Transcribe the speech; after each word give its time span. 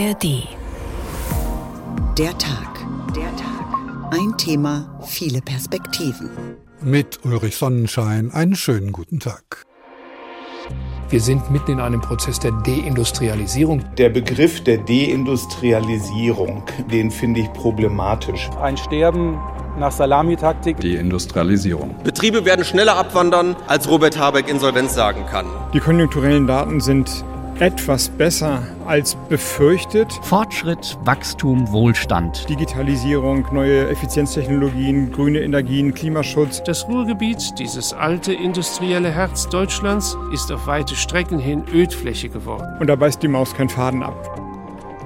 ARD. 0.00 0.48
Der 2.16 2.38
Tag. 2.38 2.86
Der 3.14 3.36
Tag. 3.36 3.66
Ein 4.12 4.34
Thema, 4.38 4.98
viele 5.06 5.42
Perspektiven. 5.42 6.30
Mit 6.80 7.22
Ulrich 7.24 7.56
Sonnenschein 7.56 8.30
einen 8.32 8.56
schönen 8.56 8.92
guten 8.92 9.20
Tag. 9.20 9.66
Wir 11.10 11.20
sind 11.20 11.50
mitten 11.50 11.72
in 11.72 11.80
einem 11.80 12.00
Prozess 12.00 12.38
der 12.38 12.52
Deindustrialisierung. 12.52 13.84
Der 13.98 14.08
Begriff 14.08 14.64
der 14.64 14.78
Deindustrialisierung, 14.78 16.62
den 16.90 17.10
finde 17.10 17.40
ich 17.40 17.52
problematisch. 17.52 18.48
Ein 18.62 18.78
Sterben 18.78 19.38
nach 19.78 19.92
Salamitaktik. 19.92 20.80
Deindustrialisierung. 20.80 21.94
Betriebe 22.04 22.46
werden 22.46 22.64
schneller 22.64 22.96
abwandern, 22.96 23.54
als 23.66 23.86
Robert 23.90 24.18
Habeck 24.18 24.48
Insolvenz 24.48 24.94
sagen 24.94 25.26
kann. 25.26 25.44
Die 25.74 25.80
konjunkturellen 25.80 26.46
Daten 26.46 26.80
sind 26.80 27.22
etwas 27.60 28.08
besser 28.08 28.62
als 28.86 29.16
befürchtet. 29.28 30.12
Fortschritt, 30.22 30.98
Wachstum, 31.04 31.70
Wohlstand. 31.70 32.48
Digitalisierung, 32.48 33.46
neue 33.52 33.88
Effizienztechnologien, 33.88 35.12
grüne 35.12 35.40
Energien, 35.40 35.92
Klimaschutz. 35.92 36.62
Das 36.62 36.88
Ruhrgebiet, 36.88 37.58
dieses 37.58 37.92
alte 37.92 38.32
industrielle 38.32 39.10
Herz 39.10 39.48
Deutschlands, 39.48 40.16
ist 40.32 40.50
auf 40.50 40.66
weite 40.66 40.96
Strecken 40.96 41.38
hin 41.38 41.64
Ödfläche 41.72 42.30
geworden. 42.30 42.66
Und 42.80 42.86
da 42.86 42.96
beißt 42.96 43.22
die 43.22 43.28
Maus 43.28 43.54
keinen 43.54 43.68
Faden 43.68 44.02
ab. 44.02 44.49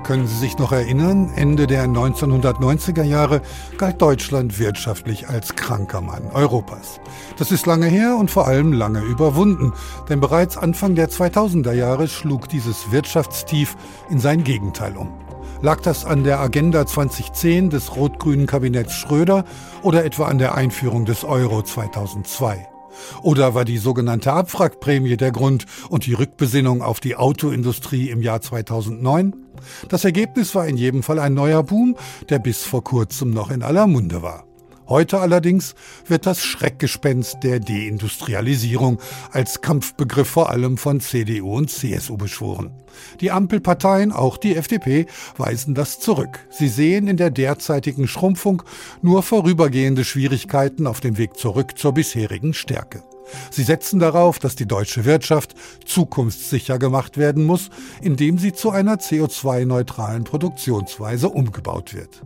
Können 0.05 0.27
Sie 0.27 0.37
sich 0.37 0.59
noch 0.59 0.71
erinnern? 0.71 1.33
Ende 1.35 1.67
der 1.67 1.87
1990er 1.87 3.05
Jahre 3.05 3.41
galt 3.79 4.03
Deutschland 4.03 4.59
wirtschaftlich 4.59 5.31
als 5.31 5.57
kranker 5.57 6.03
Mann 6.03 6.31
Europas. 6.35 7.01
Das 7.39 7.51
ist 7.51 7.65
lange 7.65 7.87
her 7.87 8.15
und 8.19 8.31
vor 8.31 8.47
allem 8.47 8.75
lange 8.75 9.01
überwunden, 9.01 9.73
denn 10.11 10.21
bereits 10.21 10.59
Anfang 10.59 10.95
der 10.95 11.09
2000er 11.09 11.73
Jahre 11.73 12.07
schlug 12.07 12.51
dieses 12.51 12.93
Wirtschaftstief 12.93 13.77
in 14.11 14.19
sein 14.19 14.45
Gegenteil 14.45 14.95
um. 14.95 15.09
Lag 15.63 15.81
das 15.81 16.05
an 16.05 16.23
der 16.23 16.39
Agenda 16.39 16.85
2010 16.85 17.71
des 17.71 17.97
rot-grünen 17.97 18.47
Kabinetts 18.47 18.93
Schröder 18.93 19.47
oder 19.81 20.05
etwa 20.05 20.27
an 20.27 20.37
der 20.37 20.55
Einführung 20.55 21.07
des 21.07 21.25
Euro 21.25 21.63
2002? 21.63 22.69
Oder 23.23 23.55
war 23.55 23.65
die 23.65 23.79
sogenannte 23.79 24.35
Abwrackprämie 24.35 25.17
der 25.17 25.33
Grund 25.33 25.65
und 25.89 26.05
die 26.05 26.13
Rückbesinnung 26.13 26.83
auf 26.83 27.01
die 27.01 27.17
Autoindustrie 27.17 28.11
im 28.11 28.21
Jahr 28.21 28.43
2009? 28.43 29.44
Das 29.89 30.05
Ergebnis 30.05 30.55
war 30.55 30.67
in 30.67 30.77
jedem 30.77 31.03
Fall 31.03 31.19
ein 31.19 31.35
neuer 31.35 31.63
Boom, 31.63 31.97
der 32.29 32.39
bis 32.39 32.63
vor 32.63 32.85
kurzem 32.85 33.31
noch 33.31 33.51
in 33.51 33.63
aller 33.63 33.87
Munde 33.87 34.23
war. 34.23 34.45
Heute 34.87 35.21
allerdings 35.21 35.75
wird 36.07 36.27
das 36.27 36.43
Schreckgespenst 36.43 37.39
der 37.43 37.59
Deindustrialisierung 37.59 39.01
als 39.33 39.63
Kampfbegriff 39.63 40.29
vor 40.29 40.51
allem 40.51 40.77
von 40.77 41.01
CDU 41.01 41.57
und 41.57 41.71
CSU 41.71 42.19
beschworen. 42.19 42.71
Die 43.21 43.31
Ampelparteien, 43.31 44.13
auch 44.13 44.37
die 44.37 44.57
FDP, 44.57 45.07
weisen 45.39 45.75
das 45.75 46.01
zurück. 46.01 46.47
Sie 46.51 46.69
sehen 46.69 47.09
in 47.09 47.17
der 47.17 47.31
derzeitigen 47.31 48.07
Schrumpfung 48.07 48.63
nur 49.01 49.23
vorübergehende 49.23 50.05
Schwierigkeiten 50.05 50.87
auf 50.87 51.01
dem 51.01 51.17
Weg 51.17 51.39
zurück 51.39 51.79
zur 51.79 51.95
bisherigen 51.95 52.53
Stärke. 52.53 53.03
Sie 53.51 53.63
setzen 53.63 53.99
darauf, 53.99 54.39
dass 54.39 54.57
die 54.57 54.67
deutsche 54.67 55.05
Wirtschaft 55.05 55.55
zukunftssicher 55.85 56.79
gemacht 56.79 57.17
werden 57.17 57.45
muss, 57.45 57.71
indem 58.01 58.39
sie 58.39 58.53
zu 58.53 58.71
einer 58.71 58.97
CO2-neutralen 58.97 60.25
Produktionsweise 60.25 61.29
umgebaut 61.29 61.95
wird. 61.95 62.23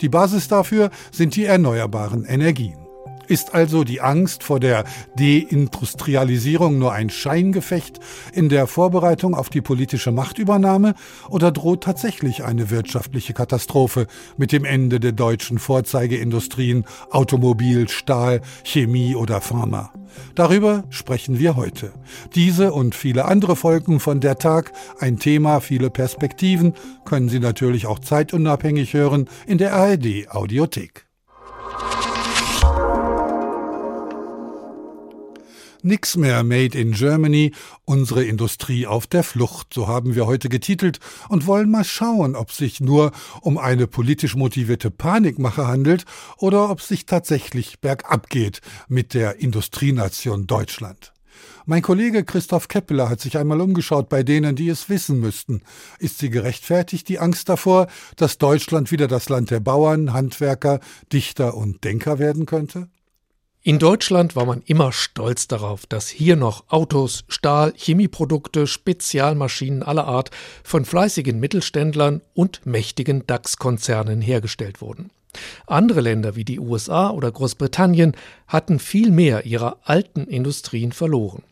Die 0.00 0.08
Basis 0.08 0.48
dafür 0.48 0.90
sind 1.10 1.36
die 1.36 1.44
erneuerbaren 1.44 2.24
Energien. 2.24 2.81
Ist 3.28 3.54
also 3.54 3.84
die 3.84 4.00
Angst 4.00 4.42
vor 4.42 4.60
der 4.60 4.84
Deindustrialisierung 5.16 6.78
nur 6.78 6.92
ein 6.92 7.10
Scheingefecht 7.10 8.00
in 8.32 8.48
der 8.48 8.66
Vorbereitung 8.66 9.34
auf 9.34 9.48
die 9.48 9.60
politische 9.60 10.12
Machtübernahme 10.12 10.94
oder 11.28 11.52
droht 11.52 11.82
tatsächlich 11.82 12.44
eine 12.44 12.70
wirtschaftliche 12.70 13.32
Katastrophe 13.32 14.06
mit 14.36 14.52
dem 14.52 14.64
Ende 14.64 15.00
der 15.00 15.12
deutschen 15.12 15.58
Vorzeigeindustrien 15.58 16.84
Automobil, 17.10 17.88
Stahl, 17.88 18.40
Chemie 18.64 19.14
oder 19.14 19.40
Pharma? 19.40 19.92
Darüber 20.34 20.84
sprechen 20.90 21.38
wir 21.38 21.56
heute. 21.56 21.92
Diese 22.34 22.72
und 22.72 22.94
viele 22.94 23.24
andere 23.24 23.56
Folgen 23.56 24.00
von 24.00 24.20
Der 24.20 24.38
Tag, 24.38 24.72
ein 24.98 25.18
Thema, 25.18 25.60
viele 25.60 25.90
Perspektiven, 25.90 26.74
können 27.04 27.28
Sie 27.28 27.40
natürlich 27.40 27.86
auch 27.86 27.98
zeitunabhängig 27.98 28.94
hören 28.94 29.28
in 29.46 29.58
der 29.58 29.74
ARD 29.74 30.28
Audiothek. 30.28 31.06
Nix 35.84 36.16
mehr 36.16 36.44
Made 36.44 36.78
in 36.78 36.92
Germany, 36.92 37.52
unsere 37.84 38.24
Industrie 38.24 38.86
auf 38.86 39.08
der 39.08 39.24
Flucht, 39.24 39.74
so 39.74 39.88
haben 39.88 40.14
wir 40.14 40.26
heute 40.26 40.48
getitelt 40.48 41.00
und 41.28 41.46
wollen 41.48 41.70
mal 41.70 41.82
schauen, 41.82 42.36
ob 42.36 42.52
sich 42.52 42.80
nur 42.80 43.10
um 43.40 43.58
eine 43.58 43.88
politisch 43.88 44.36
motivierte 44.36 44.92
Panikmache 44.92 45.66
handelt 45.66 46.04
oder 46.36 46.70
ob 46.70 46.80
sich 46.80 47.06
tatsächlich 47.06 47.80
bergab 47.80 48.30
geht 48.30 48.60
mit 48.86 49.12
der 49.12 49.40
Industrienation 49.40 50.46
Deutschland. 50.46 51.12
Mein 51.66 51.82
Kollege 51.82 52.24
Christoph 52.24 52.68
Keppeler 52.68 53.08
hat 53.08 53.20
sich 53.20 53.36
einmal 53.36 53.60
umgeschaut 53.60 54.08
bei 54.08 54.22
denen, 54.22 54.54
die 54.54 54.68
es 54.68 54.88
wissen 54.88 55.18
müssten. 55.18 55.62
Ist 55.98 56.18
sie 56.18 56.30
gerechtfertigt, 56.30 57.08
die 57.08 57.18
Angst 57.18 57.48
davor, 57.48 57.88
dass 58.16 58.38
Deutschland 58.38 58.92
wieder 58.92 59.08
das 59.08 59.28
Land 59.28 59.50
der 59.50 59.60
Bauern, 59.60 60.12
Handwerker, 60.12 60.78
Dichter 61.12 61.56
und 61.56 61.82
Denker 61.84 62.18
werden 62.18 62.46
könnte? 62.46 62.88
In 63.64 63.78
Deutschland 63.78 64.34
war 64.34 64.44
man 64.44 64.60
immer 64.66 64.90
stolz 64.90 65.46
darauf, 65.46 65.86
dass 65.86 66.08
hier 66.08 66.34
noch 66.34 66.64
Autos, 66.66 67.22
Stahl, 67.28 67.72
Chemieprodukte, 67.76 68.66
Spezialmaschinen 68.66 69.84
aller 69.84 70.04
Art 70.04 70.32
von 70.64 70.84
fleißigen 70.84 71.38
Mittelständlern 71.38 72.22
und 72.34 72.66
mächtigen 72.66 73.24
DAX-Konzernen 73.24 74.20
hergestellt 74.20 74.80
wurden. 74.80 75.10
Andere 75.68 76.00
Länder 76.00 76.34
wie 76.34 76.44
die 76.44 76.58
USA 76.58 77.10
oder 77.10 77.30
Großbritannien 77.30 78.16
hatten 78.48 78.80
viel 78.80 79.12
mehr 79.12 79.46
ihrer 79.46 79.78
alten 79.84 80.26
Industrien 80.26 80.90
verloren. 80.90 81.44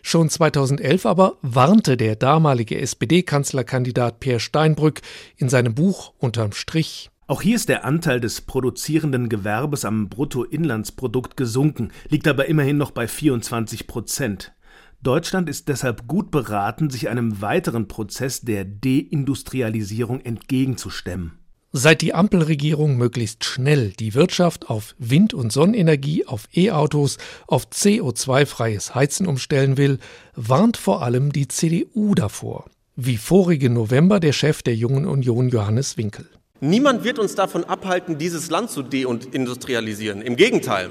Schon 0.00 0.30
2011 0.30 1.04
aber 1.04 1.36
warnte 1.42 1.98
der 1.98 2.16
damalige 2.16 2.80
SPD-Kanzlerkandidat 2.80 4.18
Peer 4.18 4.40
Steinbrück 4.40 5.02
in 5.36 5.50
seinem 5.50 5.74
Buch 5.74 6.14
Unterm 6.16 6.52
Strich 6.52 7.10
auch 7.30 7.42
hier 7.42 7.54
ist 7.54 7.68
der 7.68 7.84
Anteil 7.84 8.20
des 8.20 8.40
produzierenden 8.40 9.28
Gewerbes 9.28 9.84
am 9.84 10.08
Bruttoinlandsprodukt 10.08 11.36
gesunken, 11.36 11.92
liegt 12.08 12.26
aber 12.26 12.46
immerhin 12.46 12.76
noch 12.76 12.90
bei 12.90 13.06
24 13.06 13.86
Prozent. 13.86 14.52
Deutschland 15.00 15.48
ist 15.48 15.68
deshalb 15.68 16.08
gut 16.08 16.32
beraten, 16.32 16.90
sich 16.90 17.08
einem 17.08 17.40
weiteren 17.40 17.86
Prozess 17.86 18.40
der 18.40 18.64
Deindustrialisierung 18.64 20.20
entgegenzustemmen. 20.22 21.38
Seit 21.70 22.00
die 22.02 22.14
Ampelregierung 22.14 22.96
möglichst 22.96 23.44
schnell 23.44 23.90
die 23.90 24.14
Wirtschaft 24.14 24.68
auf 24.68 24.96
Wind- 24.98 25.32
und 25.32 25.52
Sonnenenergie, 25.52 26.26
auf 26.26 26.48
E-Autos, 26.52 27.16
auf 27.46 27.68
CO2-freies 27.68 28.96
Heizen 28.96 29.28
umstellen 29.28 29.76
will, 29.76 30.00
warnt 30.34 30.76
vor 30.76 31.02
allem 31.02 31.32
die 31.32 31.46
CDU 31.46 32.16
davor. 32.16 32.68
Wie 32.96 33.18
vorigen 33.18 33.74
November 33.74 34.18
der 34.18 34.32
Chef 34.32 34.62
der 34.64 34.74
Jungen 34.74 35.06
Union 35.06 35.48
Johannes 35.48 35.96
Winkel. 35.96 36.26
Niemand 36.60 37.04
wird 37.04 37.18
uns 37.18 37.34
davon 37.34 37.64
abhalten, 37.64 38.18
dieses 38.18 38.50
Land 38.50 38.70
zu 38.70 38.82
deindustrialisieren. 38.82 40.20
Im 40.20 40.36
Gegenteil. 40.36 40.90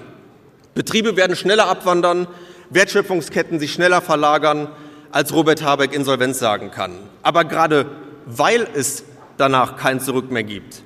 Betriebe 0.73 1.15
werden 1.15 1.35
schneller 1.35 1.67
abwandern, 1.67 2.27
Wertschöpfungsketten 2.71 3.59
sich 3.59 3.73
schneller 3.73 4.01
verlagern, 4.01 4.69
als 5.11 5.33
Robert 5.33 5.63
Habeck 5.63 5.93
Insolvenz 5.93 6.39
sagen 6.39 6.71
kann. 6.71 6.93
Aber 7.21 7.45
gerade 7.45 7.85
weil 8.25 8.67
es 8.73 9.03
danach 9.37 9.77
kein 9.77 9.99
Zurück 9.99 10.31
mehr 10.31 10.43
gibt, 10.43 10.83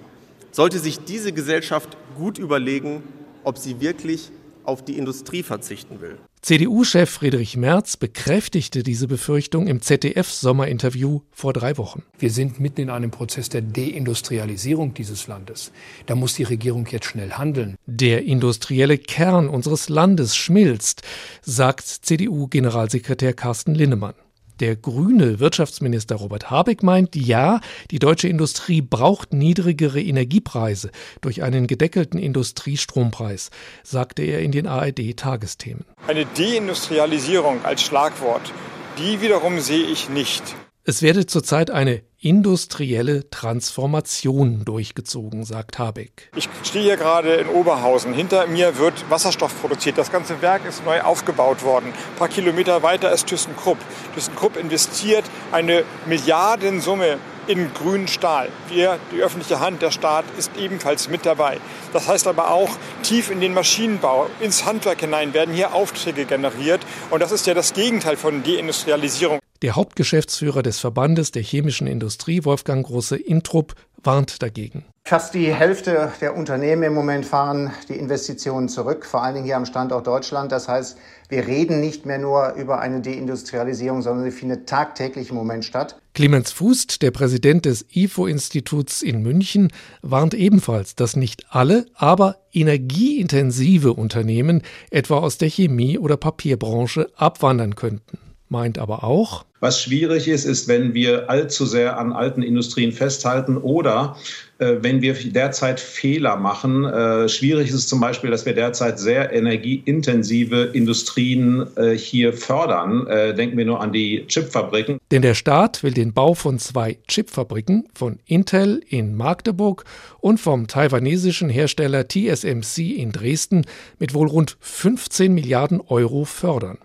sollte 0.51 0.79
sich 0.79 1.03
diese 1.03 1.31
Gesellschaft 1.33 1.97
gut 2.17 2.37
überlegen, 2.37 3.03
ob 3.43 3.57
sie 3.57 3.79
wirklich 3.81 4.31
auf 4.63 4.83
die 4.83 4.97
Industrie 4.97 5.43
verzichten 5.43 6.01
will. 6.01 6.17
CDU-Chef 6.43 7.09
Friedrich 7.09 7.55
Merz 7.55 7.95
bekräftigte 7.95 8.83
diese 8.83 9.07
Befürchtung 9.07 9.65
im 9.65 9.81
ZDF-Sommerinterview 9.81 11.21
vor 11.31 11.53
drei 11.53 11.77
Wochen. 11.77 12.03
Wir 12.19 12.31
sind 12.31 12.59
mitten 12.59 12.81
in 12.81 12.89
einem 12.89 13.11
Prozess 13.11 13.47
der 13.47 13.61
Deindustrialisierung 13.61 14.93
dieses 14.93 15.27
Landes. 15.27 15.71
Da 16.05 16.15
muss 16.15 16.33
die 16.33 16.43
Regierung 16.43 16.85
jetzt 16.91 17.05
schnell 17.05 17.31
handeln. 17.31 17.77
Der 17.85 18.25
industrielle 18.25 18.97
Kern 18.97 19.47
unseres 19.47 19.87
Landes 19.87 20.35
schmilzt, 20.35 21.03
sagt 21.43 21.87
CDU-Generalsekretär 21.87 23.31
Carsten 23.31 23.73
Linnemann. 23.73 24.15
Der 24.63 24.77
grüne 24.77 25.41
Wirtschaftsminister 25.41 26.15
Robert 26.15 26.49
Habeck 26.49 26.83
meint, 26.83 27.17
ja, 27.17 27.59
die 27.91 27.99
deutsche 27.99 28.29
Industrie 28.29 28.81
braucht 28.81 29.33
niedrigere 29.33 30.01
Energiepreise 30.01 30.89
durch 31.19 31.43
einen 31.43 31.67
gedeckelten 31.67 32.17
Industriestrompreis, 32.17 33.49
sagte 33.83 34.21
er 34.21 34.39
in 34.39 34.53
den 34.53 34.65
ARD-Tagesthemen. 34.65 35.83
Eine 36.07 36.25
Deindustrialisierung 36.37 37.65
als 37.65 37.83
Schlagwort, 37.83 38.53
die 38.97 39.19
wiederum 39.19 39.59
sehe 39.59 39.83
ich 39.85 40.07
nicht. 40.07 40.55
Es 40.85 41.01
werde 41.01 41.25
zurzeit 41.25 41.69
eine 41.69 42.01
industrielle 42.23 43.29
Transformation 43.29 44.63
durchgezogen, 44.63 45.43
sagt 45.43 45.77
Habeck. 45.77 46.29
Ich 46.37 46.47
stehe 46.63 46.85
hier 46.85 46.97
gerade 46.97 47.33
in 47.35 47.49
Oberhausen. 47.49 48.13
Hinter 48.13 48.47
mir 48.47 48.77
wird 48.77 49.09
Wasserstoff 49.09 49.59
produziert. 49.59 49.97
Das 49.97 50.09
ganze 50.09 50.41
Werk 50.41 50.65
ist 50.65 50.85
neu 50.85 51.01
aufgebaut 51.01 51.63
worden. 51.63 51.87
Ein 51.87 52.17
paar 52.17 52.29
Kilometer 52.29 52.81
weiter 52.81 53.11
ist 53.11 53.27
ThyssenKrupp. 53.27 53.77
ThyssenKrupp 54.15 54.55
investiert 54.55 55.25
eine 55.51 55.83
Milliardensumme 56.05 57.17
in 57.47 57.73
grünen 57.73 58.07
Stahl. 58.07 58.47
Wir, 58.69 58.99
die 59.11 59.21
öffentliche 59.21 59.59
Hand, 59.59 59.81
der 59.81 59.91
Staat, 59.91 60.23
ist 60.37 60.51
ebenfalls 60.57 61.09
mit 61.09 61.25
dabei. 61.25 61.59
Das 61.91 62.07
heißt 62.07 62.27
aber 62.27 62.51
auch, 62.51 62.69
tief 63.01 63.29
in 63.31 63.41
den 63.41 63.53
Maschinenbau, 63.53 64.27
ins 64.39 64.63
Handwerk 64.63 65.01
hinein 65.01 65.33
werden 65.33 65.53
hier 65.53 65.73
Aufträge 65.73 66.23
generiert. 66.23 66.79
Und 67.09 67.21
das 67.21 67.33
ist 67.33 67.45
ja 67.47 67.53
das 67.53 67.73
Gegenteil 67.73 68.15
von 68.15 68.43
Deindustrialisierung. 68.43 69.42
Der 69.63 69.77
Hauptgeschäftsführer 69.77 70.61
des 70.61 70.79
Verbandes 70.79 71.31
der 71.31 71.41
chemischen 71.41 71.87
Industrie, 71.87 72.43
Wolfgang 72.43 72.85
Große 72.85 73.15
Intrup, 73.15 73.75
warnt 74.03 74.41
dagegen. 74.43 74.83
Fast 75.05 75.33
die 75.35 75.53
Hälfte 75.53 76.11
der 76.19 76.35
Unternehmen 76.35 76.83
im 76.83 76.93
Moment 76.93 77.25
fahren 77.25 77.71
die 77.87 77.93
Investitionen 77.93 78.67
zurück, 78.67 79.05
vor 79.05 79.23
allen 79.23 79.35
Dingen 79.35 79.45
hier 79.45 79.55
am 79.55 79.65
Standort 79.65 80.05
Deutschland. 80.05 80.51
Das 80.51 80.67
heißt, 80.67 80.97
wir 81.29 81.47
reden 81.47 81.79
nicht 81.79 82.05
mehr 82.05 82.17
nur 82.17 82.55
über 82.55 82.81
eine 82.81 82.99
Deindustrialisierung, 82.99 84.01
sondern 84.01 84.29
sie 84.29 84.37
findet 84.37 84.67
tagtäglich 84.67 85.29
im 85.29 85.37
Moment 85.37 85.63
statt. 85.63 85.97
Clemens 86.13 86.51
Fußt, 86.51 87.01
der 87.01 87.11
Präsident 87.11 87.63
des 87.63 87.85
IFO-Instituts 87.89 89.01
in 89.01 89.21
München, 89.21 89.71
warnt 90.01 90.33
ebenfalls, 90.33 90.95
dass 90.95 91.15
nicht 91.15 91.45
alle, 91.51 91.85
aber 91.93 92.35
energieintensive 92.51 93.93
Unternehmen, 93.93 94.61
etwa 94.91 95.19
aus 95.19 95.37
der 95.37 95.49
Chemie- 95.49 95.97
oder 95.97 96.17
Papierbranche, 96.17 97.09
abwandern 97.15 97.75
könnten 97.75 98.19
meint 98.53 98.77
aber 98.77 99.03
auch, 99.03 99.43
was 99.63 99.81
schwierig 99.81 100.27
ist, 100.27 100.43
ist, 100.43 100.67
wenn 100.67 100.93
wir 100.93 101.29
allzu 101.29 101.65
sehr 101.65 101.97
an 101.97 102.11
alten 102.11 102.43
Industrien 102.43 102.91
festhalten 102.91 103.55
oder 103.55 104.17
äh, 104.57 104.75
wenn 104.81 105.01
wir 105.01 105.13
derzeit 105.13 105.79
Fehler 105.79 106.35
machen. 106.35 106.83
Äh, 106.83 107.29
schwierig 107.29 107.69
ist 107.69 107.75
es 107.75 107.87
zum 107.87 108.01
Beispiel, 108.01 108.29
dass 108.29 108.45
wir 108.45 108.53
derzeit 108.53 108.99
sehr 108.99 109.31
energieintensive 109.31 110.71
Industrien 110.73 111.65
äh, 111.77 111.91
hier 111.91 112.33
fördern. 112.33 113.07
Äh, 113.07 113.35
denken 113.35 113.55
wir 113.57 113.63
nur 113.63 113.79
an 113.79 113.93
die 113.93 114.25
Chipfabriken. 114.27 114.97
Denn 115.11 115.21
der 115.21 115.33
Staat 115.33 115.81
will 115.81 115.93
den 115.93 116.11
Bau 116.11 116.33
von 116.33 116.59
zwei 116.59 116.97
Chipfabriken 117.07 117.87
von 117.93 118.19
Intel 118.25 118.83
in 118.89 119.15
Magdeburg 119.15 119.85
und 120.19 120.41
vom 120.41 120.67
taiwanesischen 120.67 121.47
Hersteller 121.47 122.09
TSMC 122.09 122.97
in 122.97 123.13
Dresden 123.13 123.65
mit 123.97 124.13
wohl 124.13 124.27
rund 124.27 124.57
15 124.59 125.33
Milliarden 125.33 125.79
Euro 125.79 126.25
fördern. 126.25 126.79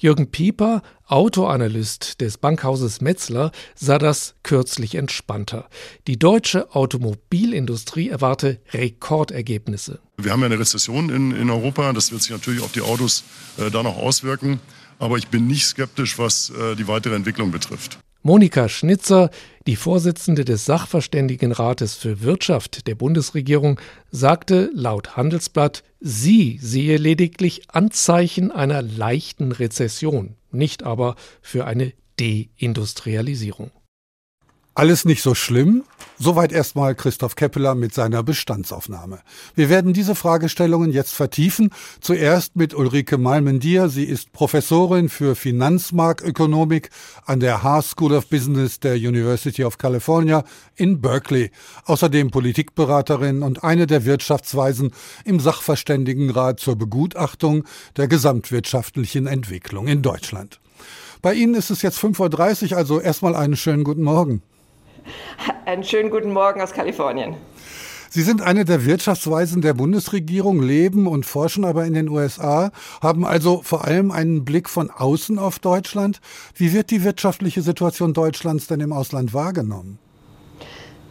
Jürgen 0.00 0.30
Pieper, 0.30 0.82
Autoanalyst 1.06 2.20
des 2.20 2.38
Bankhauses 2.38 3.00
Metzler, 3.00 3.52
sah 3.74 3.98
das 3.98 4.34
kürzlich 4.42 4.94
entspannter. 4.94 5.68
Die 6.06 6.18
deutsche 6.18 6.74
Automobilindustrie 6.74 8.08
erwarte 8.08 8.60
Rekordergebnisse. 8.72 10.00
Wir 10.16 10.32
haben 10.32 10.40
ja 10.40 10.46
eine 10.46 10.58
Rezession 10.58 11.10
in, 11.10 11.32
in 11.32 11.50
Europa, 11.50 11.92
das 11.92 12.12
wird 12.12 12.22
sich 12.22 12.30
natürlich 12.30 12.62
auf 12.62 12.72
die 12.72 12.80
Autos 12.80 13.24
äh, 13.58 13.70
da 13.70 13.82
noch 13.82 13.96
auswirken. 13.96 14.60
Aber 14.98 15.18
ich 15.18 15.28
bin 15.28 15.48
nicht 15.48 15.66
skeptisch, 15.66 16.18
was 16.18 16.50
äh, 16.50 16.76
die 16.76 16.86
weitere 16.86 17.16
Entwicklung 17.16 17.50
betrifft. 17.50 17.98
Monika 18.24 18.68
Schnitzer, 18.68 19.30
die 19.66 19.74
Vorsitzende 19.74 20.44
des 20.44 20.64
Sachverständigenrates 20.64 21.96
für 21.96 22.20
Wirtschaft 22.22 22.86
der 22.86 22.94
Bundesregierung, 22.94 23.80
sagte 24.12 24.70
laut 24.74 25.16
Handelsblatt, 25.16 25.82
sie 25.98 26.58
sehe 26.62 26.98
lediglich 26.98 27.68
Anzeichen 27.70 28.52
einer 28.52 28.80
leichten 28.80 29.50
Rezession, 29.50 30.36
nicht 30.52 30.84
aber 30.84 31.16
für 31.40 31.66
eine 31.66 31.94
Deindustrialisierung. 32.20 33.72
Alles 34.74 35.04
nicht 35.04 35.22
so 35.22 35.34
schlimm? 35.34 35.84
Soweit 36.18 36.50
erstmal 36.50 36.94
Christoph 36.94 37.36
Keppeler 37.36 37.74
mit 37.74 37.92
seiner 37.92 38.22
Bestandsaufnahme. 38.22 39.18
Wir 39.54 39.68
werden 39.68 39.92
diese 39.92 40.14
Fragestellungen 40.14 40.92
jetzt 40.92 41.12
vertiefen. 41.12 41.70
Zuerst 42.00 42.56
mit 42.56 42.72
Ulrike 42.72 43.18
Malmendier. 43.18 43.90
Sie 43.90 44.04
ist 44.04 44.32
Professorin 44.32 45.10
für 45.10 45.34
Finanzmarktökonomik 45.34 46.88
an 47.26 47.40
der 47.40 47.62
Haas 47.62 47.90
School 47.90 48.14
of 48.14 48.28
Business 48.28 48.80
der 48.80 48.94
University 48.94 49.62
of 49.62 49.76
California 49.76 50.42
in 50.74 51.02
Berkeley. 51.02 51.50
Außerdem 51.84 52.30
Politikberaterin 52.30 53.42
und 53.42 53.64
eine 53.64 53.86
der 53.86 54.06
Wirtschaftsweisen 54.06 54.92
im 55.26 55.38
Sachverständigenrat 55.38 56.60
zur 56.60 56.76
Begutachtung 56.76 57.64
der 57.98 58.08
gesamtwirtschaftlichen 58.08 59.26
Entwicklung 59.26 59.86
in 59.86 60.00
Deutschland. 60.00 60.60
Bei 61.20 61.34
Ihnen 61.34 61.54
ist 61.54 61.70
es 61.70 61.82
jetzt 61.82 61.98
5.30 61.98 62.70
Uhr, 62.72 62.78
also 62.78 63.00
erstmal 63.00 63.36
einen 63.36 63.56
schönen 63.56 63.84
guten 63.84 64.02
Morgen. 64.02 64.40
Einen 65.64 65.84
schönen 65.84 66.10
guten 66.10 66.32
Morgen 66.32 66.60
aus 66.60 66.72
Kalifornien. 66.72 67.36
Sie 68.10 68.22
sind 68.22 68.42
eine 68.42 68.66
der 68.66 68.84
Wirtschaftsweisen 68.84 69.62
der 69.62 69.72
Bundesregierung, 69.72 70.60
leben 70.60 71.06
und 71.06 71.24
forschen 71.24 71.64
aber 71.64 71.86
in 71.86 71.94
den 71.94 72.10
USA, 72.10 72.70
haben 73.00 73.24
also 73.24 73.62
vor 73.62 73.86
allem 73.86 74.10
einen 74.10 74.44
Blick 74.44 74.68
von 74.68 74.90
außen 74.90 75.38
auf 75.38 75.58
Deutschland. 75.58 76.20
Wie 76.54 76.74
wird 76.74 76.90
die 76.90 77.04
wirtschaftliche 77.04 77.62
Situation 77.62 78.12
Deutschlands 78.12 78.66
denn 78.66 78.80
im 78.80 78.92
Ausland 78.92 79.32
wahrgenommen? 79.32 79.98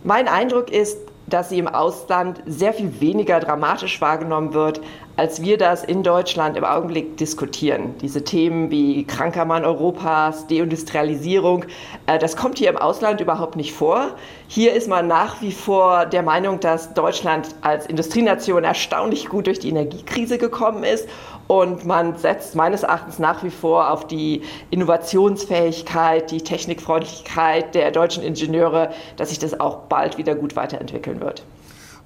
Mein 0.04 0.28
Eindruck 0.28 0.72
ist, 0.72 0.98
dass 1.28 1.50
sie 1.50 1.60
im 1.60 1.68
Ausland 1.68 2.42
sehr 2.48 2.74
viel 2.74 3.00
weniger 3.00 3.40
dramatisch 3.40 4.02
wahrgenommen 4.02 4.54
wird, 4.54 4.82
als 5.16 5.44
wir 5.44 5.60
das 5.60 5.84
in 5.84 6.02
Deutschland 6.02 6.58
im 6.58 6.64
Augenblick 6.64 7.18
diskutieren. 7.18 7.96
Diese 8.02 8.24
Themen 8.24 8.72
wie 8.72 9.06
kranker 9.06 9.46
Mann 9.46 9.64
Europas, 9.64 10.48
Deindustrialisierung, 10.48 11.66
äh, 12.08 12.18
das 12.18 12.36
kommt 12.36 12.58
hier 12.58 12.70
im 12.70 12.78
Ausland 12.78 13.22
überhaupt 13.22 13.56
nicht 13.56 13.74
vor. 13.74 14.16
Hier 14.48 14.74
ist 14.74 14.88
man 14.88 15.08
nach 15.08 15.42
wie 15.42 15.52
vor 15.52 16.06
der 16.08 16.24
Meinung, 16.24 16.60
dass 16.60 16.94
Deutschland 16.96 17.50
als 17.62 17.86
Industrienation 17.86 18.64
erstaunlich 18.64 19.30
gut 19.30 19.46
durch 19.46 19.60
die 19.60 19.70
Energiekrise 19.70 20.40
gekommen 20.40 20.84
ist 20.84 21.08
und 21.52 21.86
man 21.86 22.18
setzt 22.18 22.56
meines 22.56 22.84
Erachtens 22.84 23.20
nach 23.20 23.44
wie 23.44 23.50
vor 23.50 23.92
auf 23.92 24.08
die 24.08 24.42
Innovationsfähigkeit, 24.70 26.32
die 26.32 26.40
Technikfreundlichkeit 26.40 27.76
der 27.76 27.92
deutschen 27.92 28.24
Ingenieure, 28.24 28.94
dass 29.18 29.32
sich 29.32 29.40
das 29.40 29.60
auch 29.60 29.90
bald 29.90 30.18
wieder 30.18 30.34
gut 30.34 30.56
weiterentwickeln 30.56 31.20
wird. 31.20 31.44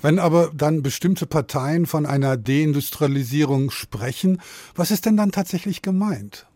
Wenn 0.01 0.17
aber 0.17 0.49
dann 0.51 0.81
bestimmte 0.81 1.27
Parteien 1.27 1.85
von 1.85 2.07
einer 2.07 2.37
Deindustrialisierung 2.37 3.69
sprechen, 3.69 4.41
was 4.73 4.89
ist 4.89 5.05
denn 5.05 5.15
dann 5.15 5.31
tatsächlich 5.31 5.83
gemeint? 5.83 6.47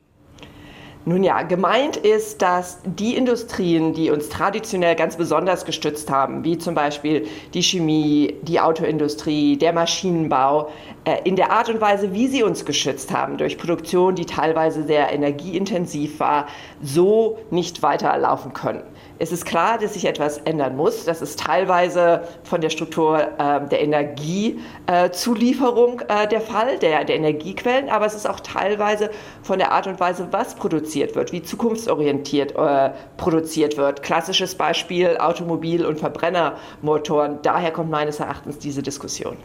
Nun 1.06 1.24
ja, 1.24 1.44
gemeint 1.44 1.96
ist, 1.96 2.42
dass 2.42 2.80
die 2.84 3.16
Industrien, 3.16 3.94
die 3.94 4.12
uns 4.12 4.28
traditionell 4.28 4.98
ganz 4.98 5.16
besonders 5.16 5.64
gestützt 5.64 6.12
haben, 6.12 6.44
wie 6.44 6.58
zum 6.58 6.76
Beispiel 6.76 7.26
die 7.54 7.64
Chemie, 7.64 8.36
die 8.42 8.60
Autoindustrie, 8.60 9.56
der 9.56 9.72
Maschinenbau, 9.72 10.70
äh, 11.06 11.20
in 11.24 11.38
der 11.38 11.54
Art 11.54 11.70
und 11.70 11.80
Weise, 11.80 12.12
wie 12.12 12.28
sie 12.28 12.44
uns 12.44 12.66
geschützt 12.66 13.14
haben, 13.14 13.38
durch 13.38 13.58
Produktion, 13.58 14.16
die 14.16 14.26
teilweise 14.26 14.84
sehr 14.84 15.14
energieintensiv 15.14 16.20
war, 16.20 16.48
so 16.82 17.38
nicht 17.50 17.82
weiterlaufen 17.82 18.52
können. 18.52 18.84
Es 19.22 19.32
ist 19.32 19.46
klar, 19.46 19.78
dass 19.78 19.94
sich 19.94 20.04
etwas 20.06 20.40
ändern 20.40 20.76
muss. 20.76 21.06
Das 21.06 21.22
ist 21.22 21.40
teilweise 21.40 22.24
von 22.44 22.60
der 22.62 22.70
Struktur 22.70 23.20
äh, 23.20 23.68
der 23.70 23.82
Energiezulieferung 23.82 26.02
äh, 26.08 26.28
der 26.28 26.42
Fall, 26.42 26.78
der, 26.80 27.06
der 27.06 27.16
Energiequellen, 27.16 27.90
aber 27.90 28.06
es 28.06 28.16
ist 28.16 28.30
auch 28.30 28.42
teilweise 28.42 29.10
von 29.42 29.60
der 29.60 29.72
Art 29.72 29.88
und 29.88 29.98
Weise, 30.00 30.28
was 30.32 30.56
produziert 30.56 30.89
wird, 30.96 31.32
wie 31.32 31.42
zukunftsorientiert 31.42 32.56
äh, 32.56 32.92
produziert 33.18 33.78
wird. 33.78 34.04
Klassisches 34.04 34.56
Beispiel 34.56 35.18
Automobil- 35.18 35.86
und 35.86 36.00
Verbrennermotoren. 36.00 37.40
Daher 37.42 37.72
kommt 37.72 37.90
meines 37.90 38.20
Erachtens 38.20 38.58
diese 38.58 38.82
Diskussion. 38.82 39.38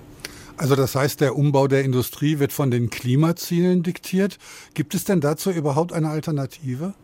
Also 0.57 0.77
das 0.77 0.95
heißt, 0.95 1.21
der 1.21 1.37
Umbau 1.37 1.67
der 1.67 1.85
Industrie 1.85 2.39
wird 2.39 2.53
von 2.53 2.71
den 2.71 2.89
Klimazielen 2.89 3.83
diktiert. 3.83 4.39
Gibt 4.75 4.95
es 4.95 5.05
denn 5.05 5.21
dazu 5.21 5.51
überhaupt 5.51 5.93
eine 5.93 6.09
Alternative? 6.09 6.95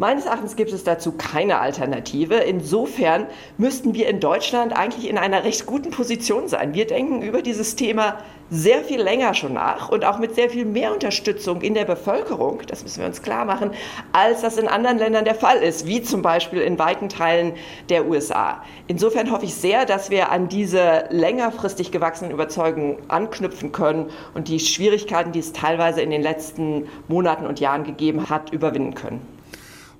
Meines 0.00 0.26
Erachtens 0.26 0.54
gibt 0.54 0.72
es 0.72 0.84
dazu 0.84 1.10
keine 1.10 1.58
Alternative. 1.58 2.36
Insofern 2.36 3.26
müssten 3.56 3.94
wir 3.94 4.08
in 4.08 4.20
Deutschland 4.20 4.72
eigentlich 4.72 5.10
in 5.10 5.18
einer 5.18 5.42
recht 5.42 5.66
guten 5.66 5.90
Position 5.90 6.46
sein. 6.46 6.72
Wir 6.72 6.86
denken 6.86 7.20
über 7.20 7.42
dieses 7.42 7.74
Thema 7.74 8.18
sehr 8.48 8.84
viel 8.84 9.02
länger 9.02 9.34
schon 9.34 9.54
nach 9.54 9.88
und 9.88 10.04
auch 10.04 10.20
mit 10.20 10.36
sehr 10.36 10.50
viel 10.50 10.64
mehr 10.64 10.94
Unterstützung 10.94 11.62
in 11.62 11.74
der 11.74 11.84
Bevölkerung, 11.84 12.62
das 12.66 12.82
müssen 12.82 13.00
wir 13.00 13.06
uns 13.06 13.22
klar 13.22 13.44
machen, 13.44 13.72
als 14.12 14.40
das 14.40 14.56
in 14.56 14.68
anderen 14.68 14.98
Ländern 14.98 15.24
der 15.24 15.34
Fall 15.34 15.58
ist, 15.58 15.86
wie 15.86 16.00
zum 16.00 16.22
Beispiel 16.22 16.60
in 16.60 16.78
weiten 16.78 17.08
Teilen 17.08 17.52
der 17.90 18.06
USA. 18.06 18.62
Insofern 18.86 19.30
hoffe 19.32 19.44
ich 19.44 19.54
sehr, 19.54 19.84
dass 19.84 20.10
wir 20.10 20.30
an 20.30 20.48
diese 20.48 21.06
längerfristig 21.10 21.90
gewachsenen 21.90 22.30
Überzeugungen 22.30 22.98
anknüpfen 23.08 23.72
können 23.72 24.10
und 24.32 24.48
die 24.48 24.60
Schwierigkeiten, 24.60 25.32
die 25.32 25.40
es 25.40 25.52
teilweise 25.52 26.00
in 26.00 26.10
den 26.10 26.22
letzten 26.22 26.88
Monaten 27.08 27.46
und 27.46 27.60
Jahren 27.60 27.84
gegeben 27.84 28.30
hat, 28.30 28.50
überwinden 28.52 28.94
können. 28.94 29.37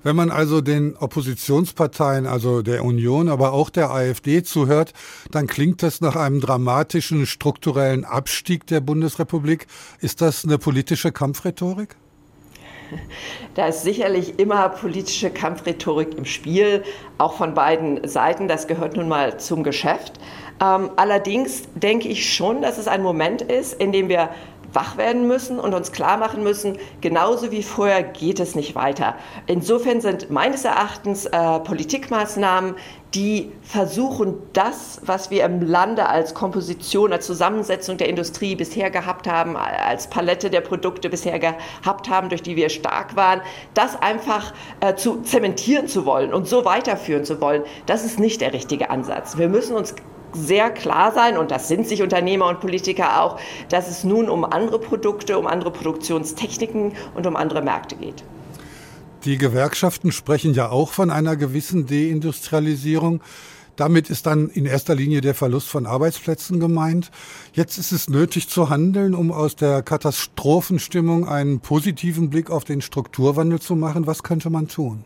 Wenn 0.01 0.15
man 0.15 0.31
also 0.31 0.61
den 0.61 0.95
Oppositionsparteien, 0.95 2.25
also 2.25 2.61
der 2.61 2.85
Union, 2.85 3.27
aber 3.27 3.51
auch 3.51 3.69
der 3.69 3.91
AfD 3.91 4.43
zuhört, 4.43 4.93
dann 5.31 5.45
klingt 5.45 5.83
das 5.83 5.99
nach 5.99 6.15
einem 6.15 6.39
dramatischen 6.39 7.25
strukturellen 7.25 8.05
Abstieg 8.05 8.65
der 8.67 8.79
Bundesrepublik. 8.79 9.67
Ist 9.99 10.21
das 10.21 10.45
eine 10.45 10.57
politische 10.57 11.11
Kampfrhetorik? 11.11 11.95
Da 13.55 13.67
ist 13.67 13.83
sicherlich 13.83 14.39
immer 14.39 14.69
politische 14.69 15.29
Kampfrhetorik 15.29 16.17
im 16.17 16.25
Spiel, 16.25 16.83
auch 17.17 17.33
von 17.33 17.53
beiden 17.53 18.07
Seiten. 18.07 18.47
Das 18.47 18.67
gehört 18.67 18.95
nun 18.95 19.07
mal 19.07 19.39
zum 19.39 19.63
Geschäft. 19.63 20.13
Ähm, 20.61 20.91
allerdings 20.95 21.63
denke 21.75 22.07
ich 22.07 22.33
schon, 22.33 22.61
dass 22.61 22.77
es 22.77 22.87
ein 22.87 23.01
Moment 23.01 23.41
ist, 23.41 23.73
in 23.73 23.91
dem 23.91 24.07
wir 24.07 24.29
wach 24.73 24.97
werden 24.97 25.27
müssen 25.27 25.59
und 25.59 25.73
uns 25.73 25.91
klar 25.91 26.17
machen 26.17 26.43
müssen, 26.43 26.77
genauso 27.01 27.51
wie 27.51 27.63
vorher 27.63 28.03
geht 28.03 28.39
es 28.39 28.55
nicht 28.55 28.75
weiter. 28.75 29.15
Insofern 29.47 30.01
sind 30.01 30.29
meines 30.29 30.65
Erachtens 30.65 31.25
äh, 31.25 31.59
Politikmaßnahmen, 31.59 32.75
die 33.15 33.51
versuchen, 33.63 34.35
das, 34.53 35.01
was 35.03 35.31
wir 35.31 35.43
im 35.43 35.61
Lande 35.61 36.07
als 36.07 36.35
Komposition, 36.35 37.11
als 37.11 37.25
Zusammensetzung 37.25 37.97
der 37.97 38.07
Industrie 38.07 38.55
bisher 38.55 38.91
gehabt 38.91 39.27
haben, 39.27 39.57
als 39.57 40.07
Palette 40.07 40.51
der 40.51 40.61
Produkte 40.61 41.09
bisher 41.09 41.39
gehabt 41.39 42.09
haben, 42.09 42.29
durch 42.29 42.43
die 42.43 42.55
wir 42.55 42.69
stark 42.69 43.15
waren, 43.15 43.41
das 43.73 43.99
einfach 43.99 44.53
äh, 44.79 44.93
zu 44.93 45.21
zementieren 45.21 45.87
zu 45.87 46.05
wollen 46.05 46.33
und 46.33 46.47
so 46.47 46.65
weiterführen 46.65 47.25
zu 47.25 47.41
wollen, 47.41 47.63
das 47.87 48.05
ist 48.05 48.19
nicht 48.19 48.41
der 48.41 48.53
richtige 48.53 48.91
Ansatz. 48.91 49.37
Wir 49.37 49.49
müssen 49.49 49.75
uns 49.75 49.95
sehr 50.33 50.69
klar 50.69 51.11
sein, 51.13 51.37
und 51.37 51.51
das 51.51 51.67
sind 51.67 51.87
sich 51.87 52.01
Unternehmer 52.01 52.47
und 52.47 52.59
Politiker 52.59 53.21
auch, 53.21 53.39
dass 53.69 53.89
es 53.89 54.03
nun 54.03 54.29
um 54.29 54.43
andere 54.43 54.79
Produkte, 54.79 55.37
um 55.37 55.47
andere 55.47 55.71
Produktionstechniken 55.71 56.93
und 57.15 57.27
um 57.27 57.35
andere 57.35 57.61
Märkte 57.61 57.95
geht. 57.95 58.23
Die 59.25 59.37
Gewerkschaften 59.37 60.11
sprechen 60.11 60.53
ja 60.53 60.69
auch 60.69 60.91
von 60.91 61.09
einer 61.11 61.35
gewissen 61.35 61.85
Deindustrialisierung. 61.87 63.21
Damit 63.75 64.09
ist 64.09 64.25
dann 64.25 64.49
in 64.49 64.65
erster 64.65 64.95
Linie 64.95 65.21
der 65.21 65.35
Verlust 65.35 65.67
von 65.67 65.85
Arbeitsplätzen 65.85 66.59
gemeint. 66.59 67.11
Jetzt 67.53 67.77
ist 67.77 67.91
es 67.91 68.09
nötig 68.09 68.49
zu 68.49 68.69
handeln, 68.69 69.15
um 69.15 69.31
aus 69.31 69.55
der 69.55 69.83
Katastrophenstimmung 69.83 71.27
einen 71.27 71.59
positiven 71.59 72.29
Blick 72.29 72.49
auf 72.49 72.63
den 72.63 72.81
Strukturwandel 72.81 73.59
zu 73.59 73.75
machen. 73.75 74.07
Was 74.07 74.23
könnte 74.23 74.49
man 74.49 74.67
tun? 74.67 75.05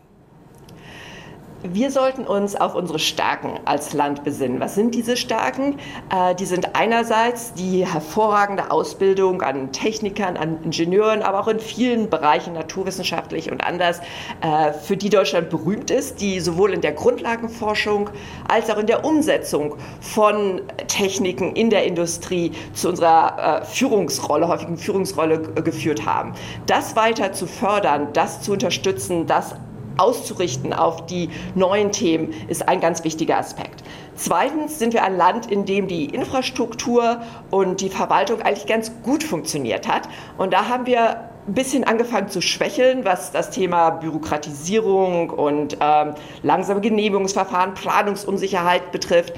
Wir 1.66 1.90
sollten 1.90 2.26
uns 2.26 2.56
auf 2.56 2.74
unsere 2.74 2.98
Stärken 2.98 3.58
als 3.64 3.94
Land 3.94 4.22
besinnen. 4.22 4.60
Was 4.60 4.74
sind 4.74 4.94
diese 4.94 5.16
Stärken? 5.16 5.78
Äh, 6.14 6.34
die 6.34 6.44
sind 6.44 6.76
einerseits 6.76 7.54
die 7.54 7.86
hervorragende 7.86 8.70
Ausbildung 8.70 9.40
an 9.40 9.72
Technikern, 9.72 10.36
an 10.36 10.62
Ingenieuren, 10.62 11.22
aber 11.22 11.40
auch 11.40 11.48
in 11.48 11.60
vielen 11.60 12.10
Bereichen 12.10 12.52
naturwissenschaftlich 12.52 13.50
und 13.50 13.64
anders, 13.64 14.00
äh, 14.42 14.74
für 14.74 14.98
die 14.98 15.08
Deutschland 15.08 15.48
berühmt 15.48 15.90
ist, 15.90 16.20
die 16.20 16.38
sowohl 16.38 16.74
in 16.74 16.82
der 16.82 16.92
Grundlagenforschung 16.92 18.10
als 18.46 18.68
auch 18.68 18.76
in 18.76 18.86
der 18.86 19.02
Umsetzung 19.02 19.76
von 20.02 20.60
Techniken 20.86 21.56
in 21.56 21.70
der 21.70 21.86
Industrie 21.86 22.52
zu 22.74 22.90
unserer 22.90 23.62
äh, 23.62 23.64
Führungsrolle, 23.64 24.48
häufigen 24.48 24.76
Führungsrolle 24.76 25.40
geführt 25.40 26.04
haben. 26.04 26.34
Das 26.66 26.94
weiter 26.94 27.32
zu 27.32 27.46
fördern, 27.46 28.08
das 28.12 28.42
zu 28.42 28.52
unterstützen, 28.52 29.26
das 29.26 29.54
auszurichten 29.96 30.72
auf 30.72 31.06
die 31.06 31.30
neuen 31.54 31.92
Themen, 31.92 32.34
ist 32.48 32.68
ein 32.68 32.80
ganz 32.80 33.04
wichtiger 33.04 33.38
Aspekt. 33.38 33.82
Zweitens 34.16 34.78
sind 34.78 34.92
wir 34.94 35.04
ein 35.04 35.16
Land, 35.16 35.50
in 35.50 35.64
dem 35.64 35.88
die 35.88 36.06
Infrastruktur 36.06 37.20
und 37.50 37.80
die 37.80 37.88
Verwaltung 37.88 38.42
eigentlich 38.42 38.66
ganz 38.66 38.92
gut 39.02 39.24
funktioniert 39.24 39.88
hat. 39.88 40.08
Und 40.38 40.52
da 40.52 40.68
haben 40.68 40.86
wir 40.86 41.30
ein 41.46 41.54
bisschen 41.54 41.84
angefangen 41.84 42.28
zu 42.28 42.40
schwächeln, 42.40 43.04
was 43.04 43.30
das 43.30 43.50
Thema 43.50 43.90
Bürokratisierung 43.90 45.30
und 45.30 45.76
ähm, 45.80 46.14
langsame 46.42 46.80
Genehmigungsverfahren, 46.80 47.74
Planungsunsicherheit 47.74 48.92
betrifft. 48.92 49.34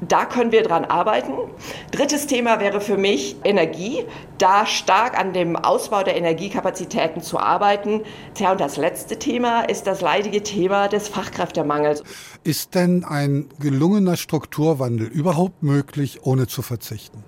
Da 0.00 0.24
können 0.24 0.52
wir 0.52 0.62
dran 0.62 0.84
arbeiten. 0.84 1.32
Drittes 1.90 2.28
Thema 2.28 2.60
wäre 2.60 2.80
für 2.80 2.96
mich 2.96 3.36
Energie, 3.42 4.04
da 4.38 4.66
stark 4.66 5.18
an 5.18 5.32
dem 5.32 5.56
Ausbau 5.56 6.04
der 6.04 6.16
Energiekapazitäten 6.16 7.22
zu 7.22 7.38
arbeiten. 7.40 8.02
Tja, 8.34 8.52
und 8.52 8.60
das 8.60 8.76
letzte 8.76 9.18
Thema 9.18 9.62
ist 9.62 9.88
das 9.88 10.00
leidige 10.00 10.44
Thema 10.44 10.86
des 10.86 11.08
Fachkräftemangels. 11.08 12.04
Ist 12.44 12.76
denn 12.76 13.04
ein 13.04 13.48
gelungener 13.58 14.16
Strukturwandel 14.16 15.08
überhaupt 15.08 15.64
möglich, 15.64 16.20
ohne 16.22 16.46
zu 16.46 16.62
verzichten? 16.62 17.24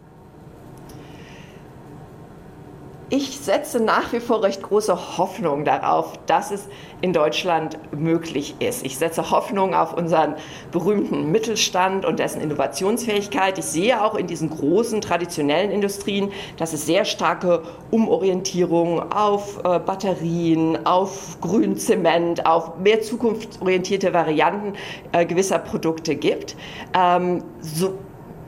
Ich 3.10 3.38
setze 3.40 3.80
nach 3.80 4.12
wie 4.12 4.20
vor 4.20 4.42
recht 4.44 4.62
große 4.62 5.18
Hoffnung 5.18 5.64
darauf, 5.64 6.12
dass 6.26 6.52
es 6.52 6.68
in 7.00 7.12
Deutschland 7.12 7.76
möglich 7.92 8.54
ist. 8.60 8.86
Ich 8.86 8.98
setze 8.98 9.32
Hoffnung 9.32 9.74
auf 9.74 9.94
unseren 9.94 10.36
berühmten 10.70 11.32
Mittelstand 11.32 12.04
und 12.04 12.20
dessen 12.20 12.40
Innovationsfähigkeit. 12.40 13.58
Ich 13.58 13.64
sehe 13.64 14.04
auch 14.04 14.14
in 14.14 14.28
diesen 14.28 14.48
großen 14.48 15.00
traditionellen 15.00 15.72
Industrien, 15.72 16.30
dass 16.56 16.72
es 16.72 16.86
sehr 16.86 17.04
starke 17.04 17.62
Umorientierung 17.90 19.12
auf 19.12 19.58
äh, 19.64 19.80
Batterien, 19.80 20.86
auf 20.86 21.38
Grünzement, 21.40 22.46
auf 22.46 22.78
mehr 22.78 23.00
zukunftsorientierte 23.00 24.14
Varianten 24.14 24.74
äh, 25.10 25.26
gewisser 25.26 25.58
Produkte 25.58 26.14
gibt. 26.14 26.54
Ähm, 26.96 27.42
so 27.60 27.94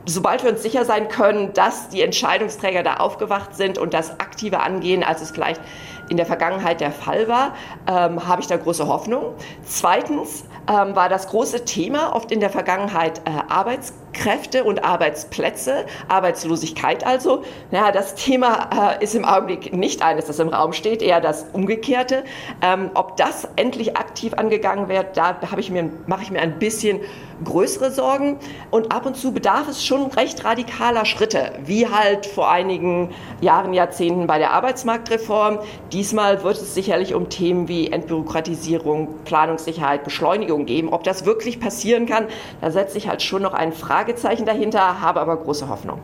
sobald 0.05 0.43
wir 0.43 0.51
uns 0.51 0.61
sicher 0.61 0.85
sein 0.85 1.07
können, 1.07 1.53
dass 1.53 1.89
die 1.89 2.01
Entscheidungsträger 2.01 2.83
da 2.83 2.95
aufgewacht 2.95 3.55
sind 3.55 3.77
und 3.77 3.93
das 3.93 4.19
aktiver 4.19 4.63
angehen, 4.63 5.03
als 5.03 5.21
es 5.21 5.31
vielleicht 5.31 5.61
in 6.09 6.17
der 6.17 6.25
Vergangenheit 6.25 6.81
der 6.81 6.91
Fall 6.91 7.27
war, 7.27 7.55
ähm, 7.87 8.27
habe 8.27 8.41
ich 8.41 8.47
da 8.47 8.57
große 8.57 8.87
Hoffnung. 8.87 9.33
Zweitens 9.63 10.43
ähm, 10.69 10.95
war 10.95 11.09
das 11.09 11.27
große 11.27 11.65
Thema 11.65 12.15
oft 12.15 12.31
in 12.31 12.39
der 12.39 12.49
Vergangenheit 12.49 13.19
äh, 13.19 13.31
Arbeitskräfte 13.49 14.02
und 14.63 14.83
Arbeitsplätze, 14.83 15.85
Arbeitslosigkeit 16.07 17.05
also. 17.05 17.43
Naja, 17.71 17.91
das 17.91 18.15
Thema 18.15 18.97
äh, 18.99 19.03
ist 19.03 19.15
im 19.15 19.25
Augenblick 19.25 19.73
nicht 19.73 20.01
eines, 20.01 20.25
das 20.25 20.39
im 20.39 20.49
Raum 20.49 20.73
steht, 20.73 21.01
eher 21.01 21.19
das 21.19 21.45
Umgekehrte. 21.53 22.23
Ähm, 22.61 22.91
ob 22.93 23.17
das 23.17 23.47
endlich 23.55 23.97
aktiv 23.97 24.33
angegangen 24.33 24.87
wird, 24.87 25.17
da 25.17 25.37
mache 25.41 25.59
ich 25.59 25.71
mir 25.71 26.41
ein 26.41 26.59
bisschen 26.59 27.01
größere 27.43 27.91
Sorgen. 27.91 28.37
Und 28.71 28.91
ab 28.93 29.05
und 29.05 29.17
zu 29.17 29.33
bedarf 29.33 29.67
es 29.67 29.85
schon 29.85 30.07
recht 30.11 30.43
radikaler 30.45 31.05
Schritte, 31.05 31.51
wie 31.65 31.87
halt 31.87 32.25
vor 32.25 32.49
einigen 32.49 33.09
Jahren, 33.41 33.73
Jahrzehnten 33.73 34.27
bei 34.27 34.37
der 34.37 34.51
Arbeitsmarktreform. 34.51 35.59
Diesmal 35.91 36.43
wird 36.43 36.57
es 36.57 36.73
sicherlich 36.73 37.13
um 37.13 37.29
Themen 37.29 37.67
wie 37.67 37.91
Entbürokratisierung, 37.91 39.23
Planungssicherheit, 39.25 40.03
Beschleunigung 40.03 40.65
geben. 40.65 40.89
Ob 40.89 41.03
das 41.03 41.25
wirklich 41.25 41.59
passieren 41.59 42.05
kann, 42.05 42.27
da 42.61 42.71
setze 42.71 42.97
ich 42.97 43.07
halt 43.07 43.21
schon 43.21 43.41
noch 43.41 43.53
ein 43.53 43.73
Fragezeichen 44.03 44.45
dahinter, 44.45 44.99
habe 44.99 45.21
aber 45.21 45.37
große 45.37 45.69
Hoffnung. 45.69 46.03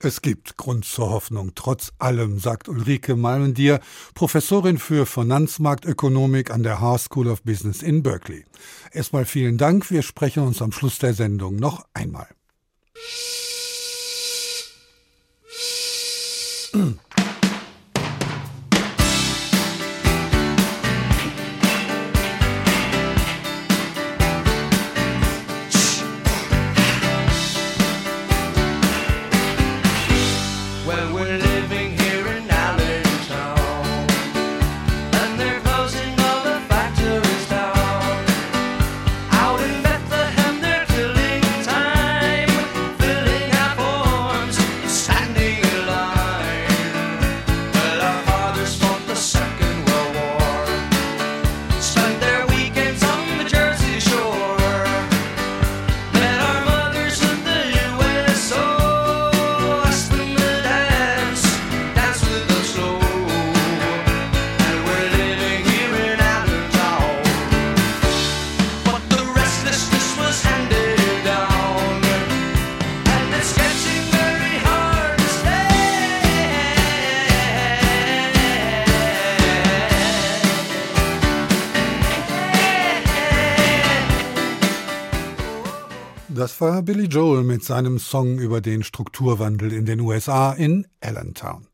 Es 0.00 0.20
gibt 0.20 0.56
Grund 0.56 0.84
zur 0.84 1.10
Hoffnung, 1.10 1.52
trotz 1.54 1.92
allem, 2.00 2.40
sagt 2.40 2.68
Ulrike 2.68 3.14
Malmendier, 3.14 3.78
Professorin 4.14 4.78
für 4.78 5.06
Finanzmarktökonomik 5.06 6.50
an 6.50 6.64
der 6.64 6.80
Haas 6.80 7.04
School 7.04 7.28
of 7.28 7.44
Business 7.44 7.82
in 7.82 8.02
Berkeley. 8.02 8.44
Erstmal 8.90 9.26
vielen 9.26 9.58
Dank, 9.58 9.92
wir 9.92 10.02
sprechen 10.02 10.42
uns 10.42 10.60
am 10.60 10.72
Schluss 10.72 10.98
der 10.98 11.14
Sendung 11.14 11.54
noch 11.54 11.86
einmal. 11.94 12.26
Billy 86.82 87.06
Joel 87.06 87.42
mit 87.42 87.64
seinem 87.64 87.98
Song 87.98 88.38
über 88.38 88.60
den 88.60 88.82
Strukturwandel 88.82 89.72
in 89.72 89.86
den 89.86 90.00
USA 90.00 90.52
in 90.52 90.86
Allentown. 91.00 91.66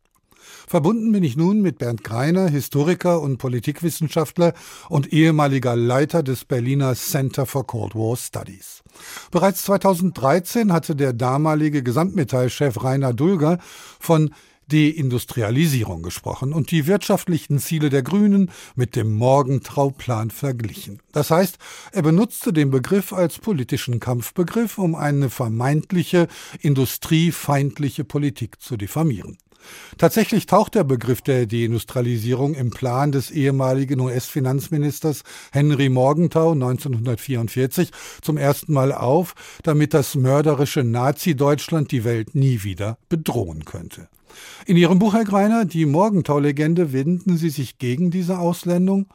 Verbunden 0.66 1.12
bin 1.12 1.22
ich 1.22 1.36
nun 1.36 1.62
mit 1.62 1.78
Bernd 1.78 2.02
Greiner, 2.02 2.48
Historiker 2.48 3.20
und 3.20 3.38
Politikwissenschaftler 3.38 4.52
und 4.88 5.12
ehemaliger 5.12 5.76
Leiter 5.76 6.25
des 6.25 6.44
Berliner 6.44 6.94
Center 6.96 7.46
for 7.46 7.66
Cold 7.66 7.94
War 7.94 8.16
Studies. 8.16 8.82
Bereits 9.30 9.62
2013 9.62 10.72
hatte 10.72 10.96
der 10.96 11.12
damalige 11.12 11.84
Gesamtmetallchef 11.84 12.82
Rainer 12.82 13.12
Dulger 13.12 13.58
von 14.00 14.30
Deindustrialisierung 14.68 16.02
gesprochen 16.02 16.52
und 16.52 16.70
die 16.70 16.87
wirtschaftlichen 16.87 17.58
Ziele 17.58 17.90
der 17.90 18.02
Grünen 18.02 18.50
mit 18.75 18.96
dem 18.96 19.14
Morgentrauplan 19.14 20.30
verglichen. 20.30 21.00
Das 21.12 21.30
heißt, 21.30 21.58
er 21.92 22.02
benutzte 22.02 22.52
den 22.52 22.70
Begriff 22.70 23.12
als 23.12 23.38
politischen 23.38 24.00
Kampfbegriff, 24.00 24.78
um 24.78 24.94
eine 24.94 25.30
vermeintliche 25.30 26.28
industriefeindliche 26.61 28.04
Politik 28.04 28.61
zu 28.61 28.76
diffamieren. 28.76 29.38
Tatsächlich 29.99 30.46
taucht 30.46 30.75
der 30.75 30.85
Begriff 30.85 31.23
der 31.23 31.46
Deindustrialisierung 31.46 32.54
im 32.54 32.70
Plan 32.70 33.12
des 33.12 33.30
ehemaligen 33.30 34.00
US-Finanzministers 34.00 35.23
Henry 35.52 35.88
Morgenthau 35.88 36.52
1944 36.52 37.90
zum 38.20 38.37
ersten 38.37 38.73
Mal 38.73 38.92
auf, 38.92 39.35
damit 39.62 39.94
das 39.94 40.14
mörderische 40.14 40.85
Nazi-Deutschland 40.85 41.90
die 41.90 42.04
Welt 42.04 42.35
nie 42.35 42.62
wieder 42.62 42.99
bedrohen 43.08 43.64
könnte. 43.64 44.08
In 44.66 44.76
Ihrem 44.76 44.98
Buch, 44.98 45.14
Herr 45.14 45.24
Greiner, 45.24 45.64
die 45.64 45.86
Morgenthau-Legende, 45.86 46.92
wenden 46.92 47.36
Sie 47.36 47.50
sich 47.50 47.78
gegen 47.78 48.10
diese 48.10 48.38
Auslegung. 48.38 49.06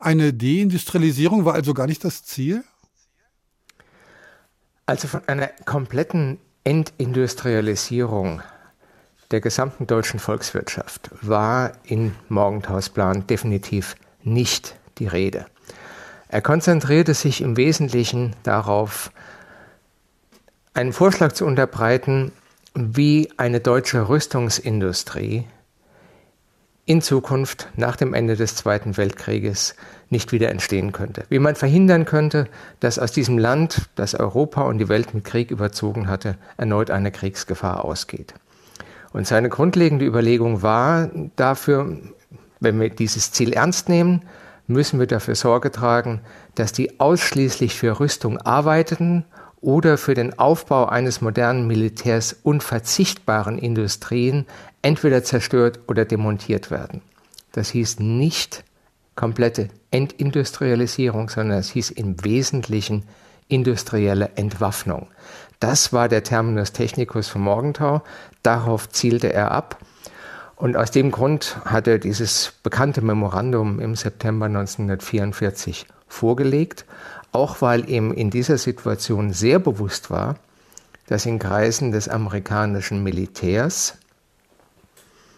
Eine 0.00 0.32
Deindustrialisierung 0.32 1.44
war 1.44 1.54
also 1.54 1.74
gar 1.74 1.86
nicht 1.86 2.04
das 2.04 2.24
Ziel? 2.24 2.64
Also 4.86 5.08
von 5.08 5.22
einer 5.26 5.48
kompletten 5.64 6.38
Entindustrialisierung 6.64 8.42
der 9.30 9.40
gesamten 9.40 9.86
deutschen 9.86 10.20
Volkswirtschaft 10.20 11.10
war 11.20 11.72
in 11.84 12.14
Morgenthaus 12.28 12.88
Plan 12.90 13.26
definitiv 13.26 13.96
nicht 14.22 14.76
die 14.98 15.06
Rede. 15.06 15.46
Er 16.28 16.42
konzentrierte 16.42 17.14
sich 17.14 17.40
im 17.40 17.56
Wesentlichen 17.56 18.34
darauf, 18.42 19.10
einen 20.72 20.92
Vorschlag 20.92 21.32
zu 21.32 21.46
unterbreiten, 21.46 22.32
wie 22.74 23.30
eine 23.36 23.60
deutsche 23.60 24.08
Rüstungsindustrie 24.08 25.46
in 26.86 27.00
Zukunft 27.00 27.68
nach 27.76 27.96
dem 27.96 28.12
Ende 28.12 28.36
des 28.36 28.56
Zweiten 28.56 28.96
Weltkrieges 28.96 29.74
nicht 30.10 30.32
wieder 30.32 30.50
entstehen 30.50 30.92
könnte. 30.92 31.24
Wie 31.30 31.38
man 31.38 31.54
verhindern 31.54 32.04
könnte, 32.04 32.46
dass 32.80 32.98
aus 32.98 33.12
diesem 33.12 33.38
Land, 33.38 33.88
das 33.94 34.14
Europa 34.14 34.62
und 34.62 34.78
die 34.78 34.88
Welt 34.88 35.14
mit 35.14 35.24
Krieg 35.24 35.50
überzogen 35.50 36.08
hatte, 36.08 36.36
erneut 36.56 36.90
eine 36.90 37.10
Kriegsgefahr 37.10 37.84
ausgeht. 37.84 38.34
Und 39.12 39.26
seine 39.26 39.48
grundlegende 39.48 40.04
Überlegung 40.04 40.60
war 40.62 41.08
dafür, 41.36 41.96
wenn 42.60 42.80
wir 42.80 42.90
dieses 42.90 43.30
Ziel 43.30 43.52
ernst 43.52 43.88
nehmen, 43.88 44.22
müssen 44.66 44.98
wir 44.98 45.06
dafür 45.06 45.36
Sorge 45.36 45.70
tragen, 45.70 46.20
dass 46.54 46.72
die 46.72 46.98
ausschließlich 46.98 47.74
für 47.74 48.00
Rüstung 48.00 48.38
arbeiteten 48.38 49.24
oder 49.64 49.96
für 49.96 50.12
den 50.12 50.38
Aufbau 50.38 50.84
eines 50.86 51.22
modernen 51.22 51.66
Militärs 51.66 52.36
unverzichtbaren 52.42 53.58
Industrien 53.58 54.46
entweder 54.82 55.24
zerstört 55.24 55.80
oder 55.88 56.04
demontiert 56.04 56.70
werden. 56.70 57.00
Das 57.52 57.70
hieß 57.70 57.98
nicht 57.98 58.62
komplette 59.14 59.68
Entindustrialisierung, 59.90 61.30
sondern 61.30 61.58
es 61.58 61.70
hieß 61.70 61.90
im 61.90 62.22
Wesentlichen 62.22 63.04
industrielle 63.48 64.32
Entwaffnung. 64.36 65.08
Das 65.60 65.94
war 65.94 66.08
der 66.08 66.24
Terminus 66.24 66.72
technicus 66.72 67.28
von 67.28 67.42
Morgenthau. 67.42 68.02
Darauf 68.42 68.90
zielte 68.90 69.32
er 69.32 69.50
ab. 69.50 69.78
Und 70.56 70.76
aus 70.76 70.90
dem 70.90 71.10
Grund 71.10 71.56
hat 71.64 71.86
er 71.86 71.98
dieses 71.98 72.52
bekannte 72.62 73.00
Memorandum 73.00 73.80
im 73.80 73.94
September 73.94 74.46
1944 74.46 75.86
vorgelegt, 76.06 76.84
auch 77.34 77.60
weil 77.60 77.90
ihm 77.90 78.12
in 78.12 78.30
dieser 78.30 78.58
Situation 78.58 79.32
sehr 79.32 79.58
bewusst 79.58 80.10
war, 80.10 80.36
dass 81.06 81.26
in 81.26 81.38
Kreisen 81.38 81.90
des 81.90 82.08
amerikanischen 82.08 83.02
Militärs 83.02 83.98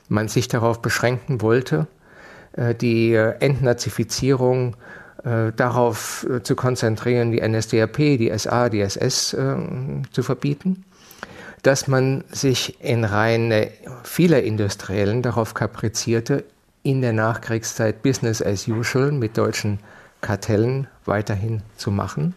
man 0.09 0.29
sich 0.29 0.47
darauf 0.47 0.83
beschränken 0.83 1.41
wollte, 1.41 1.89
äh, 2.53 2.75
die 2.75 3.15
Entnazifizierung 3.15 4.77
äh, 5.25 5.53
darauf 5.57 6.27
äh, 6.29 6.43
zu 6.43 6.55
konzentrieren, 6.55 7.33
die 7.33 7.41
NSDAP, 7.41 7.97
die 7.97 8.33
SA, 8.37 8.69
die 8.69 8.81
SS 8.81 9.31
zu 9.31 10.23
verbieten, 10.23 10.85
dass 11.63 11.89
man 11.89 12.25
sich 12.31 12.81
in 12.81 13.05
Reihen 13.05 13.53
vieler 14.05 14.43
Industriellen 14.43 15.23
darauf 15.23 15.55
kaprizierte, 15.55 16.45
in 16.83 17.01
der 17.01 17.13
Nachkriegszeit 17.13 18.03
Business 18.03 18.41
as 18.41 18.69
usual 18.69 19.11
mit 19.11 19.37
deutschen 19.37 19.81
Kartellen 20.21 20.89
weiterhin 21.05 21.63
zu 21.77 21.91
machen 21.91 22.35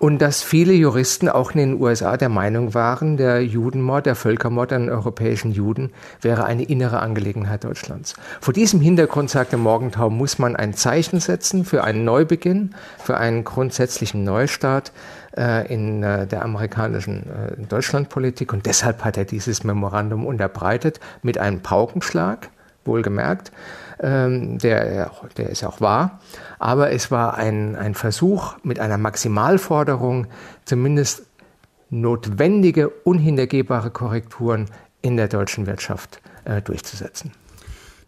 und 0.00 0.22
dass 0.22 0.42
viele 0.42 0.72
Juristen 0.72 1.28
auch 1.28 1.50
in 1.50 1.58
den 1.58 1.80
USA 1.80 2.16
der 2.16 2.30
Meinung 2.30 2.72
waren, 2.72 3.18
der 3.18 3.44
Judenmord, 3.44 4.06
der 4.06 4.14
Völkermord 4.14 4.72
an 4.72 4.88
europäischen 4.88 5.52
Juden 5.52 5.92
wäre 6.22 6.44
eine 6.44 6.62
innere 6.62 7.00
Angelegenheit 7.00 7.64
Deutschlands. 7.64 8.14
Vor 8.40 8.54
diesem 8.54 8.80
Hintergrund, 8.80 9.28
sagte 9.28 9.58
Morgenthau, 9.58 10.08
muss 10.08 10.38
man 10.38 10.56
ein 10.56 10.72
Zeichen 10.72 11.20
setzen 11.20 11.66
für 11.66 11.84
einen 11.84 12.06
Neubeginn, 12.06 12.74
für 12.98 13.18
einen 13.18 13.44
grundsätzlichen 13.44 14.24
Neustart 14.24 14.90
äh, 15.36 15.70
in 15.70 16.02
äh, 16.02 16.26
der 16.26 16.46
amerikanischen 16.46 17.26
äh, 17.28 17.62
Deutschlandpolitik. 17.68 18.54
Und 18.54 18.64
deshalb 18.64 19.04
hat 19.04 19.18
er 19.18 19.26
dieses 19.26 19.64
Memorandum 19.64 20.24
unterbreitet 20.24 20.98
mit 21.22 21.36
einem 21.36 21.60
Paukenschlag, 21.60 22.48
wohlgemerkt 22.86 23.52
ähm, 24.02 24.58
der, 24.58 25.10
der 25.36 25.50
ist 25.50 25.64
auch 25.64 25.80
wahr. 25.80 26.20
Aber 26.58 26.90
es 26.90 27.10
war 27.10 27.34
ein, 27.34 27.76
ein 27.76 27.94
Versuch 27.94 28.56
mit 28.62 28.78
einer 28.78 28.98
Maximalforderung, 28.98 30.26
zumindest 30.64 31.26
notwendige, 31.90 32.88
unhintergehbare 32.88 33.90
Korrekturen 33.90 34.66
in 35.02 35.16
der 35.16 35.28
deutschen 35.28 35.66
Wirtschaft 35.66 36.20
äh, 36.44 36.62
durchzusetzen. 36.62 37.32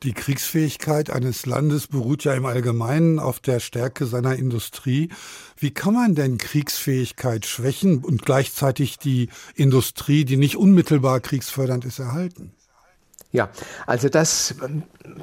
Die 0.03 0.15
Kriegsfähigkeit 0.15 1.11
eines 1.11 1.47
Landes 1.47 1.87
beruht 1.87 2.25
ja 2.25 2.35
im 2.35 2.45
Allgemeinen 2.45 3.21
auf 3.21 3.39
der 3.39 3.61
Stärke 3.61 4.05
seiner 4.07 4.35
Industrie. 4.35 5.11
Wie 5.57 5.71
kann 5.71 5.95
man 5.95 6.17
denn 6.17 6.39
Kriegsfähigkeit 6.39 7.47
schwächen 7.47 7.99
und 7.99 8.25
gleichzeitig 8.25 8.99
die 8.99 9.29
Industrie, 9.55 10.25
die 10.25 10.37
nicht 10.37 10.57
unmittelbar 10.57 11.21
kriegsfördernd 11.21 11.85
ist, 11.85 12.01
erhalten? 12.01 12.53
Ja, 13.33 13.49
also 13.87 14.09
das, 14.11 14.55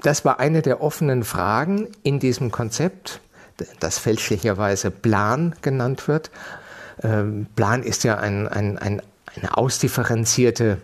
das 0.01 0.25
war 0.25 0.39
eine 0.39 0.61
der 0.63 0.81
offenen 0.81 1.23
Fragen 1.23 1.87
in 2.01 2.19
diesem 2.19 2.51
Konzept, 2.51 3.21
das 3.79 3.99
fälschlicherweise 3.99 4.89
Plan 4.89 5.55
genannt 5.61 6.07
wird. 6.07 6.31
Ähm, 7.03 7.45
Plan 7.55 7.83
ist 7.83 8.03
ja 8.03 8.17
ein, 8.17 8.47
ein, 8.47 8.77
ein, 8.79 9.01
eine 9.35 9.57
ausdifferenzierte 9.57 10.79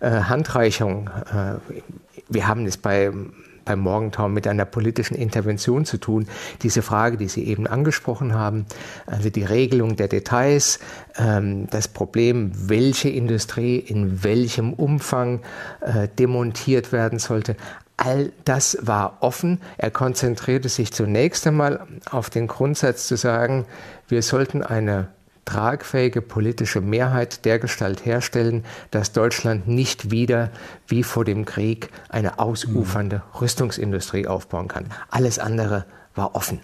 äh, 0.00 0.10
Handreichung. 0.10 1.08
Äh, 1.08 1.54
wir 2.28 2.46
haben 2.46 2.66
es 2.66 2.76
bei 2.76 3.10
beim 3.66 3.80
Morgenthau 3.80 4.30
mit 4.30 4.46
einer 4.46 4.64
politischen 4.64 5.14
Intervention 5.14 5.84
zu 5.84 5.98
tun. 5.98 6.26
Diese 6.62 6.80
Frage, 6.80 7.18
die 7.18 7.28
Sie 7.28 7.46
eben 7.46 7.66
angesprochen 7.66 8.32
haben, 8.32 8.64
also 9.04 9.28
die 9.28 9.44
Regelung 9.44 9.96
der 9.96 10.08
Details, 10.08 10.78
ähm, 11.18 11.66
das 11.68 11.88
Problem, 11.88 12.52
welche 12.54 13.10
Industrie 13.10 13.76
in 13.76 14.24
welchem 14.24 14.72
Umfang 14.72 15.42
äh, 15.80 16.08
demontiert 16.08 16.92
werden 16.92 17.18
sollte, 17.18 17.56
All 17.98 18.30
das 18.44 18.76
war 18.82 19.16
offen. 19.20 19.60
Er 19.78 19.90
konzentrierte 19.90 20.68
sich 20.68 20.92
zunächst 20.92 21.46
einmal 21.46 21.86
auf 22.10 22.28
den 22.28 22.46
Grundsatz 22.46 23.06
zu 23.06 23.16
sagen, 23.16 23.64
wir 24.06 24.20
sollten 24.20 24.62
eine 24.62 25.08
tragfähige 25.46 26.20
politische 26.20 26.82
Mehrheit 26.82 27.46
dergestalt 27.46 28.04
herstellen, 28.04 28.64
dass 28.90 29.12
Deutschland 29.12 29.66
nicht 29.66 30.10
wieder 30.10 30.50
wie 30.86 31.02
vor 31.02 31.24
dem 31.24 31.46
Krieg 31.46 31.88
eine 32.10 32.38
ausufernde 32.38 33.22
Rüstungsindustrie 33.40 34.26
aufbauen 34.26 34.68
kann. 34.68 34.92
Alles 35.08 35.38
andere 35.38 35.86
war 36.14 36.34
offen. 36.34 36.60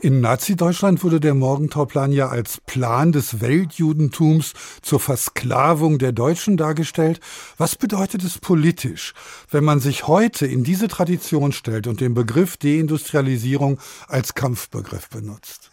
In 0.00 0.20
Nazi-Deutschland 0.20 1.02
wurde 1.02 1.18
der 1.18 1.34
Morgenthau-Plan 1.34 2.12
ja 2.12 2.28
als 2.28 2.60
Plan 2.66 3.10
des 3.10 3.40
Weltjudentums 3.40 4.52
zur 4.80 5.00
Versklavung 5.00 5.98
der 5.98 6.12
Deutschen 6.12 6.56
dargestellt. 6.56 7.18
Was 7.56 7.74
bedeutet 7.74 8.22
es 8.22 8.38
politisch, 8.38 9.12
wenn 9.50 9.64
man 9.64 9.80
sich 9.80 10.06
heute 10.06 10.46
in 10.46 10.62
diese 10.62 10.86
Tradition 10.86 11.50
stellt 11.50 11.88
und 11.88 12.00
den 12.00 12.14
Begriff 12.14 12.56
Deindustrialisierung 12.58 13.80
als 14.06 14.34
Kampfbegriff 14.34 15.08
benutzt? 15.08 15.67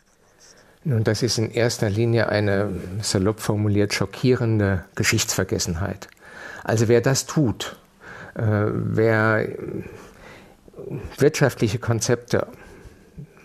Nun, 0.88 1.04
das 1.04 1.24
ist 1.24 1.40
in 1.40 1.50
erster 1.50 1.90
Linie 1.90 2.30
eine, 2.30 2.70
salopp 3.02 3.40
formuliert, 3.40 3.96
schockierende 3.96 4.86
Geschichtsvergessenheit. 4.94 6.08
Also 6.64 6.88
wer 6.88 7.02
das 7.02 7.26
tut, 7.26 7.76
äh, 8.36 8.44
wer 8.44 9.48
wirtschaftliche 11.18 11.80
Konzepte, 11.80 12.46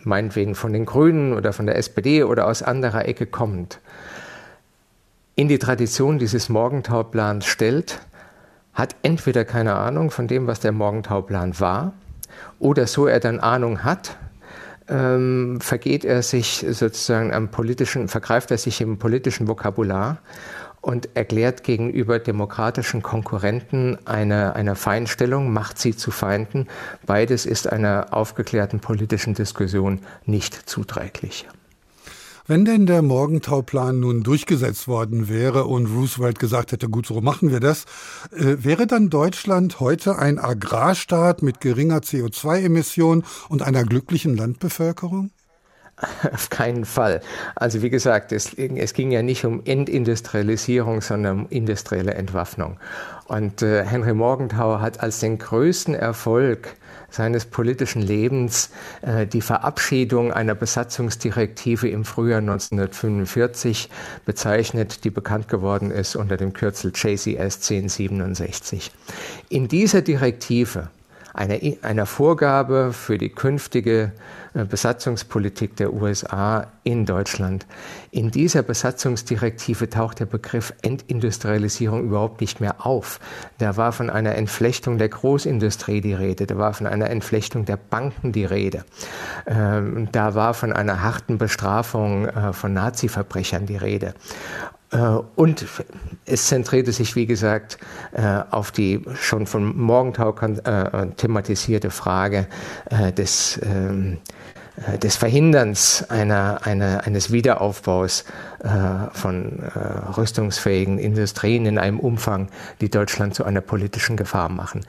meinetwegen 0.04 0.54
von 0.54 0.74
den 0.74 0.84
Grünen 0.84 1.32
oder 1.32 1.54
von 1.54 1.64
der 1.64 1.76
SPD 1.76 2.24
oder 2.24 2.46
aus 2.46 2.62
anderer 2.62 3.08
Ecke 3.08 3.24
kommt, 3.24 3.80
in 5.34 5.48
die 5.48 5.58
Tradition 5.58 6.18
dieses 6.18 6.50
Morgentauplans 6.50 7.46
stellt, 7.46 8.00
hat 8.74 8.96
entweder 9.02 9.46
keine 9.46 9.76
Ahnung 9.76 10.10
von 10.10 10.28
dem, 10.28 10.46
was 10.46 10.60
der 10.60 10.72
Morgentauplan 10.72 11.58
war, 11.58 11.94
oder 12.58 12.86
so 12.86 13.06
er 13.06 13.18
dann 13.18 13.40
Ahnung 13.40 13.82
hat, 13.82 14.18
ähm, 14.90 15.60
vergeht 15.60 16.04
er 16.04 16.22
sich 16.22 16.66
sozusagen 16.68 17.32
am 17.32 17.50
politischen, 17.50 18.08
vergreift 18.08 18.50
er 18.50 18.58
sich 18.58 18.80
im 18.80 18.98
politischen 18.98 19.48
Vokabular 19.48 20.18
und 20.80 21.10
erklärt 21.14 21.62
gegenüber 21.62 22.18
demokratischen 22.18 23.02
Konkurrenten 23.02 23.98
eine, 24.06 24.56
eine 24.56 24.74
Feinstellung, 24.76 25.52
macht 25.52 25.78
sie 25.78 25.94
zu 25.94 26.10
Feinden. 26.10 26.68
Beides 27.06 27.46
ist 27.46 27.70
einer 27.70 28.08
aufgeklärten 28.10 28.80
politischen 28.80 29.34
Diskussion 29.34 30.00
nicht 30.24 30.54
zuträglich. 30.54 31.46
Wenn 32.46 32.64
denn 32.64 32.86
der 32.86 33.02
Morgentauplan 33.02 34.00
nun 34.00 34.22
durchgesetzt 34.22 34.88
worden 34.88 35.28
wäre 35.28 35.64
und 35.64 35.86
Roosevelt 35.86 36.38
gesagt 36.38 36.72
hätte, 36.72 36.88
gut, 36.88 37.06
so 37.06 37.20
machen 37.20 37.50
wir 37.50 37.60
das, 37.60 37.84
äh, 38.32 38.56
wäre 38.60 38.86
dann 38.86 39.10
Deutschland 39.10 39.80
heute 39.80 40.18
ein 40.18 40.38
Agrarstaat 40.38 41.42
mit 41.42 41.60
geringer 41.60 41.98
CO2-Emission 41.98 43.24
und 43.48 43.62
einer 43.62 43.84
glücklichen 43.84 44.36
Landbevölkerung? 44.36 45.30
Auf 46.32 46.50
keinen 46.50 46.84
Fall. 46.84 47.20
Also 47.54 47.82
wie 47.82 47.90
gesagt, 47.90 48.32
es, 48.32 48.54
es, 48.54 48.94
ging 48.94 49.10
ja 49.10 49.22
nicht 49.22 49.44
um 49.44 49.62
Entindustrialisierung, 49.64 51.00
sondern 51.00 51.40
um 51.40 51.46
industrielle 51.50 52.14
Entwaffnung. 52.14 52.78
Und 53.26 53.62
äh, 53.62 53.84
Henry 53.84 54.14
Morgenthau 54.14 54.80
hat 54.80 55.00
als 55.00 55.20
den 55.20 55.38
größten 55.38 55.94
Erfolg 55.94 56.76
seines 57.10 57.44
politischen 57.44 58.02
Lebens 58.02 58.70
äh, 59.02 59.26
die 59.26 59.40
Verabschiedung 59.40 60.32
einer 60.32 60.54
Besatzungsdirektive 60.54 61.88
im 61.88 62.04
Frühjahr 62.04 62.38
1945 62.38 63.90
bezeichnet, 64.24 65.04
die 65.04 65.10
bekannt 65.10 65.48
geworden 65.48 65.90
ist 65.90 66.16
unter 66.16 66.36
dem 66.36 66.52
Kürzel 66.52 66.92
JCS 66.94 67.70
1067. 67.70 68.92
In 69.48 69.68
dieser 69.68 70.02
Direktive 70.02 70.88
einer, 71.34 71.58
einer 71.82 72.06
Vorgabe 72.06 72.92
für 72.92 73.18
die 73.18 73.28
künftige 73.28 74.12
äh, 74.54 74.64
Besatzungspolitik 74.64 75.76
der 75.76 75.92
USA 75.92 76.66
in 76.82 77.06
Deutschland. 77.06 77.66
In 78.10 78.30
dieser 78.30 78.62
Besatzungsdirektive 78.62 79.88
taucht 79.88 80.20
der 80.20 80.26
Begriff 80.26 80.72
Entindustrialisierung 80.82 82.04
überhaupt 82.04 82.40
nicht 82.40 82.60
mehr 82.60 82.84
auf. 82.84 83.20
Da 83.58 83.76
war 83.76 83.92
von 83.92 84.10
einer 84.10 84.34
Entflechtung 84.34 84.98
der 84.98 85.08
Großindustrie 85.08 86.00
die 86.00 86.14
Rede, 86.14 86.46
da 86.46 86.58
war 86.58 86.72
von 86.74 86.86
einer 86.86 87.10
Entflechtung 87.10 87.64
der 87.64 87.76
Banken 87.76 88.32
die 88.32 88.44
Rede, 88.44 88.84
ähm, 89.46 90.08
da 90.10 90.34
war 90.34 90.54
von 90.54 90.72
einer 90.72 91.02
harten 91.02 91.38
Bestrafung 91.38 92.26
äh, 92.26 92.52
von 92.52 92.72
Nazi-Verbrechern 92.72 93.66
die 93.66 93.76
Rede. 93.76 94.14
Äh, 94.92 94.98
und 95.36 95.66
es 96.26 96.46
zentrierte 96.46 96.92
sich, 96.92 97.16
wie 97.16 97.26
gesagt, 97.26 97.78
äh, 98.12 98.40
auf 98.50 98.70
die 98.70 99.02
schon 99.14 99.46
von 99.46 99.76
Morgenthau 99.76 100.34
äh, 100.38 101.06
thematisierte 101.16 101.90
Frage 101.90 102.46
des, 103.16 103.60
ähm, 103.62 104.18
des 105.02 105.16
Verhinderns 105.16 106.04
einer, 106.08 106.60
einer, 106.64 107.04
eines 107.04 107.32
Wiederaufbaus 107.32 108.24
von 109.12 109.62
rüstungsfähigen 110.16 110.98
Industrien 110.98 111.66
in 111.66 111.78
einem 111.78 112.00
Umfang, 112.00 112.48
die 112.80 112.88
Deutschland 112.88 113.34
zu 113.34 113.44
einer 113.44 113.60
politischen 113.60 114.16
Gefahr 114.16 114.48
machen. 114.48 114.84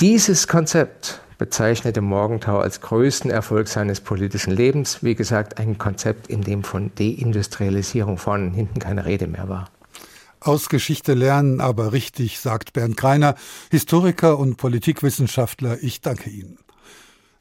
Dieses 0.00 0.46
Konzept 0.46 1.20
bezeichnete 1.38 2.00
Morgenthau 2.00 2.58
als 2.58 2.80
größten 2.80 3.30
Erfolg 3.30 3.68
seines 3.68 4.00
politischen 4.00 4.52
Lebens. 4.52 5.02
Wie 5.02 5.14
gesagt, 5.14 5.58
ein 5.58 5.78
Konzept, 5.78 6.28
in 6.28 6.42
dem 6.42 6.64
von 6.64 6.90
Deindustrialisierung 6.94 8.18
vorne 8.18 8.46
und 8.46 8.54
hinten 8.54 8.78
keine 8.78 9.04
Rede 9.04 9.26
mehr 9.26 9.48
war. 9.48 9.70
Aus 10.40 10.68
Geschichte 10.68 11.14
lernen, 11.14 11.60
aber 11.60 11.92
richtig, 11.92 12.38
sagt 12.40 12.72
Bernd 12.72 12.96
Greiner, 12.96 13.34
Historiker 13.70 14.38
und 14.38 14.56
Politikwissenschaftler. 14.56 15.78
Ich 15.82 16.00
danke 16.00 16.30
Ihnen. 16.30 16.58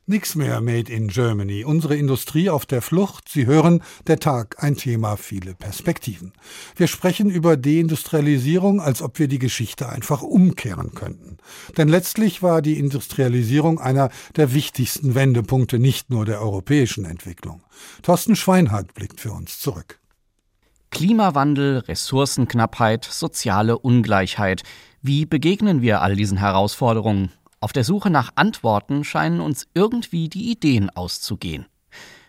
Nix 0.07 0.35
mehr 0.35 0.61
Made 0.61 0.93
in 0.93 1.07
Germany. 1.07 1.63
Unsere 1.65 1.95
Industrie 1.95 2.51
auf 2.51 2.67
der 2.67 2.83
Flucht. 2.83 3.27
Sie 3.27 3.47
hören, 3.47 3.81
der 4.05 4.19
Tag, 4.19 4.61
ein 4.63 4.75
Thema, 4.75 5.17
viele 5.17 5.55
Perspektiven. 5.55 6.33
Wir 6.75 6.85
sprechen 6.85 7.31
über 7.31 7.57
Deindustrialisierung, 7.57 8.79
als 8.81 9.01
ob 9.01 9.17
wir 9.17 9.27
die 9.27 9.39
Geschichte 9.39 9.89
einfach 9.89 10.21
umkehren 10.21 10.93
könnten. 10.93 11.37
Denn 11.75 11.87
letztlich 11.87 12.43
war 12.43 12.61
die 12.61 12.77
Industrialisierung 12.77 13.79
einer 13.79 14.11
der 14.35 14.53
wichtigsten 14.53 15.15
Wendepunkte 15.15 15.79
nicht 15.79 16.11
nur 16.11 16.23
der 16.23 16.39
europäischen 16.39 17.05
Entwicklung. 17.05 17.63
Thorsten 18.03 18.35
Schweinhardt 18.35 18.93
blickt 18.93 19.19
für 19.19 19.31
uns 19.31 19.59
zurück. 19.59 19.99
Klimawandel, 20.91 21.79
Ressourcenknappheit, 21.79 23.05
soziale 23.05 23.79
Ungleichheit. 23.79 24.61
Wie 25.01 25.25
begegnen 25.25 25.81
wir 25.81 26.03
all 26.03 26.15
diesen 26.15 26.37
Herausforderungen? 26.37 27.31
Auf 27.59 27.73
der 27.73 27.83
Suche 27.83 28.09
nach 28.09 28.31
Antworten 28.35 29.03
scheinen 29.03 29.39
uns 29.39 29.65
irgendwie 29.73 30.29
die 30.29 30.51
Ideen 30.51 30.89
auszugehen. 30.89 31.65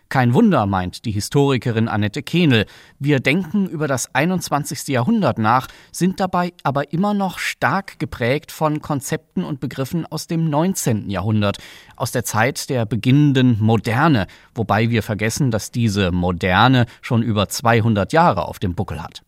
Kein 0.09 0.33
Wunder, 0.33 0.65
meint 0.67 1.03
die 1.03 1.11
Historikerin 1.11 1.89
Annette 1.89 2.23
Kehnel. 2.23 2.65
Wir 2.97 3.19
denken 3.19 3.67
über 3.67 3.89
das 3.89 4.15
21. 4.15 4.87
Jahrhundert 4.87 5.37
nach, 5.37 5.67
sind 5.91 6.21
dabei 6.21 6.53
aber 6.63 6.93
immer 6.93 7.13
noch 7.13 7.39
stark 7.39 7.99
geprägt 7.99 8.53
von 8.53 8.81
Konzepten 8.81 9.43
und 9.43 9.59
Begriffen 9.59 10.05
aus 10.05 10.27
dem 10.27 10.49
19. 10.49 11.09
Jahrhundert, 11.09 11.57
aus 11.97 12.13
der 12.13 12.23
Zeit 12.23 12.69
der 12.69 12.85
beginnenden 12.85 13.61
Moderne, 13.61 14.27
wobei 14.55 14.89
wir 14.89 15.03
vergessen, 15.03 15.51
dass 15.51 15.71
diese 15.71 16.11
Moderne 16.13 16.85
schon 17.01 17.21
über 17.21 17.49
200 17.49 18.13
Jahre 18.13 18.47
auf 18.47 18.59
dem 18.59 18.75
Buckel 18.75 19.03
hat. 19.03 19.23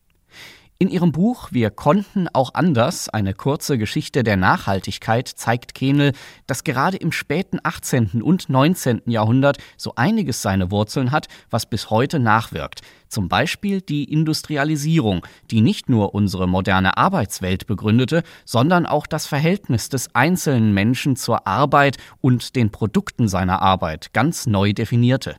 In 0.81 0.89
ihrem 0.89 1.11
Buch 1.11 1.49
Wir 1.51 1.71
konnten 1.71 2.29
auch 2.31 2.53
anders, 2.53 3.09
eine 3.09 3.33
kurze 3.33 3.77
Geschichte 3.77 4.23
der 4.23 4.37
Nachhaltigkeit, 4.37 5.27
zeigt 5.27 5.75
Kehnel, 5.75 6.13
dass 6.47 6.63
gerade 6.63 6.95
im 6.95 7.11
späten 7.11 7.59
18. 7.61 8.21
und 8.21 8.47
19. 8.47 9.01
Jahrhundert 9.07 9.57
so 9.75 9.95
einiges 9.97 10.41
seine 10.41 10.71
Wurzeln 10.71 11.11
hat, 11.11 11.27
was 11.49 11.65
bis 11.65 11.89
heute 11.89 12.17
nachwirkt. 12.17 12.79
Zum 13.09 13.27
Beispiel 13.27 13.81
die 13.81 14.05
Industrialisierung, 14.05 15.27
die 15.51 15.59
nicht 15.59 15.89
nur 15.89 16.15
unsere 16.15 16.47
moderne 16.47 16.95
Arbeitswelt 16.95 17.67
begründete, 17.67 18.23
sondern 18.45 18.85
auch 18.85 19.05
das 19.05 19.27
Verhältnis 19.27 19.89
des 19.89 20.15
einzelnen 20.15 20.73
Menschen 20.73 21.17
zur 21.17 21.45
Arbeit 21.45 21.97
und 22.21 22.55
den 22.55 22.71
Produkten 22.71 23.27
seiner 23.27 23.61
Arbeit 23.61 24.13
ganz 24.13 24.47
neu 24.47 24.71
definierte. 24.71 25.35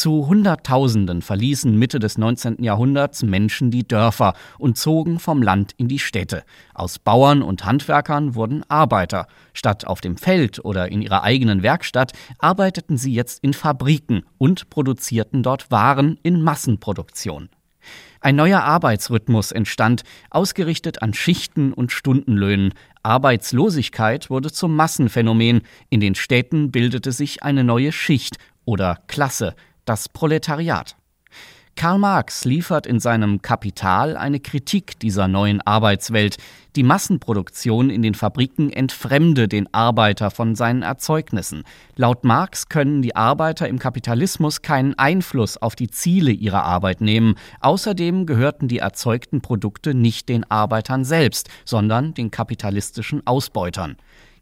Zu 0.00 0.28
Hunderttausenden 0.28 1.20
verließen 1.20 1.78
Mitte 1.78 1.98
des 1.98 2.16
19. 2.16 2.62
Jahrhunderts 2.64 3.22
Menschen 3.22 3.70
die 3.70 3.86
Dörfer 3.86 4.32
und 4.58 4.78
zogen 4.78 5.18
vom 5.18 5.42
Land 5.42 5.74
in 5.76 5.88
die 5.88 5.98
Städte. 5.98 6.42
Aus 6.72 6.98
Bauern 6.98 7.42
und 7.42 7.66
Handwerkern 7.66 8.34
wurden 8.34 8.64
Arbeiter. 8.70 9.26
Statt 9.52 9.86
auf 9.86 10.00
dem 10.00 10.16
Feld 10.16 10.64
oder 10.64 10.90
in 10.90 11.02
ihrer 11.02 11.22
eigenen 11.22 11.62
Werkstatt 11.62 12.12
arbeiteten 12.38 12.96
sie 12.96 13.12
jetzt 13.12 13.44
in 13.44 13.52
Fabriken 13.52 14.22
und 14.38 14.70
produzierten 14.70 15.42
dort 15.42 15.70
Waren 15.70 16.18
in 16.22 16.40
Massenproduktion. 16.40 17.50
Ein 18.22 18.36
neuer 18.36 18.62
Arbeitsrhythmus 18.62 19.52
entstand, 19.52 20.04
ausgerichtet 20.30 21.02
an 21.02 21.12
Schichten 21.12 21.74
und 21.74 21.92
Stundenlöhnen. 21.92 22.72
Arbeitslosigkeit 23.02 24.30
wurde 24.30 24.50
zum 24.50 24.76
Massenphänomen. 24.76 25.60
In 25.90 26.00
den 26.00 26.14
Städten 26.14 26.70
bildete 26.70 27.12
sich 27.12 27.42
eine 27.42 27.64
neue 27.64 27.92
Schicht 27.92 28.38
oder 28.64 28.98
Klasse, 29.08 29.54
das 29.84 30.08
Proletariat. 30.08 30.96
Karl 31.80 31.98
Marx 31.98 32.44
liefert 32.44 32.86
in 32.86 33.00
seinem 33.00 33.40
Kapital 33.40 34.16
eine 34.16 34.38
Kritik 34.38 34.98
dieser 34.98 35.28
neuen 35.28 35.62
Arbeitswelt. 35.62 36.36
Die 36.76 36.82
Massenproduktion 36.82 37.88
in 37.88 38.02
den 38.02 38.14
Fabriken 38.14 38.70
entfremde 38.70 39.48
den 39.48 39.72
Arbeiter 39.72 40.30
von 40.30 40.54
seinen 40.54 40.82
Erzeugnissen. 40.82 41.64
Laut 41.96 42.22
Marx 42.22 42.68
können 42.68 43.00
die 43.00 43.16
Arbeiter 43.16 43.66
im 43.66 43.78
Kapitalismus 43.78 44.60
keinen 44.60 44.98
Einfluss 44.98 45.56
auf 45.56 45.74
die 45.74 45.88
Ziele 45.88 46.32
ihrer 46.32 46.64
Arbeit 46.64 47.00
nehmen. 47.00 47.36
Außerdem 47.60 48.26
gehörten 48.26 48.68
die 48.68 48.78
erzeugten 48.78 49.40
Produkte 49.40 49.94
nicht 49.94 50.28
den 50.28 50.48
Arbeitern 50.50 51.04
selbst, 51.04 51.48
sondern 51.64 52.12
den 52.12 52.30
kapitalistischen 52.30 53.26
Ausbeutern. 53.26 53.96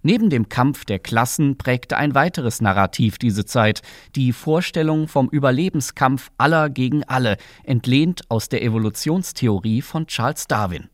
Neben 0.09 0.31
dem 0.31 0.49
Kampf 0.49 0.87
der 0.87 1.01
Klassen 1.01 1.59
prägte 1.59 1.99
ein 1.99 2.15
weiteres 2.15 2.63
Narrativ 2.63 3.19
diese 3.19 3.45
Zeit, 3.45 3.83
die 4.17 4.33
Vorstellung 4.33 5.07
vom 5.07 5.29
Überlebenskampf 5.29 6.31
aller 6.39 6.71
gegen 6.71 7.05
alle, 7.05 7.37
entlehnt 7.63 8.23
aus 8.31 8.49
der 8.49 8.63
Evolutionstheorie 8.63 9.83
von 9.83 10.07
Charles 10.07 10.47
Darwin. 10.47 10.89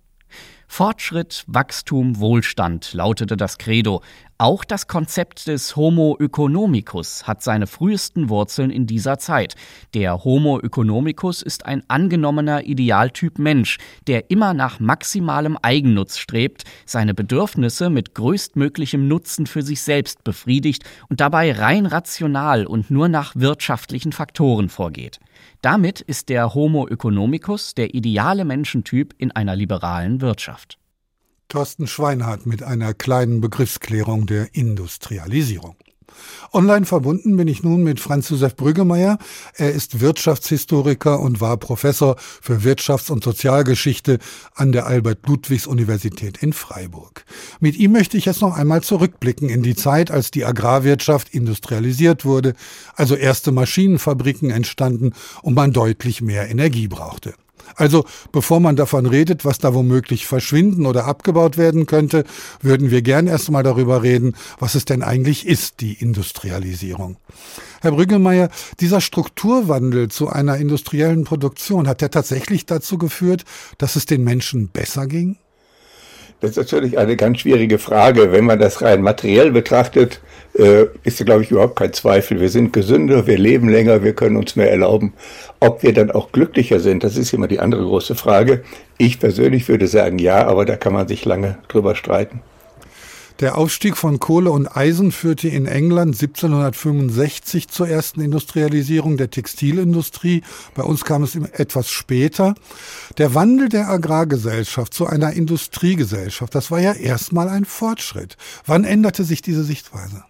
Fortschritt, 0.66 1.44
Wachstum, 1.46 2.18
Wohlstand 2.18 2.92
lautete 2.92 3.36
das 3.36 3.58
Credo. 3.58 4.02
Auch 4.36 4.64
das 4.64 4.88
Konzept 4.88 5.46
des 5.46 5.76
Homo 5.76 6.16
economicus 6.18 7.24
hat 7.24 7.40
seine 7.40 7.68
frühesten 7.68 8.28
Wurzeln 8.28 8.70
in 8.70 8.84
dieser 8.84 9.20
Zeit. 9.20 9.54
Der 9.94 10.24
Homo 10.24 10.58
economicus 10.58 11.40
ist 11.40 11.66
ein 11.66 11.84
angenommener 11.86 12.64
Idealtyp 12.64 13.38
Mensch, 13.38 13.78
der 14.08 14.32
immer 14.32 14.52
nach 14.52 14.80
maximalem 14.80 15.56
Eigennutz 15.62 16.18
strebt, 16.18 16.64
seine 16.84 17.14
Bedürfnisse 17.14 17.90
mit 17.90 18.16
größtmöglichem 18.16 19.06
Nutzen 19.06 19.46
für 19.46 19.62
sich 19.62 19.82
selbst 19.82 20.24
befriedigt 20.24 20.82
und 21.08 21.20
dabei 21.20 21.52
rein 21.52 21.86
rational 21.86 22.66
und 22.66 22.90
nur 22.90 23.08
nach 23.08 23.36
wirtschaftlichen 23.36 24.10
Faktoren 24.10 24.68
vorgeht. 24.68 25.20
Damit 25.62 26.00
ist 26.00 26.28
der 26.28 26.54
Homo 26.54 26.88
economicus 26.88 27.76
der 27.76 27.94
ideale 27.94 28.44
Menschentyp 28.44 29.14
in 29.16 29.30
einer 29.30 29.54
liberalen 29.54 30.20
Wirtschaft. 30.20 30.76
Thorsten 31.54 31.86
Schweinhardt 31.86 32.46
mit 32.46 32.64
einer 32.64 32.94
kleinen 32.94 33.40
Begriffsklärung 33.40 34.26
der 34.26 34.56
Industrialisierung. 34.56 35.76
Online 36.52 36.84
verbunden 36.84 37.36
bin 37.36 37.46
ich 37.46 37.62
nun 37.62 37.84
mit 37.84 38.00
Franz 38.00 38.28
Josef 38.28 38.56
Brüggemeier. 38.56 39.18
Er 39.54 39.70
ist 39.70 40.00
Wirtschaftshistoriker 40.00 41.20
und 41.20 41.40
war 41.40 41.56
Professor 41.56 42.16
für 42.18 42.64
Wirtschafts- 42.64 43.12
und 43.12 43.22
Sozialgeschichte 43.22 44.18
an 44.56 44.72
der 44.72 44.86
Albert-Ludwigs-Universität 44.86 46.42
in 46.42 46.52
Freiburg. 46.52 47.24
Mit 47.60 47.76
ihm 47.76 47.92
möchte 47.92 48.16
ich 48.16 48.24
jetzt 48.24 48.40
noch 48.40 48.56
einmal 48.56 48.82
zurückblicken 48.82 49.48
in 49.48 49.62
die 49.62 49.76
Zeit, 49.76 50.10
als 50.10 50.32
die 50.32 50.44
Agrarwirtschaft 50.44 51.28
industrialisiert 51.28 52.24
wurde, 52.24 52.54
also 52.96 53.14
erste 53.14 53.52
Maschinenfabriken 53.52 54.50
entstanden 54.50 55.12
und 55.42 55.54
man 55.54 55.72
deutlich 55.72 56.20
mehr 56.20 56.50
Energie 56.50 56.88
brauchte. 56.88 57.32
Also 57.76 58.04
bevor 58.32 58.60
man 58.60 58.76
davon 58.76 59.06
redet, 59.06 59.44
was 59.44 59.58
da 59.58 59.74
womöglich 59.74 60.26
verschwinden 60.26 60.86
oder 60.86 61.06
abgebaut 61.06 61.56
werden 61.58 61.86
könnte, 61.86 62.24
würden 62.60 62.90
wir 62.90 63.02
gern 63.02 63.26
erstmal 63.26 63.62
darüber 63.62 64.02
reden, 64.02 64.34
was 64.58 64.74
es 64.74 64.84
denn 64.84 65.02
eigentlich 65.02 65.46
ist, 65.46 65.80
die 65.80 65.94
Industrialisierung. 65.94 67.16
Herr 67.80 67.92
Brüggelmeier, 67.92 68.48
dieser 68.80 69.00
Strukturwandel 69.00 70.08
zu 70.08 70.28
einer 70.28 70.56
industriellen 70.56 71.24
Produktion, 71.24 71.88
hat 71.88 72.00
der 72.00 72.10
tatsächlich 72.10 72.66
dazu 72.66 72.98
geführt, 72.98 73.44
dass 73.78 73.96
es 73.96 74.06
den 74.06 74.24
Menschen 74.24 74.68
besser 74.68 75.06
ging? 75.06 75.36
Das 76.40 76.50
ist 76.50 76.56
natürlich 76.56 76.98
eine 76.98 77.16
ganz 77.16 77.38
schwierige 77.40 77.78
Frage. 77.78 78.30
Wenn 78.32 78.44
man 78.44 78.58
das 78.58 78.82
rein 78.82 79.02
materiell 79.02 79.50
betrachtet, 79.52 80.20
äh, 80.54 80.86
ist 81.02 81.24
glaube 81.24 81.42
ich, 81.42 81.50
überhaupt 81.50 81.76
kein 81.76 81.92
Zweifel. 81.92 82.40
Wir 82.40 82.48
sind 82.48 82.72
gesünder, 82.72 83.26
wir 83.26 83.38
leben 83.38 83.68
länger, 83.68 84.02
wir 84.02 84.14
können 84.14 84.36
uns 84.36 84.56
mehr 84.56 84.70
erlauben. 84.70 85.14
Ob 85.60 85.82
wir 85.82 85.92
dann 85.92 86.10
auch 86.10 86.32
glücklicher 86.32 86.80
sind, 86.80 87.04
das 87.04 87.16
ist 87.16 87.32
immer 87.32 87.48
die 87.48 87.60
andere 87.60 87.84
große 87.84 88.14
Frage. 88.14 88.62
Ich 88.98 89.18
persönlich 89.18 89.68
würde 89.68 89.86
sagen 89.86 90.18
ja, 90.18 90.46
aber 90.46 90.64
da 90.64 90.76
kann 90.76 90.92
man 90.92 91.08
sich 91.08 91.24
lange 91.24 91.58
drüber 91.68 91.94
streiten. 91.94 92.40
Der 93.40 93.58
Aufstieg 93.58 93.96
von 93.96 94.20
Kohle 94.20 94.52
und 94.52 94.76
Eisen 94.76 95.10
führte 95.10 95.48
in 95.48 95.66
England 95.66 96.14
1765 96.14 97.66
zur 97.66 97.88
ersten 97.88 98.20
Industrialisierung 98.20 99.16
der 99.16 99.28
Textilindustrie. 99.28 100.42
Bei 100.76 100.84
uns 100.84 101.04
kam 101.04 101.24
es 101.24 101.34
etwas 101.34 101.90
später. 101.90 102.54
Der 103.18 103.34
Wandel 103.34 103.68
der 103.68 103.88
Agrargesellschaft 103.88 104.94
zu 104.94 105.06
einer 105.06 105.32
Industriegesellschaft, 105.32 106.54
das 106.54 106.70
war 106.70 106.80
ja 106.80 106.92
erstmal 106.92 107.48
ein 107.48 107.64
Fortschritt. 107.64 108.36
Wann 108.66 108.84
änderte 108.84 109.24
sich 109.24 109.42
diese 109.42 109.64
Sichtweise? 109.64 110.22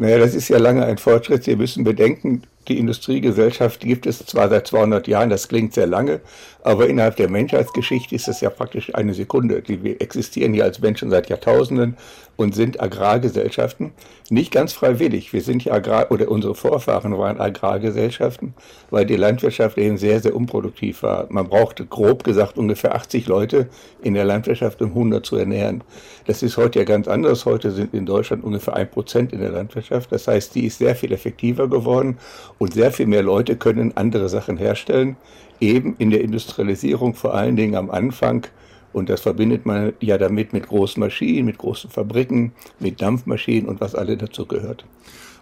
Naja, 0.00 0.16
das 0.16 0.34
ist 0.34 0.48
ja 0.48 0.56
lange 0.56 0.86
ein 0.86 0.96
Fortschritt. 0.96 1.44
Sie 1.44 1.56
müssen 1.56 1.84
bedenken, 1.84 2.44
die 2.68 2.78
Industriegesellschaft 2.78 3.80
gibt 3.80 4.06
es 4.06 4.24
zwar 4.24 4.48
seit 4.48 4.66
200 4.66 5.06
Jahren, 5.06 5.28
das 5.28 5.46
klingt 5.46 5.74
sehr 5.74 5.86
lange, 5.86 6.22
aber 6.62 6.88
innerhalb 6.88 7.16
der 7.16 7.30
Menschheitsgeschichte 7.30 8.14
ist 8.14 8.28
das 8.28 8.40
ja 8.40 8.50
praktisch 8.50 8.94
eine 8.94 9.14
Sekunde. 9.14 9.62
Wir 9.66 10.00
existieren 10.00 10.52
hier 10.52 10.64
als 10.64 10.80
Menschen 10.80 11.10
seit 11.10 11.28
Jahrtausenden 11.28 11.96
und 12.36 12.54
sind 12.54 12.80
Agrargesellschaften. 12.82 13.92
Nicht 14.30 14.50
ganz 14.52 14.72
freiwillig. 14.72 15.32
Wir 15.32 15.42
sind 15.42 15.64
ja 15.64 15.74
Agrar, 15.74 16.10
oder 16.10 16.30
unsere 16.30 16.54
Vorfahren 16.54 17.16
waren 17.18 17.40
Agrargesellschaften, 17.40 18.54
weil 18.90 19.04
die 19.04 19.16
Landwirtschaft 19.16 19.76
eben 19.76 19.98
sehr, 19.98 20.20
sehr 20.20 20.34
unproduktiv 20.34 21.02
war. 21.02 21.26
Man 21.28 21.48
brauchte 21.48 21.84
grob 21.84 22.24
gesagt 22.24 22.56
ungefähr 22.56 22.94
80 22.94 23.26
Leute 23.26 23.68
in 24.02 24.14
der 24.14 24.24
Landwirtschaft, 24.24 24.80
um 24.80 24.88
100 24.88 25.24
zu 25.24 25.36
ernähren. 25.36 25.84
Das 26.26 26.42
ist 26.42 26.56
heute 26.56 26.78
ja 26.78 26.84
ganz 26.84 27.08
anders. 27.08 27.44
Heute 27.44 27.70
sind 27.72 27.92
in 27.92 28.06
Deutschland 28.06 28.44
ungefähr 28.44 28.74
ein 28.74 28.90
Prozent 28.90 29.32
in 29.32 29.40
der 29.40 29.50
Landwirtschaft. 29.50 30.10
Das 30.12 30.26
heißt, 30.26 30.54
die 30.54 30.66
ist 30.66 30.78
sehr 30.78 30.96
viel 30.96 31.12
effektiver 31.12 31.68
geworden 31.68 32.18
und 32.58 32.72
sehr 32.72 32.92
viel 32.92 33.06
mehr 33.06 33.22
Leute 33.22 33.56
können 33.56 33.96
andere 33.96 34.28
Sachen 34.28 34.56
herstellen. 34.56 35.16
Eben 35.60 35.94
in 35.98 36.10
der 36.10 36.22
Industrialisierung, 36.22 37.14
vor 37.14 37.34
allen 37.34 37.56
Dingen 37.56 37.74
am 37.74 37.90
Anfang, 37.90 38.46
und 38.92 39.08
das 39.08 39.20
verbindet 39.20 39.66
man 39.66 39.92
ja 40.00 40.18
damit 40.18 40.52
mit 40.52 40.66
großen 40.66 41.00
Maschinen, 41.00 41.46
mit 41.46 41.58
großen 41.58 41.90
Fabriken, 41.90 42.52
mit 42.80 43.00
Dampfmaschinen 43.00 43.68
und 43.68 43.80
was 43.80 43.94
alle 43.94 44.16
dazu 44.16 44.46
gehört. 44.46 44.84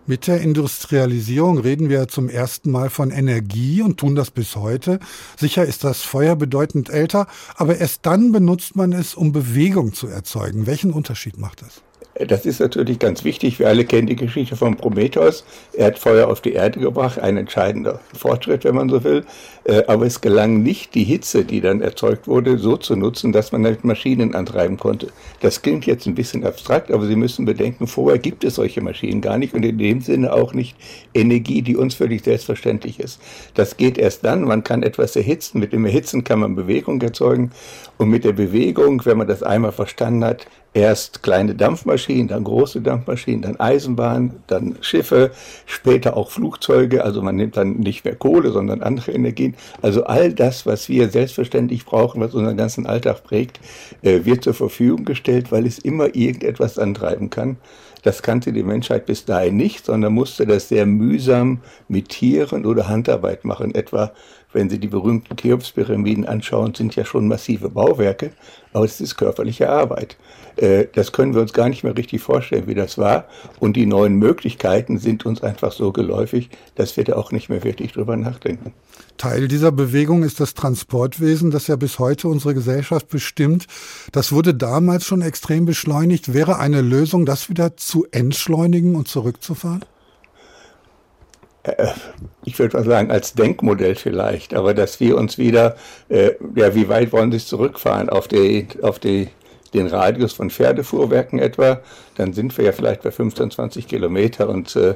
Mit 0.07 0.27
der 0.27 0.41
Industrialisierung 0.41 1.59
reden 1.59 1.91
wir 1.91 2.09
zum 2.09 2.31
ersten 2.31 2.71
Mal 2.71 2.89
von 2.89 3.11
Energie 3.11 3.83
und 3.83 3.99
tun 3.99 4.15
das 4.15 4.31
bis 4.31 4.57
heute. 4.57 5.01
Sicher 5.37 5.67
ist 5.67 5.85
das 5.85 6.01
Feuer 6.01 6.35
bedeutend 6.35 6.89
älter, 6.89 7.27
aber 7.57 7.77
erst 7.77 8.07
dann 8.07 8.33
benutzt 8.33 8.75
man 8.75 8.93
es, 8.93 9.15
um 9.15 9.33
Bewegung 9.33 9.93
zu 9.93 10.07
erzeugen. 10.07 10.67
Welchen 10.67 10.93
Unterschied 10.93 11.37
macht 11.37 11.61
das? 11.61 11.83
Das 12.27 12.47
ist 12.47 12.59
natürlich 12.59 12.99
ganz 12.99 13.23
wichtig. 13.23 13.59
Wir 13.61 13.69
alle 13.69 13.85
kennen 13.85 14.09
die 14.09 14.17
Geschichte 14.17 14.57
von 14.57 14.77
Prometheus. 14.77 15.45
Er 15.73 15.87
hat 15.87 15.99
Feuer 15.99 16.29
auf 16.29 16.41
die 16.41 16.53
Erde 16.53 16.81
gebracht, 16.81 17.21
ein 17.21 17.37
entscheidender 17.37 18.01
Fortschritt, 18.13 18.65
wenn 18.65 18.75
man 18.75 18.89
so 18.89 19.05
will. 19.05 19.25
Äh, 19.65 19.85
aber 19.87 20.07
es 20.07 20.21
gelang 20.21 20.63
nicht, 20.63 20.95
die 20.95 21.05
Hitze, 21.05 21.45
die 21.45 21.61
dann 21.61 21.81
erzeugt 21.81 22.27
wurde, 22.27 22.59
so 22.59 22.77
zu 22.77 22.97
nutzen, 22.97 23.33
dass 23.33 23.53
man 23.53 23.63
damit 23.63 23.85
Maschinen 23.85 24.35
antreiben 24.35 24.79
konnte. 24.79 25.09
Das 25.41 25.63
klingt 25.63 25.87
jetzt 25.87 26.07
ein 26.07 26.15
bisschen 26.15 26.45
abstrakt, 26.45 26.91
aber 26.91 27.07
Sie 27.07 27.15
müssen 27.15 27.45
bedenken, 27.45 27.87
vorher 27.87 28.19
gibt 28.19 28.43
es 28.43 28.57
solche 28.57 28.81
Maschinen 28.81 29.21
gar 29.21 29.39
nicht 29.39 29.55
und 29.55 29.65
in 29.65 29.79
dem 29.79 30.01
Sinne 30.01 30.33
auch 30.33 30.55
nicht 30.55 30.77
Energie, 31.15 31.63
die 31.63 31.77
uns 31.77 31.95
völlig 31.95 32.25
selbstverständlich 32.25 32.99
ist. 32.99 33.21
Das 33.55 33.77
geht 33.77 33.97
erst 33.97 34.25
dann, 34.25 34.43
man 34.43 34.65
kann 34.65 34.83
etwas 34.83 35.15
erhitzen. 35.15 35.61
Mit 35.61 35.73
dem 35.73 35.85
Erhitzen 35.85 36.25
kann 36.25 36.41
man 36.41 36.57
Bewegung 36.57 37.01
erzeugen 37.01 37.53
und 37.99 38.09
mit 38.09 38.25
der 38.25 38.33
Bewegung, 38.33 39.05
wenn 39.05 39.19
man 39.19 39.29
das 39.29 39.43
einmal 39.43 39.73
verstanden 39.73 40.25
hat, 40.25 40.47
erst 40.75 41.23
kleine 41.23 41.55
Dampfmaschinen, 41.55 42.29
dann 42.29 42.45
große 42.45 42.81
Dampfmaschinen, 42.81 43.43
dann 43.43 43.61
Eisenbahn, 43.61 44.43
dann 44.47 44.77
Schiffe, 44.81 45.31
später 45.67 46.17
auch 46.17 46.31
Flugzeuge. 46.31 47.05
Also 47.05 47.23
man 47.23 47.37
nimmt 47.37 47.57
dann 47.57 47.79
nicht 47.79 48.05
mehr 48.05 48.15
Kohle, 48.15 48.51
sondern 48.51 48.83
andere 48.83 49.13
Energien. 49.13 49.55
Also 49.83 50.05
all 50.05 50.33
das, 50.33 50.67
was 50.67 50.89
wir 50.89 51.09
selbstverständlich 51.09 51.85
brauchen, 51.85 52.21
was 52.21 52.35
unseren 52.35 52.57
ganzen 52.57 52.87
Alltag 52.87 53.25
prägt, 53.25 53.61
äh, 54.03 54.25
wird 54.25 54.45
zur 54.45 54.55
Verfügung 54.55 55.05
gestellt, 55.05 55.51
weil 55.51 55.67
es 55.67 55.79
immer 55.79 56.15
irgendetwas 56.15 56.79
antreiben 56.79 57.31
kann. 57.31 57.57
Das 58.03 58.23
kannte 58.23 58.53
die 58.53 58.63
Menschheit 58.63 59.07
bis 59.07 59.25
dahin 59.25 59.57
nicht, 59.57 59.87
sondern 59.87 60.13
musste 60.13 60.47
das 60.47 60.69
sehr 60.69 60.87
mühsam 60.87 61.61
mit 61.89 62.11
Tieren 62.11 62.65
oder 62.65 62.89
Handarbeit 62.89 63.45
machen. 63.45 63.75
Etwa, 63.75 64.13
wenn 64.53 64.71
Sie 64.71 64.79
die 64.79 64.87
berühmten 64.89 65.37
Cheops-Pyramiden 65.37 66.25
anschauen, 66.25 66.75
sind 66.75 66.95
ja 66.95 67.05
schon 67.05 67.27
massive 67.27 67.69
Bauwerke, 67.69 68.31
aber 68.73 68.85
es 68.85 69.01
ist 69.01 69.17
körperliche 69.17 69.69
Arbeit. 69.69 70.17
Äh, 70.59 70.87
das 70.93 71.13
können 71.13 71.35
wir 71.35 71.41
uns 71.41 71.53
gar 71.53 71.69
nicht 71.69 71.85
mehr 71.85 71.97
richtig 71.97 72.21
vorstellen, 72.21 72.67
wie 72.67 72.75
das 72.75 72.99
war. 72.99 73.27
Und 73.61 73.77
die 73.77 73.87
neuen 73.87 74.15
Möglichkeiten 74.15 74.99
sind 74.99 75.25
uns 75.25 75.43
einfach 75.43 75.73
so 75.73 75.93
geläufig, 75.93 76.51
dass 76.75 76.97
wir 76.97 77.05
da 77.05 77.15
auch 77.15 77.31
nicht 77.31 77.49
mehr 77.49 77.63
wirklich 77.63 77.93
drüber 77.93 78.17
nachdenken. 78.17 78.73
Teil 79.17 79.49
dieser 79.49 79.73
Bewegung 79.73 80.23
ist 80.23 80.41
das 80.41 80.55
Transportwesen, 80.55 81.51
das 81.51 81.67
ja 81.69 81.77
bis 81.77 81.99
heute 81.99 82.29
unsere 82.29 82.55
Gesellschaft 82.55 83.09
bestimmt. 83.09 83.67
Das 84.13 84.33
wurde 84.33 84.55
damals 84.55 85.05
schon 85.05 85.23
extrem 85.23 85.65
beschleunigt. 85.65 86.35
Wäre 86.35 86.59
eine 86.59 86.81
Lösung, 86.81 87.25
das 87.25 87.49
wieder 87.49 87.77
zu 87.77 88.07
entschleunigen 88.11 88.97
und 88.97 89.09
zurückzufahren? 89.09 89.85
Äh, 91.63 91.89
ich 92.45 92.59
würde 92.59 92.79
mal 92.79 92.85
sagen, 92.85 93.11
als 93.11 93.35
Denkmodell 93.35 93.95
vielleicht, 93.95 94.55
aber 94.55 94.75
dass 94.75 94.99
wir 94.99 95.17
uns 95.17 95.39
wieder, 95.39 95.77
äh, 96.09 96.33
ja, 96.57 96.75
wie 96.75 96.89
weit 96.89 97.13
wollen 97.13 97.31
Sie 97.31 97.39
zurückfahren? 97.39 98.09
Auf 98.09 98.27
die, 98.27 98.67
auf 98.83 98.99
die 98.99 99.29
den 99.75 99.87
Radius 99.87 100.33
von 100.33 100.51
Pferdefuhrwerken 100.51 101.39
etwa, 101.39 101.81
dann 102.17 102.33
sind 102.33 102.57
wir 102.57 102.65
ja 102.65 102.73
vielleicht 102.73 103.03
bei 103.03 103.11
15, 103.11 103.51
20 103.51 103.87
Kilometer 103.87 104.49
und 104.49 104.75
äh, 104.77 104.95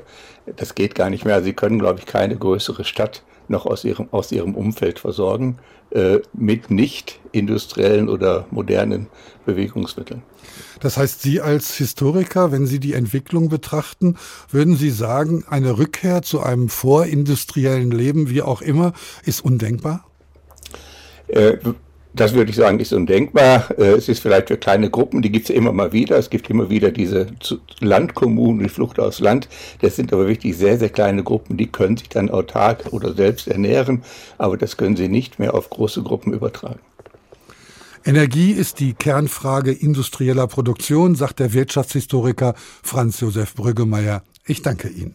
das 0.57 0.75
geht 0.75 0.95
gar 0.95 1.11
nicht 1.11 1.25
mehr. 1.25 1.43
Sie 1.43 1.53
können, 1.53 1.79
glaube 1.79 2.01
ich, 2.01 2.07
keine 2.07 2.37
größere 2.37 2.85
Stadt 2.85 3.23
noch 3.49 3.67
aus 3.67 3.85
ihrem, 3.85 4.09
aus 4.11 4.33
ihrem 4.33 4.55
Umfeld 4.55 4.99
versorgen 4.99 5.59
äh, 5.91 6.21
mit 6.33 6.71
nicht 6.71 7.21
industriellen 7.33 8.09
oder 8.09 8.47
modernen 8.51 9.09
Bewegungsmitteln. 9.45 10.23
Das 10.81 10.97
heißt, 10.97 11.23
Sie 11.23 11.41
als 11.41 11.77
Historiker, 11.77 12.51
wenn 12.51 12.67
Sie 12.67 12.81
die 12.81 12.95
Entwicklung 12.95 13.49
betrachten, 13.49 14.17
würden 14.51 14.77
Sie 14.77 14.91
sagen, 14.91 15.45
eine 15.49 15.79
Rückkehr 15.79 16.23
zu 16.23 16.41
einem 16.41 16.69
vorindustriellen 16.69 17.91
Leben, 17.91 18.31
wie 18.31 18.43
auch 18.43 18.63
immer, 18.63 18.93
ist 19.25 19.45
undenkbar? 19.45 20.07
Äh, 21.29 21.59
das 22.15 22.35
würde 22.35 22.51
ich 22.51 22.57
sagen, 22.57 22.79
ist 22.81 22.93
undenkbar. 22.93 23.71
Äh, 23.79 23.93
es 23.93 24.09
ist 24.09 24.21
vielleicht 24.21 24.49
für 24.49 24.57
kleine 24.57 24.91
Gruppen, 24.91 25.23
die 25.23 25.31
gibt 25.31 25.49
es 25.49 25.55
immer 25.55 25.73
mal 25.73 25.93
wieder. 25.93 26.19
Es 26.19 26.31
gibt 26.31 26.51
immer 26.51 26.69
wieder 26.69 26.91
diese 26.91 27.29
Landkommunen, 27.81 28.63
die 28.63 28.69
Flucht 28.69 28.99
aus 28.99 29.21
Land. 29.21 29.49
Das 29.81 29.97
sind 29.97 30.13
aber 30.13 30.29
wirklich 30.29 30.57
sehr, 30.57 30.79
sehr 30.79 30.91
kleine 30.91 31.23
Gruppen, 31.23 31.57
die 31.57 31.67
können 31.67 31.97
sich 31.97 32.09
dann 32.09 32.31
autark 32.31 32.93
oder 32.93 33.15
selbst 33.15 33.49
ernähren, 33.49 34.03
aber 34.39 34.57
das 34.57 34.77
können 34.77 34.97
sie 34.97 35.09
nicht 35.09 35.39
mehr 35.39 35.55
auf 35.55 35.71
große 35.71 36.03
Gruppen 36.03 36.33
übertragen. 36.33 36.81
Energie 38.05 38.51
ist 38.51 38.81
die 38.81 38.95
Kernfrage 38.95 39.73
industrieller 39.73 40.49
Produktion, 40.49 41.15
sagt 41.15 41.39
der 41.39 41.53
Wirtschaftshistoriker 41.53 42.55
Franz 42.83 43.21
Josef 43.21 43.55
Brüggemeier. 43.55 44.23
Ich 44.45 44.63
danke 44.63 44.89
Ihnen. 44.89 45.15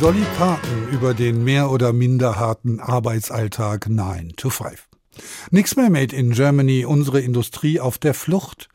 Dolly 0.00 0.24
Parton 0.38 0.88
über 0.90 1.12
den 1.12 1.44
mehr 1.44 1.70
oder 1.70 1.92
minder 1.92 2.36
harten 2.36 2.80
Arbeitsalltag 2.80 3.90
9 3.90 4.32
to 4.34 4.48
5. 4.48 4.88
Nix 5.50 5.76
mehr 5.76 5.90
made 5.90 6.16
in 6.16 6.30
Germany, 6.30 6.86
unsere 6.86 7.20
Industrie 7.20 7.80
auf 7.80 7.98
der 7.98 8.14
Flucht. 8.14 8.70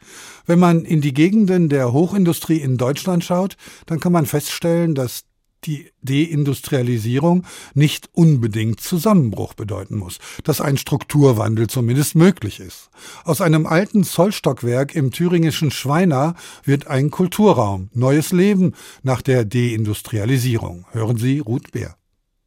Wenn 0.46 0.60
man 0.60 0.86
in 0.86 1.02
die 1.02 1.16
Gegenden 1.16 1.68
der 1.68 1.92
Hochindustrie 1.92 2.58
in 2.58 2.78
Deutschland 2.78 3.24
schaut, 3.24 3.58
dann 3.88 4.00
kann 4.00 4.12
man 4.12 4.28
feststellen, 4.28 4.94
dass 4.94 5.24
die 5.66 5.92
Deindustrialisierung 6.02 7.46
nicht 7.74 8.10
unbedingt 8.14 8.80
Zusammenbruch 8.80 9.54
bedeuten 9.54 9.98
muss, 9.98 10.20
dass 10.44 10.62
ein 10.62 10.78
Strukturwandel 10.78 11.68
zumindest 11.68 12.16
möglich 12.16 12.60
ist. 12.60 12.90
Aus 13.24 13.42
einem 13.42 13.66
alten 13.66 14.04
Zollstockwerk 14.04 14.96
im 14.96 15.12
thüringischen 15.12 15.72
Schweina 15.72 16.36
wird 16.64 16.88
ein 16.88 17.12
Kulturraum, 17.12 17.90
neues 17.94 18.32
Leben 18.32 18.74
nach 19.04 19.22
der 19.22 19.46
Deindustrialisierung. 19.46 20.86
Hören 20.92 21.18
Sie 21.18 21.40
Ruth 21.40 21.72
Bär. 21.72 21.96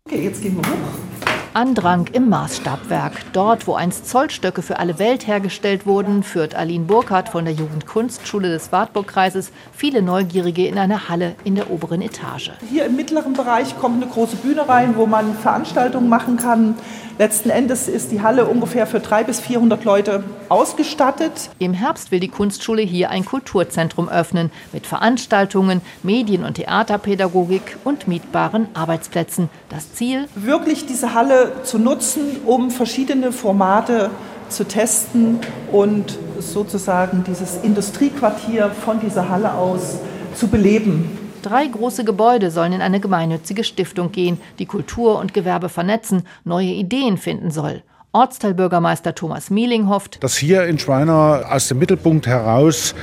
Okay, 0.06 0.24
jetzt 0.24 0.42
gehen 0.42 0.56
wir 0.56 0.62
hoch. 0.62 1.17
Andrang 1.54 2.06
im 2.12 2.28
Maßstabwerk. 2.28 3.32
Dort, 3.32 3.66
wo 3.66 3.74
einst 3.74 4.08
Zollstöcke 4.08 4.62
für 4.62 4.78
alle 4.78 4.98
Welt 4.98 5.26
hergestellt 5.26 5.86
wurden, 5.86 6.22
führt 6.22 6.54
Aline 6.54 6.84
Burkhardt 6.84 7.28
von 7.28 7.44
der 7.44 7.54
Jugendkunstschule 7.54 8.48
des 8.48 8.72
Wartburgkreises 8.72 9.50
viele 9.72 10.02
Neugierige 10.02 10.66
in 10.66 10.78
eine 10.78 11.08
Halle 11.08 11.34
in 11.44 11.54
der 11.54 11.70
oberen 11.70 12.02
Etage. 12.02 12.52
Hier 12.70 12.86
im 12.86 12.96
mittleren 12.96 13.32
Bereich 13.32 13.78
kommt 13.78 14.02
eine 14.02 14.10
große 14.10 14.36
Bühne 14.36 14.68
rein, 14.68 14.96
wo 14.96 15.06
man 15.06 15.34
Veranstaltungen 15.34 16.08
machen 16.08 16.36
kann. 16.36 16.74
Letzten 17.18 17.50
Endes 17.50 17.88
ist 17.88 18.12
die 18.12 18.22
Halle 18.22 18.44
ungefähr 18.46 18.86
für 18.86 19.00
300 19.00 19.26
bis 19.26 19.40
400 19.40 19.84
Leute 19.84 20.22
ausgestattet. 20.48 21.50
Im 21.58 21.72
Herbst 21.74 22.12
will 22.12 22.20
die 22.20 22.28
Kunstschule 22.28 22.82
hier 22.82 23.10
ein 23.10 23.24
Kulturzentrum 23.24 24.08
öffnen 24.08 24.52
mit 24.72 24.86
Veranstaltungen, 24.86 25.80
Medien- 26.04 26.44
und 26.44 26.54
Theaterpädagogik 26.54 27.76
und 27.82 28.06
mietbaren 28.06 28.68
Arbeitsplätzen. 28.74 29.50
Das 29.68 29.94
Ziel? 29.94 30.28
Wirklich 30.36 30.86
diese 30.86 31.12
Halle 31.12 31.54
zu 31.64 31.80
nutzen, 31.80 32.36
um 32.46 32.70
verschiedene 32.70 33.32
Formate 33.32 34.10
zu 34.48 34.62
testen 34.62 35.40
und 35.72 36.16
sozusagen 36.38 37.24
dieses 37.24 37.56
Industriequartier 37.64 38.70
von 38.70 39.00
dieser 39.00 39.28
Halle 39.28 39.54
aus 39.54 39.98
zu 40.36 40.46
beleben. 40.46 41.27
Drei 41.42 41.66
große 41.66 42.04
Gebäude 42.04 42.50
sollen 42.50 42.72
in 42.72 42.82
eine 42.82 43.00
gemeinnützige 43.00 43.62
Stiftung 43.62 44.10
gehen, 44.10 44.40
die 44.58 44.66
Kultur 44.66 45.18
und 45.18 45.34
Gewerbe 45.34 45.68
vernetzen, 45.68 46.24
neue 46.44 46.70
Ideen 46.70 47.16
finden 47.16 47.50
soll. 47.50 47.82
Ortsteilbürgermeister 48.12 49.14
Thomas 49.14 49.50
Mieling 49.50 49.88
hofft, 49.88 50.24
dass 50.24 50.38
hier 50.38 50.64
in 50.64 50.78
Schweiner 50.78 51.44
aus 51.50 51.68
dem 51.68 51.78
Mittelpunkt 51.78 52.26
heraus 52.26 52.94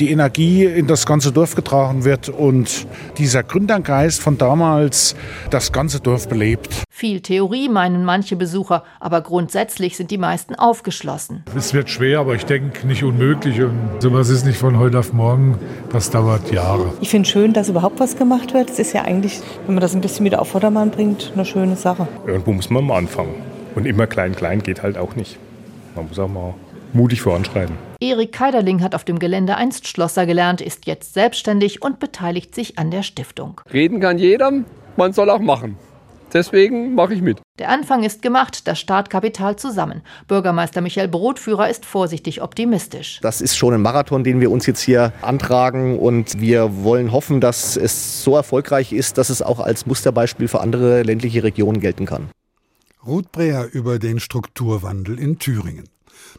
die 0.00 0.10
Energie 0.10 0.64
in 0.64 0.86
das 0.86 1.04
ganze 1.04 1.32
Dorf 1.32 1.54
getragen 1.54 2.04
wird 2.04 2.30
und 2.30 2.86
dieser 3.18 3.42
Gründergeist 3.42 4.22
von 4.22 4.38
damals 4.38 5.16
das 5.50 5.70
ganze 5.70 6.00
Dorf 6.00 6.28
belebt. 6.28 6.82
Viel 6.88 7.20
Theorie 7.20 7.68
meinen 7.68 8.06
manche 8.06 8.36
Besucher, 8.36 8.84
aber 9.00 9.20
grundsätzlich 9.20 9.98
sind 9.98 10.10
die 10.10 10.16
meisten 10.16 10.54
aufgeschlossen. 10.54 11.44
Es 11.54 11.74
wird 11.74 11.90
schwer, 11.90 12.20
aber 12.20 12.34
ich 12.34 12.46
denke 12.46 12.86
nicht 12.86 13.04
unmöglich 13.04 13.60
und 13.60 13.76
sowas 13.98 14.30
ist 14.30 14.46
nicht 14.46 14.58
von 14.58 14.78
heute 14.78 14.98
auf 14.98 15.12
morgen, 15.12 15.58
das 15.92 16.08
dauert 16.08 16.50
Jahre. 16.50 16.90
Ich 17.02 17.10
finde 17.10 17.28
schön, 17.28 17.52
dass 17.52 17.68
überhaupt 17.68 18.00
was 18.00 18.16
gemacht 18.16 18.54
wird. 18.54 18.70
Es 18.70 18.78
ist 18.78 18.94
ja 18.94 19.02
eigentlich, 19.02 19.42
wenn 19.66 19.74
man 19.74 19.82
das 19.82 19.94
ein 19.94 20.00
bisschen 20.00 20.24
wieder 20.24 20.40
auf 20.40 20.48
Vordermann 20.48 20.90
bringt, 20.90 21.32
eine 21.34 21.44
schöne 21.44 21.76
Sache. 21.76 22.08
Irgendwo 22.26 22.52
muss 22.52 22.70
man 22.70 22.86
mal 22.86 22.96
anfangen. 22.96 23.53
Und 23.74 23.86
immer 23.86 24.06
klein, 24.06 24.34
klein 24.34 24.62
geht 24.62 24.82
halt 24.82 24.96
auch 24.96 25.16
nicht. 25.16 25.38
Man 25.94 26.08
muss 26.08 26.18
auch 26.18 26.28
mal 26.28 26.54
mutig 26.92 27.22
voranschreiten. 27.22 27.76
Erik 28.00 28.32
Keiderling 28.32 28.82
hat 28.82 28.94
auf 28.94 29.04
dem 29.04 29.18
Gelände 29.18 29.56
einst 29.56 29.88
Schlosser 29.88 30.26
gelernt, 30.26 30.60
ist 30.60 30.86
jetzt 30.86 31.14
selbstständig 31.14 31.82
und 31.82 31.98
beteiligt 31.98 32.54
sich 32.54 32.78
an 32.78 32.90
der 32.90 33.02
Stiftung. 33.02 33.60
Reden 33.72 34.00
kann 34.00 34.18
jeder, 34.18 34.52
man 34.96 35.12
soll 35.12 35.30
auch 35.30 35.40
machen. 35.40 35.76
Deswegen 36.32 36.96
mache 36.96 37.14
ich 37.14 37.22
mit. 37.22 37.40
Der 37.60 37.68
Anfang 37.68 38.02
ist 38.02 38.20
gemacht, 38.20 38.66
das 38.66 38.80
Startkapital 38.80 39.54
zusammen. 39.54 40.02
Bürgermeister 40.26 40.80
Michael 40.80 41.06
Brotführer 41.06 41.70
ist 41.70 41.86
vorsichtig 41.86 42.42
optimistisch. 42.42 43.20
Das 43.22 43.40
ist 43.40 43.56
schon 43.56 43.72
ein 43.72 43.80
Marathon, 43.80 44.24
den 44.24 44.40
wir 44.40 44.50
uns 44.50 44.66
jetzt 44.66 44.80
hier 44.80 45.12
antragen 45.22 45.96
und 45.96 46.40
wir 46.40 46.82
wollen 46.82 47.12
hoffen, 47.12 47.40
dass 47.40 47.76
es 47.76 48.24
so 48.24 48.34
erfolgreich 48.34 48.92
ist, 48.92 49.16
dass 49.16 49.30
es 49.30 49.42
auch 49.42 49.60
als 49.60 49.86
Musterbeispiel 49.86 50.48
für 50.48 50.60
andere 50.60 51.04
ländliche 51.04 51.44
Regionen 51.44 51.78
gelten 51.78 52.04
kann. 52.04 52.28
Ruth 53.06 53.32
Breher 53.32 53.72
über 53.72 53.98
den 53.98 54.20
Strukturwandel 54.20 55.18
in 55.18 55.38
Thüringen. 55.38 55.88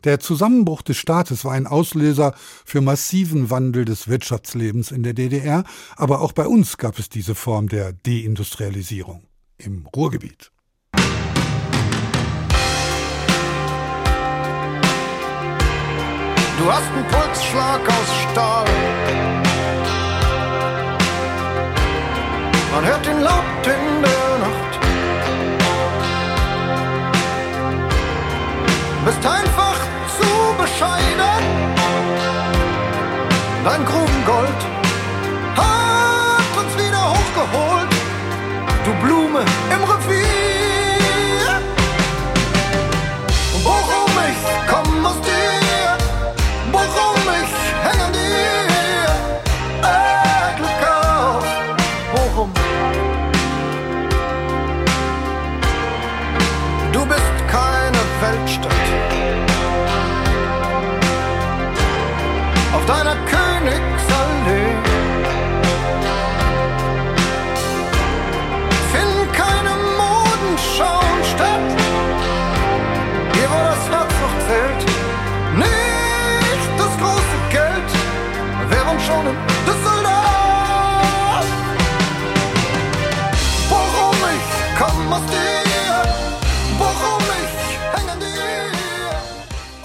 Der 0.03 0.19
Zusammenbruch 0.19 0.81
des 0.81 0.97
Staates 0.97 1.45
war 1.45 1.53
ein 1.53 1.67
Auslöser 1.67 2.33
für 2.65 2.81
massiven 2.81 3.49
Wandel 3.49 3.85
des 3.85 4.07
Wirtschaftslebens 4.07 4.91
in 4.91 5.03
der 5.03 5.13
DDR, 5.13 5.63
aber 5.95 6.21
auch 6.21 6.31
bei 6.31 6.47
uns 6.47 6.77
gab 6.77 6.99
es 6.99 7.09
diese 7.09 7.35
Form 7.35 7.69
der 7.69 7.93
Deindustrialisierung 7.93 9.23
im 9.57 9.87
Ruhrgebiet. 9.95 10.51
Du 16.57 16.71
hast 16.71 16.89
einen 16.91 17.05
Pulsschlag 17.07 17.81
aus 17.87 18.31
Stahl. 18.31 18.65
Man 22.71 22.85
hört 22.85 23.05
ihn 23.07 23.21
laut 23.21 23.67
in 23.67 24.01
der 24.01 24.34
bist 29.05 29.23
einfach 29.23 29.77
zu 30.17 30.27
bescheiden. 30.57 31.43
Dein 33.63 33.85
Grubengold 33.85 34.61
hat 35.55 36.57
uns 36.57 36.73
wieder 36.75 37.03
hochgeholt. 37.11 37.91
Du 38.83 38.93
Blume 39.05 39.41
im 39.71 39.83
Revier. 39.83 40.44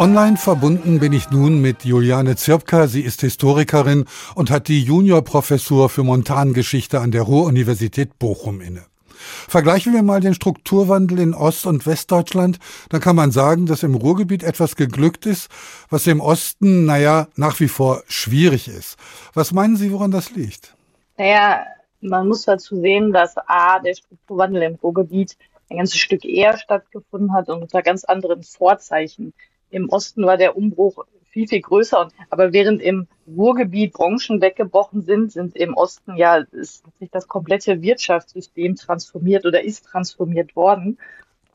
Online 0.00 0.38
verbunden 0.38 0.98
bin 0.98 1.12
ich 1.12 1.28
nun 1.28 1.60
mit 1.60 1.84
Juliane 1.84 2.34
Zirpka. 2.34 2.86
Sie 2.86 3.02
ist 3.02 3.20
Historikerin 3.20 4.06
und 4.34 4.50
hat 4.50 4.68
die 4.68 4.82
Juniorprofessur 4.82 5.90
für 5.90 6.04
Montangeschichte 6.04 7.00
an 7.00 7.10
der 7.10 7.20
Ruhr-Universität 7.20 8.18
Bochum 8.18 8.62
inne. 8.62 8.86
Vergleichen 9.10 9.92
wir 9.92 10.02
mal 10.02 10.20
den 10.20 10.32
Strukturwandel 10.32 11.18
in 11.18 11.34
Ost- 11.34 11.66
und 11.66 11.84
Westdeutschland, 11.84 12.58
dann 12.88 13.02
kann 13.02 13.14
man 13.14 13.30
sagen, 13.30 13.66
dass 13.66 13.82
im 13.82 13.94
Ruhrgebiet 13.94 14.42
etwas 14.42 14.74
geglückt 14.74 15.26
ist, 15.26 15.50
was 15.90 16.06
im 16.06 16.22
Osten, 16.22 16.86
naja, 16.86 17.28
nach 17.36 17.60
wie 17.60 17.68
vor 17.68 18.02
schwierig 18.08 18.68
ist. 18.68 18.96
Was 19.34 19.52
meinen 19.52 19.76
Sie, 19.76 19.92
woran 19.92 20.12
das 20.12 20.30
liegt? 20.30 20.74
Naja, 21.18 21.66
man 22.00 22.26
muss 22.26 22.46
dazu 22.46 22.80
sehen, 22.80 23.12
dass 23.12 23.36
A, 23.36 23.78
der 23.80 23.96
Strukturwandel 23.96 24.62
im 24.62 24.76
Ruhrgebiet 24.76 25.36
ein 25.68 25.76
ganzes 25.76 25.98
Stück 25.98 26.24
eher 26.24 26.56
stattgefunden 26.56 27.34
hat 27.34 27.50
und 27.50 27.60
unter 27.60 27.82
ganz 27.82 28.04
anderen 28.04 28.42
Vorzeichen. 28.42 29.34
Im 29.70 29.88
Osten 29.88 30.24
war 30.24 30.36
der 30.36 30.56
Umbruch 30.56 31.04
viel, 31.30 31.46
viel 31.46 31.60
größer. 31.60 32.08
Aber 32.28 32.52
während 32.52 32.82
im 32.82 33.06
Ruhrgebiet 33.26 33.92
Branchen 33.92 34.40
weggebrochen 34.40 35.02
sind, 35.02 35.32
sind 35.32 35.56
im 35.56 35.74
Osten 35.74 36.16
ja 36.16 36.36
ist 36.36 36.84
sich 36.98 37.10
das 37.10 37.28
komplette 37.28 37.82
Wirtschaftssystem 37.82 38.76
transformiert 38.76 39.46
oder 39.46 39.62
ist 39.62 39.86
transformiert 39.86 40.56
worden. 40.56 40.98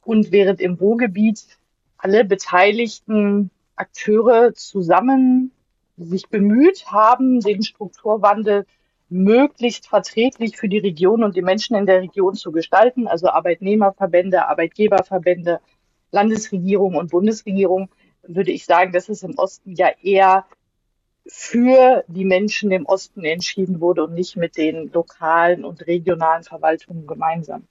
Und 0.03 0.31
während 0.31 0.61
im 0.61 0.75
Ruhrgebiet 0.75 1.45
alle 1.97 2.25
beteiligten 2.25 3.51
Akteure 3.75 4.53
zusammen 4.53 5.51
sich 5.97 6.27
bemüht 6.29 6.85
haben, 6.87 7.39
den 7.39 7.63
Strukturwandel 7.63 8.65
möglichst 9.09 9.87
verträglich 9.87 10.57
für 10.57 10.67
die 10.67 10.79
Region 10.79 11.23
und 11.23 11.35
die 11.35 11.41
Menschen 11.41 11.75
in 11.75 11.85
der 11.85 12.01
Region 12.01 12.35
zu 12.35 12.51
gestalten, 12.51 13.07
also 13.07 13.29
Arbeitnehmerverbände, 13.29 14.47
Arbeitgeberverbände, 14.47 15.59
Landesregierung 16.11 16.95
und 16.95 17.11
Bundesregierung, 17.11 17.89
würde 18.27 18.51
ich 18.51 18.65
sagen, 18.65 18.91
dass 18.91 19.09
es 19.09 19.23
im 19.23 19.37
Osten 19.37 19.73
ja 19.73 19.89
eher 20.01 20.45
für 21.27 22.03
die 22.07 22.25
Menschen 22.25 22.71
im 22.71 22.85
Osten 22.85 23.23
entschieden 23.23 23.81
wurde 23.81 24.03
und 24.03 24.13
nicht 24.13 24.35
mit 24.35 24.57
den 24.57 24.91
lokalen 24.93 25.65
und 25.65 25.87
regionalen 25.87 26.43
Verwaltungen 26.43 27.07
gemeinsam. 27.07 27.63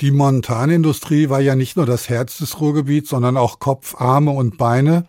Die 0.00 0.10
Montanindustrie 0.10 1.28
war 1.28 1.40
ja 1.40 1.54
nicht 1.54 1.76
nur 1.76 1.86
das 1.86 2.08
Herz 2.08 2.38
des 2.38 2.60
Ruhrgebiets, 2.60 3.10
sondern 3.10 3.36
auch 3.36 3.60
Kopf, 3.60 3.94
Arme 4.00 4.32
und 4.32 4.58
Beine. 4.58 5.06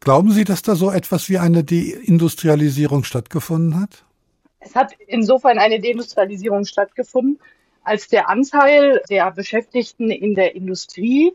Glauben 0.00 0.30
Sie, 0.30 0.44
dass 0.44 0.62
da 0.62 0.76
so 0.76 0.90
etwas 0.90 1.28
wie 1.28 1.38
eine 1.38 1.64
Deindustrialisierung 1.64 3.04
stattgefunden 3.04 3.80
hat? 3.80 4.04
Es 4.60 4.74
hat 4.74 4.92
insofern 5.06 5.58
eine 5.58 5.80
Deindustrialisierung 5.80 6.64
stattgefunden, 6.64 7.38
als 7.82 8.08
der 8.08 8.28
Anteil 8.28 9.02
der 9.10 9.30
Beschäftigten 9.32 10.10
in 10.10 10.34
der 10.34 10.54
Industrie 10.54 11.32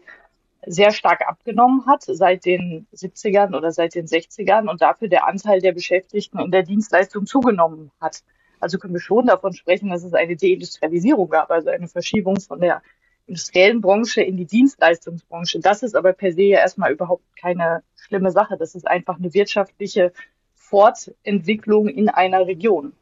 sehr 0.66 0.92
stark 0.92 1.28
abgenommen 1.28 1.86
hat 1.88 2.04
seit 2.04 2.46
den 2.46 2.88
70ern 2.94 3.56
oder 3.56 3.72
seit 3.72 3.96
den 3.96 4.06
60ern 4.06 4.70
und 4.70 4.82
dafür 4.82 5.08
der 5.08 5.28
Anteil 5.28 5.60
der 5.60 5.72
Beschäftigten 5.72 6.40
in 6.40 6.52
der 6.52 6.64
Dienstleistung 6.64 7.26
zugenommen 7.26 7.92
hat. 8.00 8.24
Also 8.60 8.78
können 8.78 8.94
wir 8.94 9.02
schon 9.02 9.26
davon 9.26 9.54
sprechen, 9.54 9.90
dass 9.90 10.04
es 10.04 10.14
eine 10.14 10.36
Deindustrialisierung 10.36 11.30
gab, 11.30 11.50
also 11.50 11.70
eine 11.70 11.88
Verschiebung 11.88 12.40
von 12.40 12.62
der 12.62 12.84
industriellen 13.26 13.82
Branche 13.82 14.22
in 14.22 14.38
die 14.38 14.46
Dienstleistungsbranche. 14.46 15.60
Das 15.60 15.84
ist 15.84 15.96
aber 15.96 16.14
per 16.14 16.32
se 16.32 16.44
ja 16.44 16.60
erstmal 16.60 16.92
überhaupt 16.92 17.24
keine 17.36 17.84
schlimme 17.96 18.32
Sache. 18.32 18.58
Das 18.58 18.76
ist 18.76 18.88
einfach 18.88 19.18
eine 19.18 19.34
wirtschaftliche 19.34 20.12
Fortentwicklung 20.54 21.88
in 21.88 22.10
einer 22.10 22.46
Region. 22.46 22.94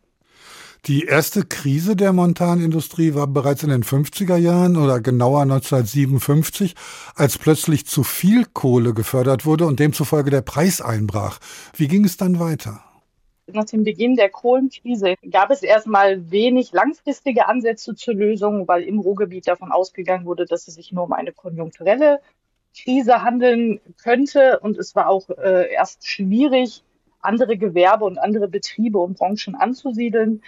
Die 0.85 1.03
erste 1.03 1.43
Krise 1.43 1.95
der 1.97 2.13
Montanindustrie 2.13 3.13
war 3.13 3.27
bereits 3.27 3.63
in 3.63 3.69
den 3.69 3.83
50er 3.83 4.37
Jahren 4.37 4.77
oder 4.77 5.01
genauer 5.01 5.41
1957, 5.41 6.73
als 7.15 7.37
plötzlich 7.37 7.85
zu 7.85 8.03
viel 8.03 8.45
Kohle 8.45 8.93
gefördert 8.93 9.45
wurde 9.45 9.65
und 9.65 9.79
demzufolge 9.79 10.31
der 10.31 10.41
Preis 10.41 10.79
einbrach. 10.79 11.39
Wie 11.75 11.89
ging 11.89 12.05
es 12.05 12.15
dann 12.15 12.39
weiter? 12.39 12.81
Nach 13.51 13.65
dem 13.65 13.83
Beginn 13.83 14.15
der 14.15 14.29
Kohlenkrise 14.29 15.15
gab 15.29 15.51
es 15.51 15.63
erstmal 15.63 16.31
wenig 16.31 16.71
langfristige 16.71 17.47
Ansätze 17.47 17.95
zur 17.95 18.13
Lösung, 18.13 18.67
weil 18.67 18.83
im 18.83 18.99
Ruhrgebiet 18.99 19.47
davon 19.47 19.71
ausgegangen 19.71 20.25
wurde, 20.25 20.45
dass 20.45 20.67
es 20.67 20.75
sich 20.75 20.91
nur 20.91 21.03
um 21.03 21.13
eine 21.13 21.33
konjunkturelle 21.33 22.21
Krise 22.77 23.23
handeln 23.23 23.81
könnte. 24.01 24.59
Und 24.61 24.77
es 24.77 24.95
war 24.95 25.09
auch 25.09 25.29
äh, 25.29 25.71
erst 25.73 26.07
schwierig, 26.07 26.83
andere 27.21 27.57
Gewerbe 27.57 28.05
und 28.05 28.17
andere 28.17 28.47
Betriebe 28.47 28.99
und 28.99 29.17
Branchen 29.17 29.55
anzusiedeln. 29.55 30.41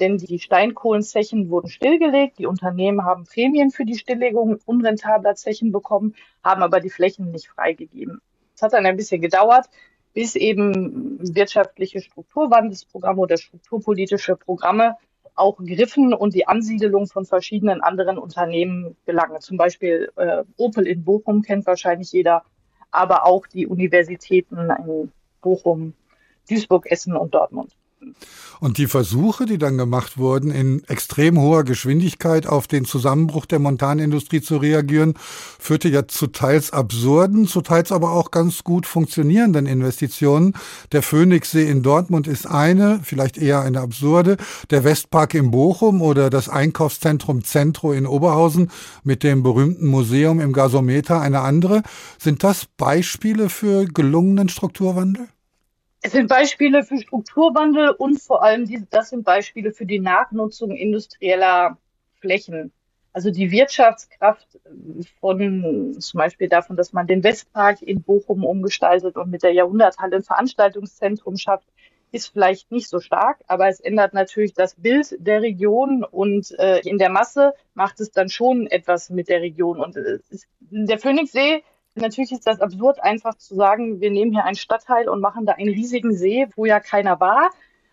Denn 0.00 0.18
die 0.18 0.40
Steinkohlenzechen 0.40 1.50
wurden 1.50 1.68
stillgelegt. 1.68 2.38
Die 2.38 2.46
Unternehmen 2.46 3.04
haben 3.04 3.24
Prämien 3.24 3.70
für 3.70 3.84
die 3.84 3.96
Stilllegung 3.96 4.58
unrentabler 4.66 5.36
Zechen 5.36 5.70
bekommen, 5.70 6.16
haben 6.42 6.62
aber 6.62 6.80
die 6.80 6.90
Flächen 6.90 7.30
nicht 7.30 7.48
freigegeben. 7.48 8.20
Es 8.56 8.62
hat 8.62 8.72
dann 8.72 8.86
ein 8.86 8.96
bisschen 8.96 9.20
gedauert, 9.20 9.66
bis 10.12 10.34
eben 10.34 11.18
wirtschaftliche 11.34 12.00
Strukturwandelsprogramme 12.00 13.20
oder 13.20 13.36
strukturpolitische 13.36 14.36
Programme 14.36 14.96
auch 15.36 15.58
griffen 15.58 16.14
und 16.14 16.34
die 16.34 16.46
Ansiedelung 16.46 17.06
von 17.06 17.24
verschiedenen 17.24 17.80
anderen 17.80 18.18
Unternehmen 18.18 18.96
gelangen. 19.06 19.40
Zum 19.40 19.56
Beispiel 19.56 20.10
äh, 20.16 20.44
Opel 20.56 20.86
in 20.86 21.04
Bochum 21.04 21.42
kennt 21.42 21.66
wahrscheinlich 21.66 22.12
jeder, 22.12 22.44
aber 22.90 23.26
auch 23.26 23.46
die 23.46 23.66
Universitäten 23.66 24.70
in 24.70 25.12
Bochum, 25.40 25.94
Duisburg, 26.48 26.86
Essen 26.86 27.16
und 27.16 27.34
Dortmund. 27.34 27.76
Und 28.60 28.78
die 28.78 28.86
Versuche, 28.86 29.46
die 29.46 29.58
dann 29.58 29.76
gemacht 29.76 30.16
wurden, 30.16 30.50
in 30.50 30.82
extrem 30.84 31.38
hoher 31.38 31.64
Geschwindigkeit 31.64 32.46
auf 32.46 32.66
den 32.66 32.84
Zusammenbruch 32.84 33.46
der 33.46 33.58
Montanindustrie 33.58 34.40
zu 34.40 34.56
reagieren, 34.56 35.14
führte 35.58 35.88
ja 35.88 36.06
zu 36.06 36.28
teils 36.28 36.72
absurden, 36.72 37.46
zu 37.46 37.60
teils 37.60 37.92
aber 37.92 38.12
auch 38.12 38.30
ganz 38.30 38.64
gut 38.64 38.86
funktionierenden 38.86 39.66
Investitionen. 39.66 40.54
Der 40.92 41.02
Phoenixsee 41.02 41.68
in 41.68 41.82
Dortmund 41.82 42.26
ist 42.26 42.46
eine, 42.46 43.00
vielleicht 43.02 43.38
eher 43.38 43.60
eine 43.60 43.80
absurde. 43.80 44.36
Der 44.70 44.84
Westpark 44.84 45.34
in 45.34 45.50
Bochum 45.50 46.00
oder 46.00 46.30
das 46.30 46.48
Einkaufszentrum 46.48 47.44
Centro 47.44 47.92
in 47.92 48.06
Oberhausen 48.06 48.70
mit 49.02 49.22
dem 49.22 49.42
berühmten 49.42 49.86
Museum 49.86 50.40
im 50.40 50.52
Gasometer 50.52 51.20
eine 51.20 51.40
andere. 51.40 51.82
Sind 52.18 52.44
das 52.44 52.66
Beispiele 52.76 53.48
für 53.48 53.84
gelungenen 53.84 54.48
Strukturwandel? 54.48 55.28
Es 56.06 56.12
sind 56.12 56.28
Beispiele 56.28 56.84
für 56.84 56.98
Strukturwandel 56.98 57.88
und 57.88 58.20
vor 58.20 58.42
allem 58.42 58.66
die, 58.66 58.84
das 58.90 59.08
sind 59.08 59.24
Beispiele 59.24 59.72
für 59.72 59.86
die 59.86 60.00
Nachnutzung 60.00 60.72
industrieller 60.72 61.78
Flächen. 62.20 62.72
Also 63.14 63.30
die 63.30 63.50
Wirtschaftskraft 63.50 64.60
von 65.18 65.96
zum 65.98 66.18
Beispiel 66.18 66.50
davon, 66.50 66.76
dass 66.76 66.92
man 66.92 67.06
den 67.06 67.24
Westpark 67.24 67.80
in 67.80 68.02
Bochum 68.02 68.44
umgestaltet 68.44 69.16
und 69.16 69.30
mit 69.30 69.42
der 69.42 69.54
Jahrhunderthalle 69.54 70.16
ein 70.16 70.22
Veranstaltungszentrum 70.22 71.38
schafft, 71.38 71.68
ist 72.12 72.28
vielleicht 72.28 72.70
nicht 72.70 72.90
so 72.90 73.00
stark, 73.00 73.38
aber 73.46 73.68
es 73.68 73.80
ändert 73.80 74.12
natürlich 74.12 74.52
das 74.52 74.74
Bild 74.74 75.16
der 75.18 75.40
Region 75.40 76.04
und 76.04 76.50
äh, 76.58 76.80
in 76.80 76.98
der 76.98 77.08
Masse 77.08 77.54
macht 77.72 77.98
es 78.00 78.10
dann 78.10 78.28
schon 78.28 78.66
etwas 78.66 79.08
mit 79.08 79.28
der 79.30 79.40
Region. 79.40 79.80
Und 79.80 79.96
äh, 79.96 80.18
der 80.60 80.98
Phoenixsee 80.98 81.62
Natürlich 81.96 82.32
ist 82.32 82.46
das 82.46 82.60
absurd, 82.60 83.02
einfach 83.02 83.36
zu 83.36 83.54
sagen, 83.54 84.00
wir 84.00 84.10
nehmen 84.10 84.32
hier 84.32 84.44
einen 84.44 84.56
Stadtteil 84.56 85.08
und 85.08 85.20
machen 85.20 85.46
da 85.46 85.52
einen 85.52 85.68
riesigen 85.68 86.12
See, 86.16 86.48
wo 86.56 86.64
ja 86.64 86.80
keiner 86.80 87.20
war. 87.20 87.50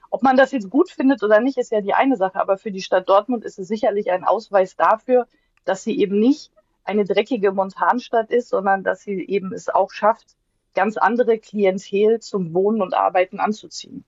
Ob 0.10 0.24
man 0.24 0.36
das 0.38 0.52
jetzt 0.52 0.70
gut 0.72 0.89
findet 0.89 1.22
oder 1.24 1.39
nicht, 1.39 1.58
ist 1.58 1.72
ja 1.72 1.82
die 1.82 1.93
eine 1.93 2.18
Sache. 2.18 2.39
Aber 2.39 2.58
für 2.58 2.72
die 2.72 2.82
Stadt 2.82 3.08
Dortmund 3.08 3.45
ist 3.45 3.60
es 3.60 3.68
sicherlich 3.68 4.12
ein 4.12 4.24
Ausweis 4.24 4.76
dafür, 4.76 5.28
dass 5.66 5.84
sie 5.84 5.99
eben 5.99 6.20
nicht 6.20 6.52
eine 6.84 7.06
dreckige 7.06 7.52
Montanstadt 7.52 8.32
ist, 8.32 8.49
sondern 8.49 8.84
dass 8.84 9.02
sie 9.02 9.24
eben 9.28 9.54
es 9.54 9.70
auch 9.70 9.91
schafft, 9.91 10.36
ganz 10.74 10.97
andere 10.97 11.38
Klientel 11.38 12.20
zum 12.20 12.54
Wohnen 12.56 12.82
und 12.82 12.95
Arbeiten 12.95 13.39
anzuziehen. 13.39 14.04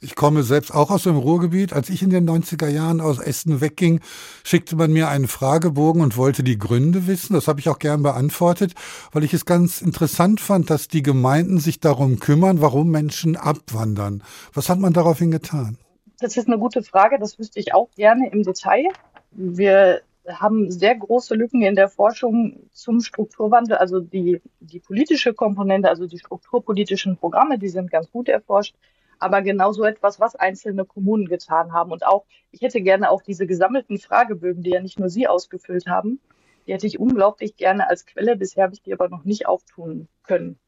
Ich 0.00 0.14
komme 0.14 0.42
selbst 0.42 0.74
auch 0.74 0.90
aus 0.90 1.04
dem 1.04 1.16
Ruhrgebiet. 1.16 1.72
Als 1.72 1.88
ich 1.88 2.02
in 2.02 2.10
den 2.10 2.28
90er 2.28 2.68
Jahren 2.68 3.00
aus 3.00 3.18
Essen 3.18 3.60
wegging, 3.60 4.00
schickte 4.42 4.76
man 4.76 4.92
mir 4.92 5.08
einen 5.08 5.28
Fragebogen 5.28 6.02
und 6.02 6.16
wollte 6.16 6.42
die 6.42 6.58
Gründe 6.58 7.06
wissen. 7.06 7.34
Das 7.34 7.48
habe 7.48 7.60
ich 7.60 7.68
auch 7.68 7.78
gern 7.78 8.02
beantwortet, 8.02 8.74
weil 9.12 9.24
ich 9.24 9.34
es 9.34 9.44
ganz 9.44 9.80
interessant 9.80 10.40
fand, 10.40 10.70
dass 10.70 10.88
die 10.88 11.02
Gemeinden 11.02 11.58
sich 11.58 11.80
darum 11.80 12.18
kümmern, 12.18 12.60
warum 12.60 12.90
Menschen 12.90 13.36
abwandern. 13.36 14.22
Was 14.52 14.68
hat 14.68 14.78
man 14.78 14.92
daraufhin 14.92 15.30
getan? 15.30 15.78
Das 16.20 16.36
ist 16.36 16.46
eine 16.46 16.58
gute 16.58 16.82
Frage. 16.82 17.18
Das 17.18 17.38
wüsste 17.38 17.60
ich 17.60 17.74
auch 17.74 17.90
gerne 17.96 18.30
im 18.30 18.42
Detail. 18.42 18.86
Wir 19.32 20.00
haben 20.26 20.70
sehr 20.70 20.96
große 20.96 21.34
Lücken 21.34 21.62
in 21.62 21.74
der 21.74 21.88
Forschung 21.88 22.68
zum 22.72 23.00
Strukturwandel. 23.00 23.76
Also 23.76 24.00
die, 24.00 24.40
die 24.60 24.80
politische 24.80 25.34
Komponente, 25.34 25.88
also 25.88 26.06
die 26.06 26.18
strukturpolitischen 26.18 27.16
Programme, 27.16 27.58
die 27.58 27.68
sind 27.68 27.90
ganz 27.90 28.10
gut 28.10 28.28
erforscht 28.28 28.74
aber 29.18 29.42
genau 29.42 29.72
so 29.72 29.84
etwas, 29.84 30.20
was 30.20 30.36
einzelne 30.36 30.84
Kommunen 30.84 31.26
getan 31.26 31.72
haben. 31.72 31.92
Und 31.92 32.06
auch, 32.06 32.24
ich 32.50 32.62
hätte 32.62 32.80
gerne 32.80 33.10
auch 33.10 33.22
diese 33.22 33.46
gesammelten 33.46 33.98
Fragebögen, 33.98 34.62
die 34.62 34.70
ja 34.70 34.80
nicht 34.80 34.98
nur 34.98 35.08
Sie 35.08 35.26
ausgefüllt 35.26 35.86
haben, 35.86 36.20
die 36.66 36.72
hätte 36.72 36.86
ich 36.86 36.98
unglaublich 36.98 37.56
gerne 37.56 37.88
als 37.88 38.06
Quelle. 38.06 38.36
Bisher 38.36 38.64
habe 38.64 38.74
ich 38.74 38.82
die 38.82 38.92
aber 38.92 39.08
noch 39.08 39.24
nicht 39.24 39.46
auftun 39.46 40.08
können. 40.22 40.58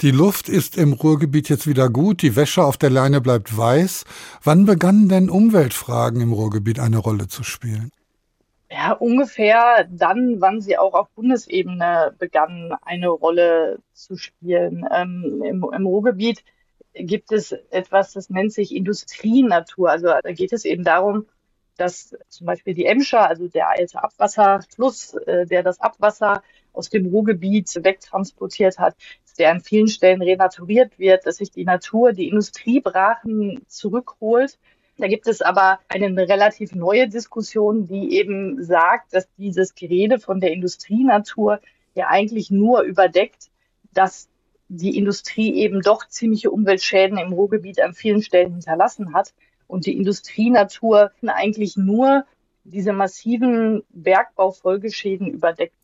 Die 0.00 0.10
Luft 0.10 0.48
ist 0.48 0.76
im 0.76 0.92
Ruhrgebiet 0.92 1.48
jetzt 1.48 1.68
wieder 1.68 1.88
gut, 1.88 2.22
die 2.22 2.34
Wäsche 2.34 2.64
auf 2.64 2.76
der 2.76 2.90
Leine 2.90 3.20
bleibt 3.20 3.56
weiß. 3.56 4.04
Wann 4.42 4.66
begannen 4.66 5.08
denn 5.08 5.30
Umweltfragen 5.30 6.20
im 6.20 6.32
Ruhrgebiet 6.32 6.80
eine 6.80 6.98
Rolle 6.98 7.28
zu 7.28 7.44
spielen? 7.44 7.90
Ja, 8.70 8.92
ungefähr 8.92 9.86
dann, 9.88 10.40
wann 10.40 10.60
sie 10.60 10.76
auch 10.76 10.94
auf 10.94 11.08
Bundesebene 11.10 12.12
begannen, 12.18 12.72
eine 12.82 13.08
Rolle 13.08 13.78
zu 13.92 14.16
spielen. 14.16 14.84
Ähm, 14.92 15.42
im, 15.44 15.64
Im 15.72 15.86
Ruhrgebiet 15.86 16.44
gibt 16.94 17.32
es 17.32 17.52
etwas, 17.70 18.12
das 18.12 18.30
nennt 18.30 18.52
sich 18.52 18.74
Industrienatur. 18.74 19.90
Also 19.90 20.08
da 20.22 20.32
geht 20.32 20.52
es 20.52 20.64
eben 20.64 20.84
darum, 20.84 21.26
dass 21.76 22.16
zum 22.28 22.46
Beispiel 22.46 22.74
die 22.74 22.86
Emscher, 22.86 23.28
also 23.28 23.48
der 23.48 23.68
alte 23.68 24.02
Abwasserfluss, 24.02 25.14
äh, 25.14 25.46
der 25.46 25.62
das 25.62 25.80
Abwasser 25.80 26.42
aus 26.72 26.88
dem 26.88 27.06
Ruhrgebiet 27.06 27.70
wegtransportiert 27.82 28.78
hat, 28.78 28.96
der 29.38 29.50
an 29.50 29.60
vielen 29.60 29.88
Stellen 29.88 30.22
renaturiert 30.22 30.98
wird, 30.98 31.26
dass 31.26 31.36
sich 31.36 31.50
die 31.50 31.64
Natur, 31.64 32.12
die 32.12 32.28
Industriebrachen 32.28 33.64
zurückholt. 33.66 34.58
Da 34.96 35.08
gibt 35.08 35.26
es 35.26 35.42
aber 35.42 35.80
eine 35.88 36.16
relativ 36.16 36.74
neue 36.74 37.08
Diskussion, 37.08 37.86
die 37.86 38.16
eben 38.16 38.62
sagt, 38.62 39.12
dass 39.12 39.28
dieses 39.36 39.74
Gerede 39.74 40.20
von 40.20 40.38
der 40.38 40.52
Industrienatur 40.52 41.60
ja 41.94 42.06
eigentlich 42.08 42.50
nur 42.50 42.82
überdeckt, 42.82 43.50
dass 43.92 44.28
die 44.68 44.96
Industrie 44.96 45.54
eben 45.54 45.80
doch 45.80 46.08
ziemliche 46.08 46.50
Umweltschäden 46.50 47.18
im 47.18 47.32
Ruhrgebiet 47.32 47.80
an 47.80 47.94
vielen 47.94 48.22
Stellen 48.22 48.52
hinterlassen 48.52 49.14
hat 49.14 49.34
und 49.66 49.86
die 49.86 49.96
Industrienatur 49.96 51.10
eigentlich 51.26 51.76
nur 51.76 52.24
diese 52.64 52.92
massiven 52.92 53.82
Bergbaufolgeschäden 53.90 55.28
überdeckt. 55.28 55.74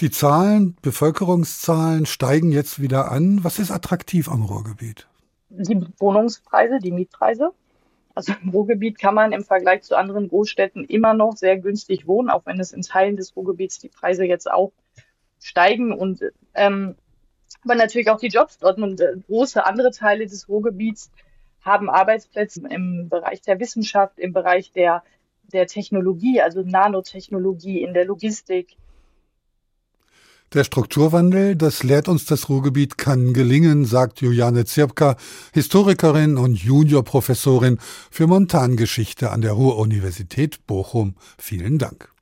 Die 0.00 0.10
Zahlen, 0.10 0.76
Bevölkerungszahlen 0.82 2.04
steigen 2.06 2.50
jetzt 2.50 2.82
wieder 2.82 3.12
an. 3.12 3.44
Was 3.44 3.60
ist 3.60 3.70
attraktiv 3.70 4.28
am 4.28 4.42
Ruhrgebiet? 4.42 5.06
Die 5.50 5.86
Wohnungspreise, 5.98 6.80
die 6.80 6.90
Mietpreise. 6.90 7.52
Also 8.12 8.32
im 8.42 8.50
Ruhrgebiet 8.50 8.98
kann 8.98 9.14
man 9.14 9.32
im 9.32 9.44
Vergleich 9.44 9.82
zu 9.82 9.96
anderen 9.96 10.28
Großstädten 10.28 10.84
immer 10.84 11.14
noch 11.14 11.36
sehr 11.36 11.58
günstig 11.58 12.06
wohnen, 12.08 12.28
auch 12.28 12.44
wenn 12.44 12.58
es 12.58 12.72
in 12.72 12.82
Teilen 12.82 13.16
des 13.16 13.36
Ruhrgebiets 13.36 13.78
die 13.78 13.88
Preise 13.88 14.24
jetzt 14.24 14.50
auch 14.50 14.72
steigen. 15.40 15.92
Und 15.92 16.24
ähm, 16.54 16.96
aber 17.64 17.74
natürlich 17.74 18.10
auch 18.10 18.18
die 18.18 18.28
Jobs 18.28 18.58
dort. 18.58 18.78
Und 18.78 19.00
äh, 19.00 19.14
große 19.26 19.64
andere 19.64 19.90
Teile 19.90 20.26
des 20.26 20.48
Ruhrgebiets 20.48 21.10
haben 21.62 21.88
Arbeitsplätze 21.88 22.62
im 22.68 23.08
Bereich 23.08 23.40
der 23.40 23.58
Wissenschaft, 23.58 24.18
im 24.18 24.32
Bereich 24.32 24.72
der, 24.72 25.02
der 25.52 25.66
Technologie, 25.66 26.40
also 26.40 26.62
Nanotechnologie, 26.62 27.82
in 27.82 27.94
der 27.94 28.04
Logistik. 28.04 28.76
Der 30.52 30.62
Strukturwandel, 30.62 31.56
das 31.56 31.82
lehrt 31.82 32.06
uns 32.06 32.26
das 32.26 32.48
Ruhrgebiet, 32.48 32.96
kann 32.96 33.32
gelingen, 33.32 33.86
sagt 33.86 34.20
Juliane 34.20 34.64
Zirpka, 34.66 35.16
Historikerin 35.52 36.36
und 36.36 36.54
Juniorprofessorin 36.54 37.78
für 38.10 38.28
Montangeschichte 38.28 39.30
an 39.30 39.40
der 39.40 39.52
Ruhr-Universität 39.52 40.64
Bochum. 40.66 41.16
Vielen 41.38 41.78
Dank. 41.78 42.13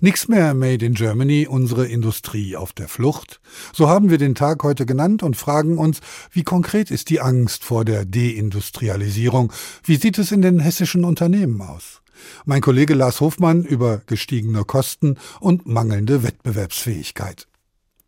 Nix 0.00 0.28
mehr 0.28 0.54
Made 0.54 0.84
in 0.84 0.94
Germany, 0.94 1.46
unsere 1.48 1.86
Industrie 1.86 2.56
auf 2.56 2.72
der 2.72 2.88
Flucht. 2.88 3.40
So 3.72 3.88
haben 3.88 4.10
wir 4.10 4.18
den 4.18 4.34
Tag 4.34 4.62
heute 4.62 4.86
genannt 4.86 5.22
und 5.22 5.36
fragen 5.36 5.78
uns, 5.78 6.00
wie 6.30 6.42
konkret 6.42 6.90
ist 6.90 7.10
die 7.10 7.20
Angst 7.20 7.64
vor 7.64 7.84
der 7.84 8.04
Deindustrialisierung? 8.04 9.52
Wie 9.84 9.96
sieht 9.96 10.18
es 10.18 10.32
in 10.32 10.42
den 10.42 10.58
hessischen 10.58 11.04
Unternehmen 11.04 11.60
aus? 11.60 12.02
Mein 12.44 12.60
Kollege 12.60 12.94
Lars 12.94 13.20
Hofmann 13.20 13.64
über 13.64 14.02
gestiegene 14.06 14.64
Kosten 14.64 15.16
und 15.40 15.66
mangelnde 15.66 16.22
Wettbewerbsfähigkeit. 16.22 17.46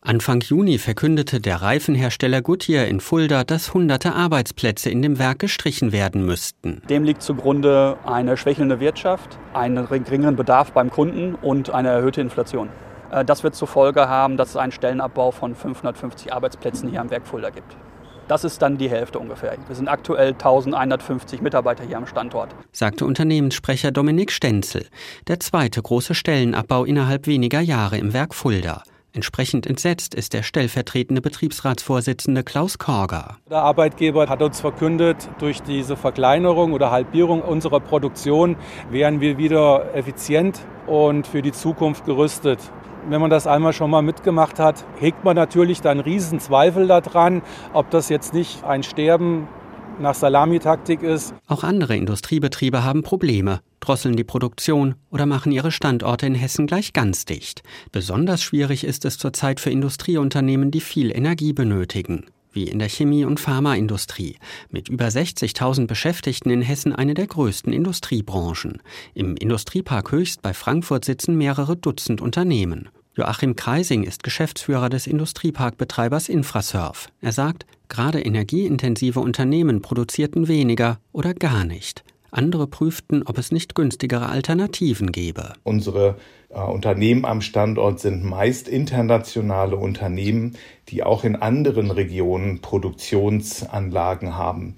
Anfang 0.03 0.41
Juni 0.41 0.79
verkündete 0.79 1.43
der 1.43 1.61
Reifenhersteller 1.61 2.41
Goodyear 2.41 2.87
in 2.87 3.01
Fulda, 3.01 3.45
dass 3.45 3.75
hunderte 3.75 4.15
Arbeitsplätze 4.15 4.89
in 4.89 5.03
dem 5.03 5.19
Werk 5.19 5.41
gestrichen 5.41 5.93
werden 5.93 6.25
müssten. 6.25 6.81
Dem 6.89 7.05
liegt 7.05 7.23
zugrunde 7.23 7.99
eine 8.07 8.39
schwächelnde 8.39 8.81
Wirtschaft, 8.81 9.39
einen 9.53 9.87
geringeren 9.87 10.37
Bedarf 10.37 10.73
beim 10.73 10.91
Kunden 10.91 11.35
und 11.35 11.69
eine 11.69 11.91
erhöhte 11.91 12.23
Inflation. 12.23 12.71
Äh, 13.11 13.27
das 13.27 13.45
wird 13.45 13.55
zur 13.55 13.69
Folge 13.69 14.09
haben, 14.09 14.39
dass 14.39 14.51
es 14.51 14.57
einen 14.57 14.73
Stellenabbau 14.73 15.33
von 15.33 15.55
550 15.55 16.33
Arbeitsplätzen 16.33 16.89
hier 16.89 17.03
am 17.03 17.11
Werk 17.11 17.27
Fulda 17.27 17.51
gibt. 17.51 17.77
Das 18.27 18.45
ist 18.45 18.63
dann 18.63 18.79
die 18.79 18.89
Hälfte 18.89 19.19
ungefähr. 19.19 19.55
Wir 19.67 19.77
sind 19.77 19.89
aktuell 19.89 20.29
1150 20.29 21.43
Mitarbeiter 21.43 21.85
hier 21.85 21.99
am 21.99 22.07
Standort. 22.07 22.55
Sagte 22.73 23.05
Unternehmenssprecher 23.05 23.91
Dominik 23.91 24.33
Stenzel. 24.33 24.87
Der 25.29 25.41
zweite 25.41 25.83
große 25.83 26.15
Stellenabbau 26.15 26.87
innerhalb 26.87 27.27
weniger 27.27 27.61
Jahre 27.61 27.99
im 27.99 28.15
Werk 28.15 28.35
Fulda. 28.35 28.83
Entsprechend 29.13 29.67
entsetzt 29.67 30.15
ist 30.15 30.35
der 30.35 30.45
stellvertretende 30.45 31.21
Betriebsratsvorsitzende 31.21 32.45
Klaus 32.45 32.79
Korger. 32.79 33.39
Der 33.51 33.63
Arbeitgeber 33.63 34.29
hat 34.29 34.41
uns 34.41 34.61
verkündet, 34.61 35.29
durch 35.39 35.63
diese 35.63 35.97
Verkleinerung 35.97 36.73
oder 36.73 36.93
Halbierung 36.93 37.43
unserer 37.43 37.81
Produktion 37.81 38.57
wären 38.91 39.21
wir 39.21 39.37
wieder 39.37 39.95
effizient 39.95 40.61
und 40.87 41.27
für 41.27 41.43
die 41.43 41.53
Zukunft 41.53 42.05
gerüstet. 42.05 42.61
Wenn 43.09 43.21
man 43.21 43.31
das 43.31 43.47
einmal 43.47 43.73
schon 43.73 43.91
mal 43.91 44.03
mitgemacht 44.03 44.59
hat, 44.59 44.85
hegt 44.99 45.25
man 45.25 45.35
natürlich 45.35 45.81
dann 45.81 46.01
riesen 46.01 46.39
Zweifel 46.39 46.87
daran, 46.87 47.43
ob 47.73 47.91
das 47.91 48.11
jetzt 48.11 48.35
nicht 48.35 48.63
ein 48.63 48.83
Sterben 48.83 49.49
nach 50.01 50.15
Salamitaktik 50.15 51.03
ist. 51.03 51.35
Auch 51.47 51.63
andere 51.63 51.97
Industriebetriebe 51.97 52.83
haben 52.83 53.03
Probleme, 53.03 53.61
drosseln 53.81 54.17
die 54.17 54.25
Produktion 54.25 54.95
oder 55.11 55.27
machen 55.27 55.53
ihre 55.53 55.71
Standorte 55.71 56.27
in 56.27 56.35
Hessen 56.35 56.67
gleich 56.67 56.93
ganz 56.93 57.25
dicht. 57.25 57.63
Besonders 57.93 58.43
schwierig 58.43 58.85
ist 58.85 59.05
es 59.05 59.19
zurzeit 59.19 59.61
für 59.61 59.71
Industrieunternehmen, 59.71 60.71
die 60.71 60.81
viel 60.81 61.15
Energie 61.15 61.53
benötigen 61.53 62.27
wie 62.53 62.65
in 62.65 62.79
der 62.79 62.89
Chemie- 62.89 63.25
und 63.25 63.41
Pharmaindustrie, 63.41 64.37
mit 64.71 64.89
über 64.89 65.07
60.000 65.07 65.87
Beschäftigten 65.87 66.51
in 66.51 66.63
Hessen 66.63 66.93
eine 66.95 67.15
der 67.15 67.27
größten 67.27 67.73
Industriebranchen. 67.73 68.83
Im 69.15 69.37
Industriepark 69.37 70.13
Höchst 70.13 70.43
bei 70.43 70.53
Frankfurt 70.53 71.05
sitzen 71.05 71.37
mehrere 71.37 71.77
Dutzend 71.77 72.21
Unternehmen. 72.21 72.89
Joachim 73.15 73.57
Kreising 73.57 74.05
ist 74.05 74.23
Geschäftsführer 74.23 74.89
des 74.89 75.07
Industrieparkbetreibers 75.07 76.29
Infrasurf. 76.29 77.09
Er 77.21 77.33
sagt, 77.33 77.67
gerade 77.91 78.21
energieintensive 78.21 79.21
Unternehmen 79.21 79.83
produzierten 79.83 80.49
weniger 80.49 80.99
oder 81.13 81.35
gar 81.35 81.65
nicht. 81.65 82.03
Andere 82.31 82.67
prüften, 82.67 83.25
ob 83.25 83.39
es 83.39 83.51
nicht 83.51 83.75
günstigere 83.75 84.29
Alternativen 84.29 85.13
gäbe. 85.13 85.53
Unsere 85.65 86.17
äh, 86.49 86.61
Unternehmen 86.61 87.25
am 87.25 87.41
Standort 87.41 88.01
sind 88.01 88.25
meist 88.25 88.69
internationale 88.69 89.77
Unternehmen, 89.77 90.57
die 90.89 91.03
auch 91.03 91.25
in 91.25 91.37
anderen 91.37 91.91
Regionen 91.91 92.61
Produktionsanlagen 92.61 94.37
haben. 94.37 94.77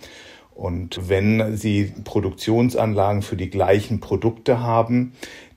Und 0.55 1.09
wenn 1.09 1.57
Sie 1.57 1.93
Produktionsanlagen 2.05 3.23
für 3.23 3.37
die 3.37 3.51
gleichen 3.51 4.01
Produkte 4.01 4.61
haben, 4.61 5.13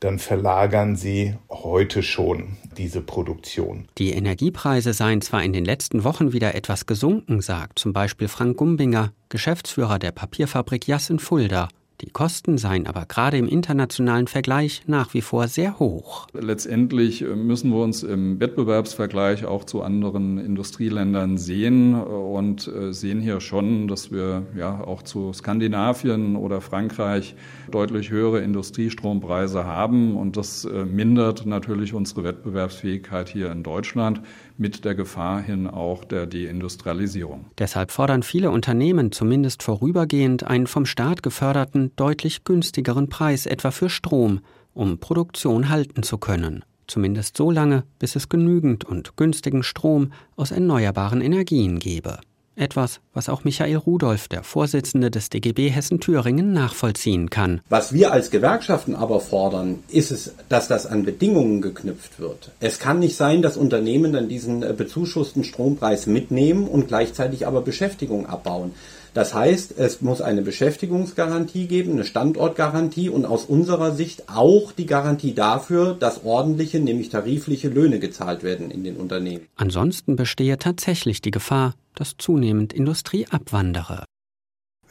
dann 0.06 0.20
verlagern 0.20 0.96
Sie 0.96 1.36
heute 1.50 2.04
schon 2.04 2.58
diese 2.78 3.02
Produktion. 3.02 3.88
Die 3.98 4.12
Energiepreise 4.12 4.94
seien 4.94 5.22
zwar 5.22 5.44
in 5.44 5.52
den 5.52 5.66
letzten 5.66 6.04
Wochen 6.04 6.32
wieder 6.32 6.54
etwas 6.54 6.86
gesunken, 6.86 7.42
sagt 7.42 7.80
zum 7.80 7.92
Beispiel 7.92 8.28
Frank 8.28 8.58
Gumbinger, 8.58 9.14
Geschäftsführer 9.30 9.98
der 9.98 10.12
Papierfabrik 10.12 10.88
Jass 10.88 11.10
in 11.10 11.18
Fulda. 11.18 11.70
Die 12.06 12.12
Kosten 12.12 12.60
seien 12.60 12.86
aber 12.86 13.08
gerade 13.08 13.38
im 13.38 13.48
internationalen 13.48 14.28
Vergleich 14.28 14.84
nach 14.86 15.16
wie 15.16 15.22
vor 15.22 15.48
sehr 15.48 15.80
hoch. 15.80 16.28
Letztendlich 16.34 17.24
äh, 17.24 17.36
müssen 17.36 17.72
wir 17.72 17.82
uns 17.82 18.04
im 18.04 18.40
Wettbewerbsvergleich 18.40 19.46
auch 19.46 19.64
zu 19.64 19.82
anderen 19.82 20.38
Industrieländern 20.38 21.40
sehen 21.40 21.94
äh, 21.94 21.98
und 21.98 22.68
äh, 22.68 22.94
sehen 22.94 23.22
hier 23.22 23.42
schon, 23.42 23.88
dass 23.88 24.12
wir 24.12 24.44
ja 24.56 24.84
auch 24.84 25.02
zu 25.02 25.34
Skandinavien 25.34 26.36
oder 26.36 26.62
Frankreich 26.62 27.36
deutlich 27.72 28.12
höhere 28.12 28.42
Industriestrompreise 28.42 29.66
haben 29.66 30.16
und 30.16 30.38
das 30.38 30.68
mindert 30.86 31.48
natürlich 31.48 31.94
unsere 31.94 32.24
Wettbewerbsfähigkeit 32.24 33.30
hier 33.30 33.52
in 33.52 33.64
Deutschland 33.64 34.22
mit 34.58 34.86
der 34.86 34.96
Gefahr 34.96 35.42
hin 35.42 35.68
auch 35.68 36.04
der 36.06 36.26
Deindustrialisierung. 36.26 37.46
Deshalb 37.58 37.92
fordern 37.92 38.24
viele 38.24 38.52
Unternehmen 38.52 39.12
zumindest 39.12 39.64
vorübergehend 39.64 40.44
einen 40.44 40.68
vom 40.68 40.86
Staat 40.86 41.24
geförderten, 41.24 41.92
deutlich 41.96 42.44
günstigeren 42.44 43.10
Preis 43.10 43.46
etwa 43.46 43.72
für 43.72 43.90
Strom, 43.90 44.40
um 44.74 45.00
Produktion 45.00 45.70
halten 45.70 46.04
zu 46.04 46.18
können. 46.18 46.64
Zumindest 46.88 47.38
so 47.38 47.50
lange, 47.50 47.84
bis 48.00 48.16
es 48.16 48.30
genügend 48.30 48.84
und 48.86 49.18
günstigen 49.18 49.64
Strom 49.64 50.12
aus 50.36 50.52
erneuerbaren 50.52 51.22
Energien 51.22 51.80
gebe. 51.80 52.20
Etwas, 52.58 53.02
was 53.14 53.28
auch 53.28 53.44
Michael 53.44 53.76
Rudolph, 53.76 54.30
der 54.30 54.44
Vorsitzende 54.44 55.12
des 55.12 55.30
DGB 55.30 55.70
Hessen-Thüringen, 55.70 56.54
nachvollziehen 56.54 57.30
kann. 57.30 57.60
Was 57.68 57.92
wir 57.92 58.14
als 58.14 58.32
Gewerkschaften 58.32 58.96
aber 58.96 59.20
fordern, 59.20 59.84
ist 59.90 60.12
es, 60.12 60.34
dass 60.48 60.70
das 60.70 60.86
an 60.86 61.04
Bedingungen 61.04 61.62
geknüpft 61.62 62.20
wird. 62.20 62.52
Es 62.62 62.80
kann 62.80 63.00
nicht 63.00 63.18
sein, 63.18 63.42
dass 63.42 63.58
Unternehmen 63.58 64.14
dann 64.14 64.30
diesen 64.30 64.64
äh, 64.64 64.74
bezuschussten 64.74 65.44
Strompreis 65.44 66.08
mitnehmen 66.08 66.68
und 66.68 66.88
gleichzeitig 66.88 67.46
aber 67.46 67.62
Beschäftigung 67.62 68.26
abbauen. 68.26 68.74
Das 69.16 69.34
heißt, 69.34 69.78
es 69.78 70.02
muss 70.02 70.20
eine 70.20 70.42
Beschäftigungsgarantie 70.42 71.68
geben, 71.68 71.94
eine 71.94 72.04
Standortgarantie 72.04 73.08
und 73.08 73.26
aus 73.26 73.46
unserer 73.46 73.96
Sicht 73.96 74.28
auch 74.28 74.74
die 74.74 74.86
Garantie 74.86 75.34
dafür, 75.34 75.94
dass 75.98 76.26
ordentliche, 76.26 76.82
nämlich 76.82 77.10
tarifliche 77.10 77.70
Löhne 77.70 78.00
gezahlt 78.00 78.44
werden 78.44 78.70
in 78.70 78.84
den 78.84 78.98
Unternehmen. 78.98 79.48
Ansonsten 79.56 80.18
bestehe 80.18 80.58
tatsächlich 80.58 81.22
die 81.22 81.32
Gefahr, 81.32 81.76
dass 81.96 82.18
zunehmend 82.18 82.74
Industrie 82.74 83.26
abwandere. 83.30 84.04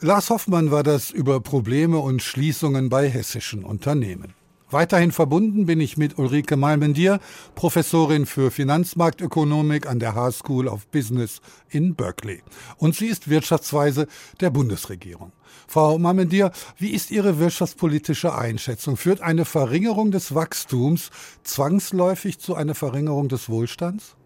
Lars 0.01 0.31
Hoffmann 0.31 0.71
war 0.71 0.81
das 0.81 1.11
über 1.11 1.39
Probleme 1.39 1.99
und 1.99 2.23
Schließungen 2.23 2.89
bei 2.89 3.07
hessischen 3.07 3.63
Unternehmen. 3.63 4.33
Weiterhin 4.75 5.13
verbunden 5.13 5.67
bin 5.67 5.79
ich 5.79 5.95
mit 5.95 6.17
Ulrike 6.17 6.57
Malmendier, 6.57 7.21
Professorin 7.55 8.25
für 8.25 8.51
Finanzmarktökonomik 8.51 9.87
an 9.87 9.99
der 9.99 10.15
Haas 10.15 10.39
School 10.39 10.67
of 10.67 10.85
Business 10.87 11.39
in 11.69 11.95
Berkeley. 11.95 12.43
Und 12.75 12.93
sie 12.93 13.05
ist 13.05 13.29
Wirtschaftsweise 13.29 14.05
der 14.41 14.49
Bundesregierung. 14.49 15.31
Frau 15.65 15.97
Malmendier, 15.97 16.51
wie 16.77 16.89
ist 16.89 17.09
Ihre 17.09 17.39
wirtschaftspolitische 17.39 18.35
Einschätzung? 18.35 18.97
Führt 18.97 19.21
eine 19.21 19.45
Verringerung 19.45 20.11
des 20.11 20.35
Wachstums 20.35 21.09
zwangsläufig 21.45 22.39
zu 22.39 22.53
einer 22.55 22.75
Verringerung 22.75 23.29
des 23.29 23.47
Wohlstands? 23.47 24.17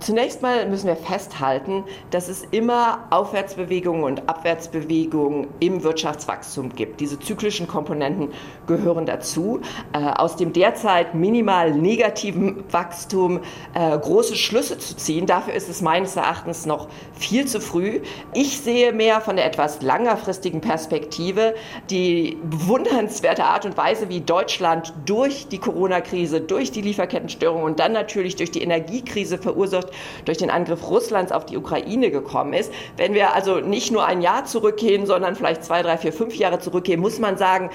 Zunächst 0.00 0.42
mal 0.42 0.66
müssen 0.68 0.86
wir 0.86 0.96
festhalten, 0.96 1.82
dass 2.10 2.28
es 2.28 2.44
immer 2.50 3.06
Aufwärtsbewegungen 3.10 4.04
und 4.04 4.28
Abwärtsbewegungen 4.28 5.48
im 5.58 5.82
Wirtschaftswachstum 5.82 6.74
gibt. 6.74 7.00
Diese 7.00 7.18
zyklischen 7.18 7.66
Komponenten 7.66 8.28
gehören 8.66 9.06
dazu. 9.06 9.60
Äh, 9.92 9.98
aus 9.98 10.36
dem 10.36 10.52
derzeit 10.52 11.14
minimal 11.14 11.72
negativen 11.72 12.64
Wachstum 12.70 13.40
äh, 13.74 13.98
große 13.98 14.36
Schlüsse 14.36 14.78
zu 14.78 14.96
ziehen, 14.96 15.26
dafür 15.26 15.54
ist 15.54 15.68
es 15.68 15.80
meines 15.82 16.14
Erachtens 16.14 16.64
noch 16.64 16.88
viel 17.14 17.46
zu 17.46 17.60
früh. 17.60 18.00
Ich 18.34 18.60
sehe 18.60 18.92
mehr 18.92 19.20
von 19.20 19.36
der 19.36 19.46
etwas 19.46 19.82
längerfristigen 19.82 20.60
Perspektive 20.60 21.54
die 21.90 22.38
bewundernswerte 22.44 23.44
Art 23.44 23.64
und 23.64 23.76
Weise, 23.76 24.08
wie 24.08 24.20
Deutschland 24.20 24.92
durch 25.06 25.48
die 25.48 25.58
Corona-Krise, 25.58 26.40
durch 26.40 26.70
die 26.70 26.82
Lieferkettenstörung 26.82 27.62
und 27.62 27.80
dann 27.80 27.92
natürlich 27.92 28.36
durch 28.36 28.50
die 28.50 28.62
Energiekrise 28.62 29.38
verursacht 29.38 29.87
durch 30.24 30.38
den 30.38 30.50
Angriff 30.50 30.88
Russlands 30.88 31.32
auf 31.32 31.46
die 31.46 31.56
Ukraine 31.56 32.10
gekommen 32.10 32.52
ist. 32.52 32.72
Wenn 32.96 33.14
wir 33.14 33.34
also 33.34 33.60
nicht 33.60 33.92
nur 33.92 34.04
ein 34.04 34.20
Jahr 34.20 34.44
zurückgehen, 34.44 35.06
sondern 35.06 35.34
vielleicht 35.34 35.64
zwei, 35.64 35.82
drei, 35.82 35.96
vier, 35.98 36.12
fünf 36.12 36.34
Jahre 36.34 36.58
zurückgehen, 36.58 37.00
muss 37.00 37.18
man 37.18 37.36
sagen, 37.36 37.70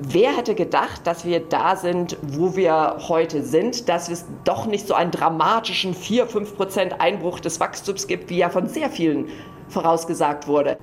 Wer 0.00 0.36
hätte 0.36 0.56
gedacht, 0.56 1.06
dass 1.06 1.24
wir 1.24 1.38
da 1.38 1.76
sind, 1.76 2.16
wo 2.20 2.56
wir 2.56 2.96
heute 3.06 3.44
sind, 3.44 3.88
dass 3.88 4.08
es 4.08 4.24
doch 4.42 4.66
nicht 4.66 4.88
so 4.88 4.94
einen 4.94 5.12
dramatischen 5.12 5.94
4, 5.94 6.26
5 6.26 6.56
Prozent 6.56 7.00
Einbruch 7.00 7.38
des 7.38 7.60
Wachstums 7.60 8.08
gibt, 8.08 8.28
wie 8.28 8.38
ja 8.38 8.50
von 8.50 8.68
sehr 8.68 8.90
vielen 8.90 9.28
vorausgesagt 9.68 10.48
wurde. 10.48 10.78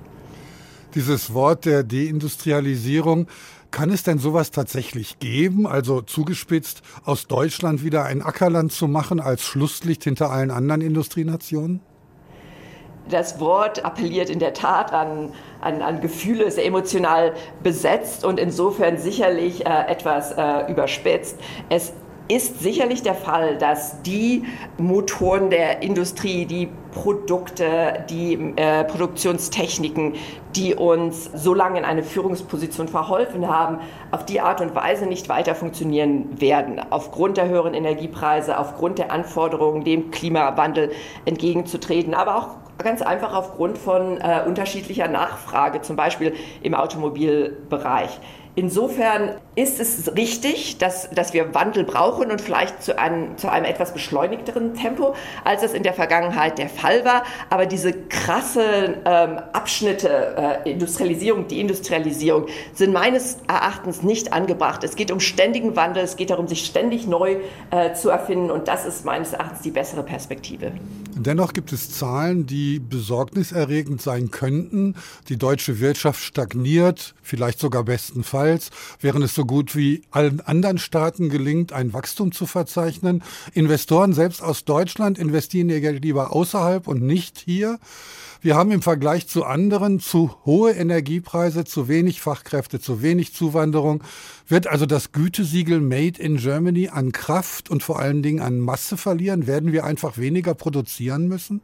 Dieses 0.96 1.34
Wort 1.34 1.66
der 1.66 1.84
Deindustrialisierung, 1.84 3.28
kann 3.72 3.90
es 3.90 4.04
denn 4.04 4.20
sowas 4.20 4.52
tatsächlich 4.52 5.20
geben? 5.20 5.66
Also 5.66 6.02
zugespitzt, 6.02 6.82
aus 7.06 7.28
Deutschland 7.28 7.84
wieder 7.84 8.04
ein 8.04 8.22
Ackerland 8.22 8.72
zu 8.72 8.88
machen 8.88 9.20
als 9.20 9.42
Schlusslicht 9.42 10.04
hinter 10.04 10.30
allen 10.30 10.52
anderen 10.52 10.82
Industrienationen? 10.82 11.82
Das 13.10 13.40
Wort 13.40 13.84
appelliert 13.84 14.30
in 14.30 14.40
der 14.40 14.54
Tat 14.54 14.94
an, 14.94 15.34
an, 15.60 15.82
an 15.82 16.02
Gefühle, 16.02 16.44
ist 16.44 16.60
emotional 16.60 17.34
besetzt 17.64 18.24
und 18.24 18.40
insofern 18.40 18.98
sicherlich 18.98 19.66
äh, 19.66 19.88
etwas 19.88 20.32
äh, 20.32 20.72
überspitzt. 20.72 21.40
Es 21.70 21.94
ist 22.32 22.62
sicherlich 22.62 23.04
der 23.04 23.14
Fall, 23.14 23.58
dass 23.58 24.02
die 24.04 24.44
Motoren 24.78 25.50
der 25.50 25.82
Industrie, 25.82 26.46
die 26.46 26.70
Produkte, 26.92 28.06
die 28.10 28.54
äh, 28.56 28.86
Produktionstechniken, 28.86 30.16
die 30.56 30.76
uns 30.76 31.30
so 31.34 31.54
lange 31.54 31.80
in 31.80 31.86
eine 31.86 32.04
Führungsposition 32.04 32.88
verholfen 32.88 33.48
haben, 33.50 33.80
auf 34.12 34.26
die 34.26 34.40
Art 34.40 34.62
und 34.62 34.76
Weise 34.76 35.08
nicht 35.08 35.28
weiter 35.28 35.56
funktionieren 35.56 36.40
werden. 36.40 36.82
Aufgrund 36.90 37.38
der 37.38 37.50
höheren 37.50 37.74
Energiepreise, 37.74 38.58
aufgrund 38.58 38.98
der 38.98 39.12
Anforderungen, 39.12 39.84
dem 39.84 40.12
Klimawandel 40.12 40.92
entgegenzutreten, 41.26 42.14
aber 42.14 42.38
auch 42.38 42.48
ganz 42.78 43.02
einfach 43.02 43.34
aufgrund 43.34 43.78
von 43.78 44.20
äh, 44.20 44.42
unterschiedlicher 44.46 45.08
Nachfrage, 45.08 45.82
zum 45.82 45.96
Beispiel 45.96 46.34
im 46.64 46.74
Automobilbereich. 46.74 48.20
Insofern 48.56 49.36
ist 49.56 49.80
es 49.80 50.14
richtig, 50.16 50.78
dass, 50.78 51.10
dass 51.12 51.34
wir 51.34 51.54
Wandel 51.54 51.86
brauchen 51.86 52.32
und 52.32 52.42
vielleicht 52.42 52.84
zu 52.84 52.98
einem, 53.00 53.38
zu 53.38 53.50
einem 53.50 53.66
etwas 53.66 53.94
beschleunigteren 53.94 54.74
Tempo, 54.74 55.16
als 55.46 55.64
es 55.64 55.74
in 55.74 55.84
der 55.84 55.94
Vergangenheit 55.94 56.58
der 56.58 56.68
Fall 56.68 57.06
war. 57.06 57.24
Aber 57.50 57.66
diese 57.66 57.94
krasse 57.94 58.98
ähm, 59.06 59.40
Abschnitte, 59.54 60.62
äh, 60.66 60.70
Industrialisierung, 60.72 61.48
Deindustrialisierung, 61.48 62.48
sind 62.74 62.92
meines 62.92 63.38
Erachtens 63.48 64.04
nicht 64.04 64.34
angebracht. 64.34 64.84
Es 64.84 64.98
geht 64.98 65.12
um 65.12 65.22
ständigen 65.22 65.78
Wandel, 65.78 66.04
es 66.04 66.18
geht 66.18 66.30
darum, 66.30 66.48
sich 66.48 66.66
ständig 66.66 67.08
neu 67.08 67.38
äh, 67.72 67.94
zu 67.94 68.10
erfinden 68.10 68.52
und 68.52 68.68
das 68.68 68.86
ist 68.86 69.06
meines 69.06 69.32
Erachtens 69.32 69.62
die 69.62 69.72
bessere 69.72 70.04
Perspektive. 70.04 70.74
Dennoch 71.24 71.54
gibt 71.54 71.74
es 71.74 71.92
Zahlen, 71.92 72.46
die 72.46 72.80
besorgniserregend 72.80 74.02
sein 74.02 74.32
könnten. 74.32 74.96
Die 75.30 75.38
deutsche 75.38 75.80
Wirtschaft 75.80 76.22
stagniert, 76.22 77.14
vielleicht 77.22 77.60
sogar 77.60 77.84
bestenfalls, 77.84 78.70
während 79.00 79.26
es 79.26 79.36
so 79.36 79.46
gut 79.46 79.76
wie 79.76 80.04
allen 80.12 80.42
anderen 80.42 80.78
Staaten 80.78 81.30
gelingt, 81.30 81.74
ein 81.74 81.94
Wachstum 81.94 82.32
zu 82.32 82.46
verzeichnen. 82.46 83.24
Investoren 83.54 84.14
selbst 84.14 84.42
aus 84.42 84.66
Deutschland 84.66 85.18
investieren 85.18 85.70
ihr 85.70 85.82
Geld 85.82 86.04
lieber 86.04 86.34
außerhalb 86.36 86.88
und 86.88 87.02
nicht 87.02 87.38
hier. 87.38 87.80
Wir 88.44 88.56
haben 88.56 88.72
im 88.72 88.82
Vergleich 88.82 89.28
zu 89.28 89.46
anderen 89.46 90.00
zu 90.00 90.36
hohe 90.46 90.72
Energiepreise, 90.72 91.64
zu 91.64 91.88
wenig 91.88 92.22
Fachkräfte, 92.22 92.80
zu 92.80 93.04
wenig 93.04 93.36
Zuwanderung. 93.36 94.04
Wird 94.52 94.68
also 94.68 94.86
das 94.86 95.14
Gütesiegel 95.14 95.80
Made 95.80 96.22
in 96.22 96.36
Germany 96.36 96.90
an 96.90 97.14
Kraft 97.14 97.70
und 97.70 97.84
vor 97.84 98.00
allen 98.00 98.22
Dingen 98.22 98.42
an 98.42 98.60
Masse 98.60 98.98
verlieren? 98.98 99.48
Werden 99.48 99.72
wir 99.72 99.86
einfach 99.86 100.18
weniger 100.18 100.56
produzieren 100.56 101.30
müssen? 101.30 101.62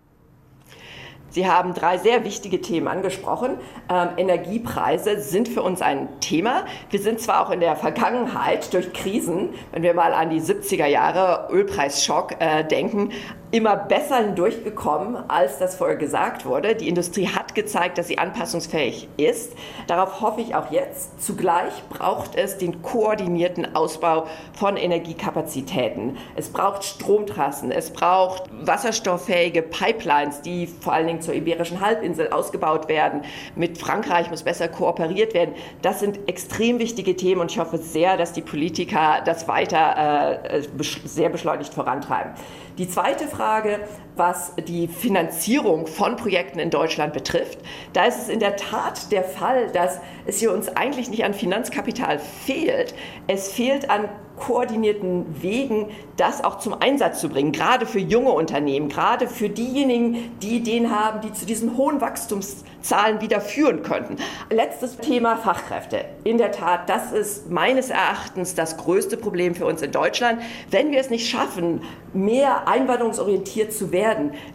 Sie 1.29 1.45
haben 1.45 1.73
drei 1.73 1.97
sehr 1.97 2.23
wichtige 2.23 2.61
Themen 2.61 2.87
angesprochen. 2.87 3.57
Ähm, 3.89 4.07
Energiepreise 4.15 5.19
sind 5.19 5.49
für 5.49 5.63
uns 5.63 5.81
ein 5.81 6.07
Thema. 6.21 6.65
Wir 6.89 7.01
sind 7.01 7.19
zwar 7.19 7.45
auch 7.45 7.51
in 7.51 7.59
der 7.59 7.75
Vergangenheit 7.75 8.73
durch 8.73 8.93
Krisen, 8.93 9.49
wenn 9.73 9.83
wir 9.83 9.93
mal 9.93 10.13
an 10.13 10.29
die 10.29 10.39
70er 10.39 10.85
Jahre 10.85 11.49
Ölpreisschock 11.51 12.37
äh, 12.39 12.63
denken, 12.63 13.11
immer 13.51 13.77
besser 13.77 14.17
hindurchgekommen, 14.17 15.17
als 15.29 15.57
das 15.57 15.75
vorher 15.75 15.95
gesagt 15.95 16.45
wurde. 16.45 16.75
Die 16.75 16.89
Industrie 16.89 17.29
hat 17.29 17.55
gezeigt, 17.55 17.97
dass 17.97 18.07
sie 18.07 18.17
anpassungsfähig 18.17 19.07
ist. 19.15 19.53
Darauf 19.87 20.19
hoffe 20.19 20.41
ich 20.41 20.53
auch 20.53 20.69
jetzt. 20.69 21.23
Zugleich 21.23 21.71
braucht 21.89 22.35
es 22.35 22.57
den 22.57 22.81
koordinierten 22.81 23.73
Ausbau 23.75 24.25
von 24.53 24.75
Energiekapazitäten. 24.75 26.17
Es 26.35 26.49
braucht 26.49 26.83
Stromtrassen, 26.83 27.71
es 27.71 27.91
braucht 27.91 28.43
wasserstofffähige 28.51 29.61
Pipelines, 29.61 30.41
die 30.41 30.67
vor 30.67 30.91
allen 30.91 31.07
Dingen 31.07 31.21
zur 31.21 31.33
Iberischen 31.33 31.79
Halbinsel 31.79 32.29
ausgebaut 32.29 32.89
werden. 32.89 33.21
Mit 33.55 33.77
Frankreich 33.77 34.29
muss 34.29 34.43
besser 34.43 34.67
kooperiert 34.67 35.33
werden. 35.33 35.55
Das 35.81 36.01
sind 36.01 36.27
extrem 36.27 36.79
wichtige 36.79 37.15
Themen 37.15 37.39
und 37.39 37.51
ich 37.51 37.59
hoffe 37.59 37.77
sehr, 37.77 38.17
dass 38.17 38.33
die 38.33 38.41
Politiker 38.41 39.21
das 39.23 39.47
weiter 39.47 40.51
äh, 40.51 40.61
sehr 41.05 41.29
beschleunigt 41.29 41.73
vorantreiben. 41.73 42.33
Die 42.77 42.87
zweite 42.87 43.25
Frage, 43.25 43.36
Frage 43.37 43.85
was 44.17 44.53
die 44.67 44.87
Finanzierung 44.87 45.87
von 45.87 46.15
Projekten 46.15 46.59
in 46.59 46.69
Deutschland 46.69 47.13
betrifft, 47.13 47.59
da 47.93 48.05
ist 48.05 48.21
es 48.21 48.29
in 48.29 48.39
der 48.39 48.55
Tat 48.55 49.11
der 49.11 49.23
Fall, 49.23 49.69
dass 49.71 49.99
es 50.25 50.39
hier 50.39 50.51
uns 50.51 50.69
eigentlich 50.69 51.09
nicht 51.09 51.23
an 51.23 51.33
Finanzkapital 51.33 52.19
fehlt. 52.19 52.93
Es 53.27 53.51
fehlt 53.51 53.89
an 53.89 54.09
koordinierten 54.37 55.41
Wegen, 55.41 55.87
das 56.15 56.43
auch 56.43 56.59
zum 56.59 56.73
Einsatz 56.79 57.19
zu 57.19 57.29
bringen, 57.29 57.51
gerade 57.51 57.85
für 57.85 57.99
junge 57.99 58.31
Unternehmen, 58.31 58.87
gerade 58.87 59.27
für 59.27 59.49
diejenigen, 59.49 60.31
die 60.41 60.57
Ideen 60.57 60.91
haben, 60.95 61.21
die 61.21 61.33
zu 61.33 61.45
diesen 61.45 61.75
hohen 61.75 61.99
Wachstumszahlen 62.01 63.19
wieder 63.21 63.41
führen 63.41 63.81
könnten. 63.81 64.17
Letztes 64.49 64.97
Thema 64.97 65.37
Fachkräfte. 65.37 66.05
In 66.23 66.37
der 66.37 66.51
Tat, 66.51 66.87
das 66.89 67.11
ist 67.11 67.49
meines 67.49 67.89
Erachtens 67.89 68.55
das 68.55 68.77
größte 68.77 69.17
Problem 69.17 69.55
für 69.55 69.65
uns 69.65 69.81
in 69.81 69.91
Deutschland. 69.91 70.41
Wenn 70.69 70.91
wir 70.91 70.99
es 70.99 71.09
nicht 71.09 71.27
schaffen, 71.29 71.81
mehr 72.13 72.67
einwanderungsorientiert 72.67 73.73
zu 73.73 73.91
werden, 73.91 74.06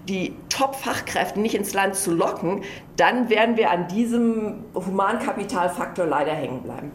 die 0.09 0.35
Top-Fachkräfte 0.49 1.41
nicht 1.41 1.55
ins 1.55 1.75
Land 1.75 1.97
zu 1.97 2.13
locken, 2.13 2.63
dann 2.97 3.31
werden 3.31 3.57
wir 3.57 3.71
an 3.71 3.89
diesem 3.89 4.65
Humankapitalfaktor 4.75 6.07
leider 6.07 6.33
hängen 6.33 6.63
bleiben. 6.63 6.91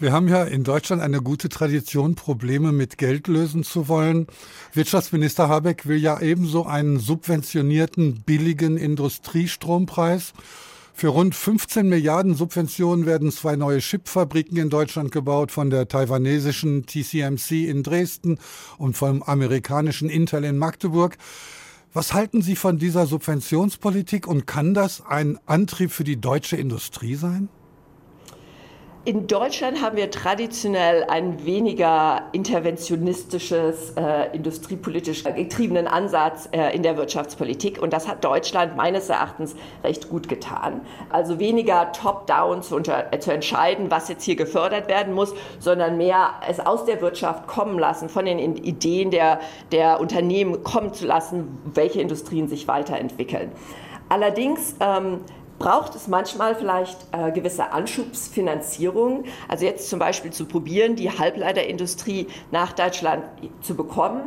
Wir 0.00 0.12
haben 0.12 0.28
ja 0.28 0.44
in 0.44 0.64
Deutschland 0.64 1.02
eine 1.02 1.20
gute 1.20 1.50
Tradition, 1.50 2.14
Probleme 2.14 2.72
mit 2.72 2.96
Geld 2.96 3.28
lösen 3.28 3.64
zu 3.64 3.86
wollen. 3.86 4.28
Wirtschaftsminister 4.72 5.50
Habeck 5.50 5.86
will 5.86 5.98
ja 5.98 6.20
ebenso 6.20 6.64
einen 6.64 6.98
subventionierten, 6.98 8.22
billigen 8.24 8.78
Industriestrompreis. 8.78 10.32
Für 10.94 11.08
rund 11.08 11.34
15 11.34 11.88
Milliarden 11.88 12.34
Subventionen 12.34 13.04
werden 13.04 13.30
zwei 13.30 13.56
neue 13.56 13.78
Chipfabriken 13.78 14.56
in 14.56 14.70
Deutschland 14.70 15.12
gebaut, 15.12 15.50
von 15.50 15.70
der 15.70 15.88
taiwanesischen 15.88 16.86
TCMC 16.86 17.68
in 17.68 17.82
Dresden 17.82 18.38
und 18.78 18.96
vom 18.96 19.22
amerikanischen 19.22 20.08
Intel 20.08 20.44
in 20.44 20.56
Magdeburg. 20.56 21.18
Was 21.92 22.14
halten 22.14 22.40
Sie 22.40 22.54
von 22.54 22.78
dieser 22.78 23.06
Subventionspolitik 23.06 24.28
und 24.28 24.46
kann 24.46 24.74
das 24.74 25.04
ein 25.04 25.40
Antrieb 25.46 25.90
für 25.90 26.04
die 26.04 26.20
deutsche 26.20 26.56
Industrie 26.56 27.16
sein? 27.16 27.48
In 29.06 29.26
Deutschland 29.26 29.80
haben 29.80 29.96
wir 29.96 30.10
traditionell 30.10 31.04
einen 31.04 31.46
weniger 31.46 32.24
interventionistisches, 32.32 33.92
äh, 33.96 34.36
industriepolitisch 34.36 35.24
getriebenen 35.24 35.86
Ansatz 35.86 36.50
äh, 36.52 36.76
in 36.76 36.82
der 36.82 36.98
Wirtschaftspolitik. 36.98 37.80
Und 37.80 37.94
das 37.94 38.06
hat 38.06 38.22
Deutschland 38.22 38.76
meines 38.76 39.08
Erachtens 39.08 39.56
recht 39.82 40.10
gut 40.10 40.28
getan. 40.28 40.82
Also 41.08 41.38
weniger 41.38 41.92
top-down 41.92 42.62
zu, 42.62 42.78
zu 42.78 43.32
entscheiden, 43.32 43.90
was 43.90 44.10
jetzt 44.10 44.24
hier 44.24 44.36
gefördert 44.36 44.88
werden 44.88 45.14
muss, 45.14 45.32
sondern 45.60 45.96
mehr 45.96 46.34
es 46.46 46.60
aus 46.60 46.84
der 46.84 47.00
Wirtschaft 47.00 47.46
kommen 47.46 47.78
lassen, 47.78 48.10
von 48.10 48.26
den 48.26 48.38
Ideen 48.38 49.10
der, 49.10 49.40
der 49.72 49.98
Unternehmen 49.98 50.62
kommen 50.62 50.92
zu 50.92 51.06
lassen, 51.06 51.58
welche 51.72 52.02
Industrien 52.02 52.48
sich 52.48 52.68
weiterentwickeln. 52.68 53.50
Allerdings 54.10 54.74
ähm, 54.80 55.20
braucht 55.60 55.94
es 55.94 56.08
manchmal 56.08 56.56
vielleicht 56.56 56.98
äh, 57.12 57.30
gewisse 57.30 57.70
Anschubsfinanzierung. 57.70 59.24
Also 59.46 59.66
jetzt 59.66 59.88
zum 59.88 60.00
Beispiel 60.00 60.32
zu 60.32 60.46
probieren, 60.46 60.96
die 60.96 61.10
Halbleiterindustrie 61.10 62.26
nach 62.50 62.72
Deutschland 62.72 63.22
zu 63.60 63.76
bekommen 63.76 64.22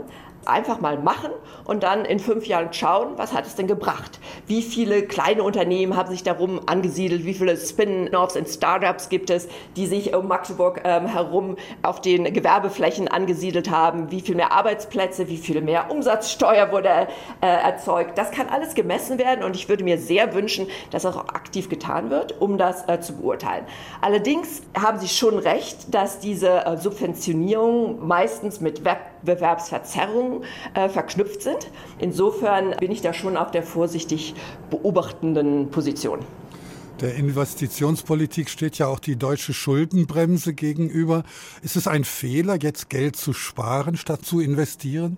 einfach 0.47 0.81
mal 0.81 0.97
machen 0.97 1.31
und 1.65 1.83
dann 1.83 2.05
in 2.05 2.19
fünf 2.19 2.47
Jahren 2.47 2.73
schauen, 2.73 3.17
was 3.17 3.33
hat 3.33 3.45
es 3.45 3.55
denn 3.55 3.67
gebracht? 3.67 4.19
Wie 4.47 4.61
viele 4.61 5.03
kleine 5.03 5.43
Unternehmen 5.43 5.95
haben 5.95 6.09
sich 6.09 6.23
darum 6.23 6.61
angesiedelt? 6.65 7.25
Wie 7.25 7.33
viele 7.33 7.55
Spin-offs 7.55 8.35
und 8.35 8.49
Startups 8.49 9.09
gibt 9.09 9.29
es, 9.29 9.47
die 9.75 9.85
sich 9.85 10.15
um 10.15 10.27
Magdeburg 10.27 10.81
ähm, 10.83 11.05
herum 11.05 11.57
auf 11.83 12.01
den 12.01 12.33
Gewerbeflächen 12.33 13.07
angesiedelt 13.07 13.69
haben? 13.69 14.11
Wie 14.11 14.21
viel 14.21 14.35
mehr 14.35 14.51
Arbeitsplätze? 14.51 15.27
Wie 15.27 15.37
viel 15.37 15.61
mehr 15.61 15.91
Umsatzsteuer 15.91 16.71
wurde 16.71 16.89
äh, 16.89 17.47
erzeugt? 17.47 18.17
Das 18.17 18.31
kann 18.31 18.49
alles 18.49 18.73
gemessen 18.73 19.19
werden 19.19 19.43
und 19.43 19.55
ich 19.55 19.69
würde 19.69 19.83
mir 19.83 19.97
sehr 19.97 20.33
wünschen, 20.33 20.67
dass 20.91 21.03
das 21.03 21.15
auch 21.15 21.27
aktiv 21.29 21.69
getan 21.69 22.09
wird, 22.09 22.41
um 22.41 22.57
das 22.57 22.87
äh, 22.87 22.99
zu 22.99 23.17
beurteilen. 23.17 23.65
Allerdings 24.01 24.61
haben 24.79 24.97
Sie 24.99 25.07
schon 25.07 25.37
recht, 25.37 25.93
dass 25.93 26.19
diese 26.19 26.65
äh, 26.65 26.77
Subventionierung 26.77 28.07
meistens 28.07 28.61
mit 28.61 28.83
Wettbewerbsverzerrung 29.23 30.43
äh, 30.73 30.89
verknüpft 30.89 31.41
sind. 31.41 31.71
Insofern 31.99 32.75
bin 32.77 32.91
ich 32.91 33.01
da 33.01 33.13
schon 33.13 33.37
auf 33.37 33.51
der 33.51 33.63
vorsichtig 33.63 34.35
beobachtenden 34.69 35.69
Position. 35.69 36.19
Der 37.01 37.15
Investitionspolitik 37.15 38.49
steht 38.49 38.77
ja 38.77 38.87
auch 38.87 38.99
die 38.99 39.15
deutsche 39.15 39.53
Schuldenbremse 39.53 40.53
gegenüber. 40.53 41.23
Ist 41.61 41.75
es 41.75 41.87
ein 41.87 42.03
Fehler, 42.03 42.57
jetzt 42.61 42.89
Geld 42.89 43.15
zu 43.15 43.33
sparen, 43.33 43.97
statt 43.97 44.23
zu 44.23 44.39
investieren? 44.39 45.17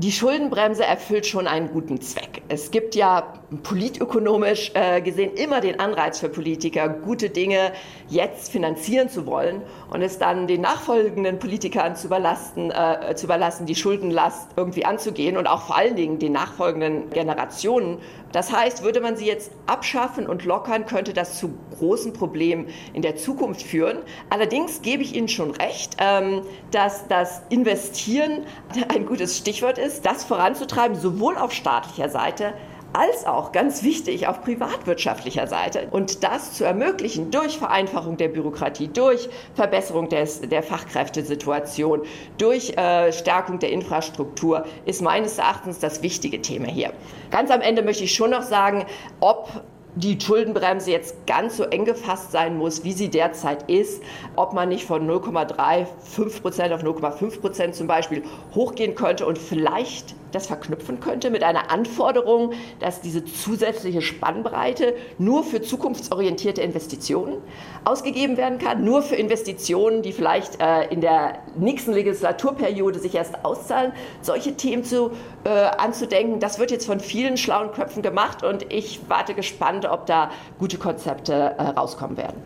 Die 0.00 0.12
Schuldenbremse 0.12 0.84
erfüllt 0.84 1.26
schon 1.26 1.48
einen 1.48 1.72
guten 1.72 2.00
Zweck. 2.00 2.42
Es 2.46 2.70
gibt 2.70 2.94
ja 2.94 3.34
politökonomisch 3.64 4.70
äh, 4.74 5.00
gesehen 5.00 5.34
immer 5.34 5.60
den 5.60 5.80
Anreiz 5.80 6.20
für 6.20 6.28
Politiker, 6.28 6.88
gute 6.88 7.30
Dinge 7.30 7.72
jetzt 8.08 8.52
finanzieren 8.52 9.08
zu 9.08 9.26
wollen 9.26 9.60
und 9.90 10.02
es 10.02 10.16
dann 10.16 10.46
den 10.46 10.60
nachfolgenden 10.60 11.40
Politikern 11.40 11.96
zu 11.96 12.06
überlassen, 12.06 12.70
äh, 12.70 13.16
zu 13.16 13.26
überlassen, 13.26 13.66
die 13.66 13.74
Schuldenlast 13.74 14.50
irgendwie 14.54 14.84
anzugehen 14.84 15.36
und 15.36 15.48
auch 15.48 15.62
vor 15.62 15.76
allen 15.76 15.96
Dingen 15.96 16.20
den 16.20 16.30
nachfolgenden 16.30 17.10
Generationen. 17.10 17.98
Das 18.32 18.52
heißt, 18.52 18.82
würde 18.82 19.00
man 19.00 19.16
sie 19.16 19.26
jetzt 19.26 19.50
abschaffen 19.66 20.26
und 20.26 20.44
lockern, 20.44 20.86
könnte 20.86 21.12
das 21.14 21.38
zu 21.38 21.54
großen 21.78 22.12
Problemen 22.12 22.68
in 22.92 23.02
der 23.02 23.16
Zukunft 23.16 23.62
führen. 23.62 23.98
Allerdings 24.30 24.82
gebe 24.82 25.02
ich 25.02 25.14
Ihnen 25.14 25.28
schon 25.28 25.52
recht, 25.52 25.96
ähm, 25.98 26.42
dass 26.70 27.08
das 27.08 27.42
Investieren 27.48 28.44
ein 28.88 29.06
gutes 29.06 29.38
Stichwort 29.38 29.78
ist, 29.78 30.04
das 30.04 30.24
voranzutreiben, 30.24 30.98
sowohl 30.98 31.36
auf 31.36 31.52
staatlicher 31.52 32.08
Seite 32.08 32.52
als 32.98 33.26
auch 33.26 33.52
ganz 33.52 33.84
wichtig 33.84 34.26
auf 34.26 34.42
privatwirtschaftlicher 34.42 35.46
Seite. 35.46 35.86
Und 35.92 36.24
das 36.24 36.54
zu 36.54 36.64
ermöglichen 36.64 37.30
durch 37.30 37.56
Vereinfachung 37.56 38.16
der 38.16 38.26
Bürokratie, 38.26 38.88
durch 38.88 39.28
Verbesserung 39.54 40.08
des, 40.08 40.40
der 40.40 40.64
Fachkräftesituation, 40.64 42.02
durch 42.38 42.76
äh, 42.76 43.12
Stärkung 43.12 43.60
der 43.60 43.70
Infrastruktur, 43.70 44.64
ist 44.84 45.00
meines 45.00 45.38
Erachtens 45.38 45.78
das 45.78 46.02
wichtige 46.02 46.42
Thema 46.42 46.66
hier. 46.66 46.92
Ganz 47.30 47.52
am 47.52 47.60
Ende 47.60 47.82
möchte 47.82 48.02
ich 48.02 48.14
schon 48.14 48.30
noch 48.30 48.42
sagen, 48.42 48.84
ob 49.20 49.48
die 49.94 50.20
Schuldenbremse 50.20 50.90
jetzt 50.90 51.26
ganz 51.26 51.56
so 51.56 51.64
eng 51.64 51.84
gefasst 51.84 52.32
sein 52.32 52.56
muss, 52.56 52.84
wie 52.84 52.92
sie 52.92 53.08
derzeit 53.08 53.68
ist, 53.70 54.02
ob 54.36 54.52
man 54.52 54.68
nicht 54.68 54.84
von 54.84 55.08
0,35 55.08 56.42
Prozent 56.42 56.72
auf 56.72 56.82
0,5 56.82 57.40
Prozent 57.40 57.74
zum 57.74 57.86
Beispiel 57.86 58.22
hochgehen 58.54 58.94
könnte 58.94 59.26
und 59.26 59.38
vielleicht 59.38 60.14
das 60.32 60.46
verknüpfen 60.46 61.00
könnte 61.00 61.30
mit 61.30 61.42
einer 61.42 61.70
Anforderung, 61.70 62.52
dass 62.80 63.00
diese 63.00 63.24
zusätzliche 63.24 64.02
Spannbreite 64.02 64.94
nur 65.18 65.44
für 65.44 65.62
zukunftsorientierte 65.62 66.62
Investitionen 66.62 67.38
ausgegeben 67.84 68.36
werden 68.36 68.58
kann, 68.58 68.84
nur 68.84 69.02
für 69.02 69.16
Investitionen, 69.16 70.02
die 70.02 70.12
vielleicht 70.12 70.60
äh, 70.60 70.88
in 70.88 71.00
der 71.00 71.38
nächsten 71.56 71.92
Legislaturperiode 71.92 72.98
sich 72.98 73.14
erst 73.14 73.44
auszahlen. 73.44 73.92
Solche 74.22 74.56
Themen 74.56 74.84
zu, 74.84 75.10
äh, 75.44 75.48
anzudenken, 75.48 76.40
das 76.40 76.58
wird 76.58 76.70
jetzt 76.70 76.86
von 76.86 77.00
vielen 77.00 77.36
schlauen 77.36 77.72
Köpfen 77.72 78.02
gemacht 78.02 78.42
und 78.42 78.72
ich 78.72 79.00
warte 79.08 79.34
gespannt, 79.34 79.86
ob 79.86 80.06
da 80.06 80.30
gute 80.58 80.78
Konzepte 80.78 81.32
äh, 81.32 81.62
rauskommen 81.62 82.16
werden. 82.16 82.42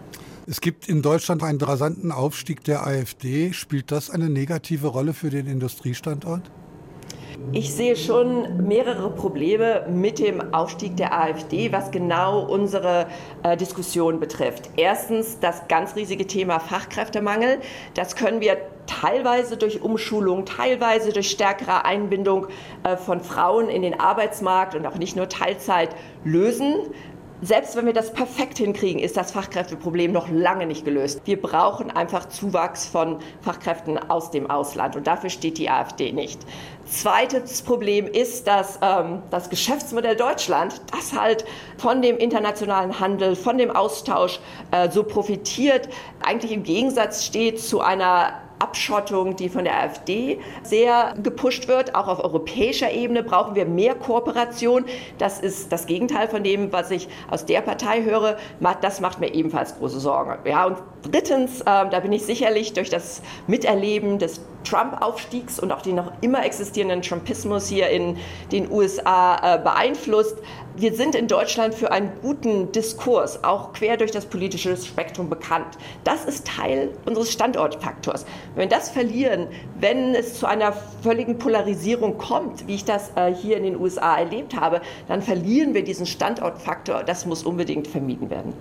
Es 0.47 0.61
gibt 0.61 0.89
in 0.89 1.03
Deutschland 1.03 1.43
einen 1.45 1.61
rasanten 1.61 2.11
Aufstieg 2.11 2.65
der 2.65 2.85
AfD. 2.85 3.53
Spielt 3.53 3.93
das 3.93 4.11
eine 4.11 4.29
negative 4.29 4.89
Rolle 4.89 5.15
für 5.15 5.31
den 5.31 5.47
Industriestandort? 5.47 6.51
Ich 7.51 7.75
sehe 7.75 7.97
schon 7.97 8.67
mehrere 8.67 9.11
Probleme 9.11 9.85
mit 9.91 10.19
dem 10.19 10.55
Aufstieg 10.55 10.97
der 10.97 11.19
AfD, 11.19 11.73
was 11.73 11.91
genau 11.91 12.45
unsere 12.45 13.07
äh, 13.43 13.57
Diskussion 13.57 14.21
betrifft. 14.21 14.71
Erstens 14.77 15.41
das 15.41 15.67
ganz 15.69 15.97
riesige 15.97 16.27
Thema 16.27 16.61
Fachkräftemangel. 16.61 17.59
Das 17.95 18.17
können 18.17 18.41
wir 18.41 18.57
teilweise 18.87 19.57
durch 19.57 19.83
Umschulung, 19.83 20.47
teilweise 20.47 21.13
durch 21.13 21.31
stärkere 21.31 21.85
Einbindung 21.85 22.47
äh, 22.85 22.97
von 22.97 23.21
Frauen 23.21 23.69
in 23.69 23.83
den 23.83 23.99
Arbeitsmarkt 23.99 24.75
und 24.75 24.87
auch 24.87 24.97
nicht 24.97 25.17
nur 25.17 25.29
Teilzeit 25.29 25.91
lösen 26.25 26.77
selbst 27.43 27.75
wenn 27.75 27.87
wir 27.87 27.93
das 27.93 28.13
perfekt 28.13 28.59
hinkriegen, 28.59 29.03
ist 29.03 29.17
das 29.17 29.33
Fachkräfteproblem 29.33 30.13
noch 30.13 30.29
lange 30.31 30.65
nicht 30.65 30.85
gelöst. 30.85 31.23
Wir 31.25 31.43
brauchen 31.43 31.91
einfach 31.91 32.29
Zuwachs 32.29 32.87
von 32.87 33.19
Fachkräften 33.41 33.99
aus 33.99 34.31
dem 34.31 34.49
Ausland 34.49 34.95
und 34.95 35.09
dafür 35.09 35.29
steht 35.29 35.59
die 35.59 35.69
AfD 35.69 36.13
nicht. 36.13 36.41
Zweites 36.87 37.63
Problem 37.63 38.07
ist, 38.07 38.47
dass 38.47 38.79
ähm, 38.81 39.23
das 39.31 39.51
Geschäftsmodell 39.51 40.15
Deutschland, 40.15 40.81
das 40.93 41.19
halt 41.19 41.45
von 41.79 42.01
dem 42.01 42.17
internationalen 42.17 43.01
Handel, 43.01 43.35
von 43.35 43.59
dem 43.59 43.73
Austausch 43.73 44.39
äh, 44.71 44.89
so 44.89 45.03
profitiert, 45.03 45.89
eigentlich 46.25 46.53
im 46.53 46.63
Gegensatz 46.63 47.25
steht 47.25 47.61
zu 47.61 47.81
einer 47.81 48.42
Abschottung, 48.63 49.37
die 49.37 49.49
von 49.49 49.65
der 49.65 49.79
AfD 49.79 50.39
sehr 50.63 51.15
gepusht 51.21 51.67
wird. 51.67 51.95
Auch 51.95 52.07
auf 52.07 52.23
europäischer 52.23 52.93
Ebene 52.93 53.23
brauchen 53.23 53.55
wir 53.55 53.67
mehr 53.67 53.95
Kooperation. 53.95 54.85
Das 55.19 55.41
ist 55.41 55.73
das 55.73 55.87
Gegenteil 55.87 56.29
von 56.29 56.45
dem, 56.45 56.73
was 56.73 56.91
ich 56.91 57.09
aus 57.31 57.45
der 57.45 57.61
Partei 57.61 58.05
höre. 58.05 58.37
Das 58.81 59.01
macht 59.01 59.21
mir 59.21 59.35
ebenfalls 59.35 59.77
große 59.79 59.99
Sorgen. 59.99 60.39
Ja, 60.49 60.67
und 60.67 60.79
drittens, 61.11 61.61
äh, 61.63 61.65
da 61.65 62.01
bin 62.01 62.13
ich 62.13 62.25
sicherlich 62.25 62.73
durch 62.73 62.89
das 62.89 63.23
Miterleben 63.47 64.19
des 64.19 64.41
Trump-Aufstiegs 64.65 65.59
und 65.59 65.73
auch 65.73 65.83
den 65.83 65.97
noch 65.97 66.13
immer 66.21 66.45
existierenden 66.45 67.03
Trumpismus 67.03 67.67
hier 67.67 67.89
in 67.89 68.17
den 68.53 68.71
USA 68.71 69.57
äh, 69.57 69.59
beeinflusst. 69.59 70.37
Wir 70.75 70.95
sind 70.95 71.15
in 71.15 71.29
Deutschland 71.29 71.75
für 71.75 71.93
einen 71.93 72.13
guten 72.23 72.73
Diskurs, 72.73 73.45
auch 73.45 73.75
quer 73.75 73.99
durch 73.99 74.11
das 74.11 74.25
politische 74.25 74.75
Spektrum 74.75 75.29
bekannt. 75.29 75.77
Das 76.03 76.25
ist 76.25 76.47
Teil 76.47 76.91
unseres 77.05 77.31
Standortfaktors. 77.31 78.25
Wenn 78.55 78.71
wir 78.71 78.77
das 78.77 78.89
verlieren, 78.89 79.49
wenn 79.79 80.15
es 80.15 80.39
zu 80.39 80.47
einer 80.47 80.73
völligen 81.03 81.37
Polarisierung 81.37 82.17
kommt, 82.17 82.67
wie 82.67 82.77
ich 82.77 82.87
das 82.87 83.13
äh, 83.17 83.35
hier 83.35 83.59
in 83.59 83.65
den 83.65 83.79
USA 83.79 84.17
erlebt 84.17 84.57
habe, 84.57 84.81
dann 85.09 85.21
verlieren 85.21 85.75
wir 85.75 85.85
diesen 85.85 86.07
Standortfaktor. 86.07 87.05
Das 87.05 87.27
muss 87.27 87.43
unbedingt 87.43 87.87
vermieden 87.87 88.31
werden. 88.31 88.55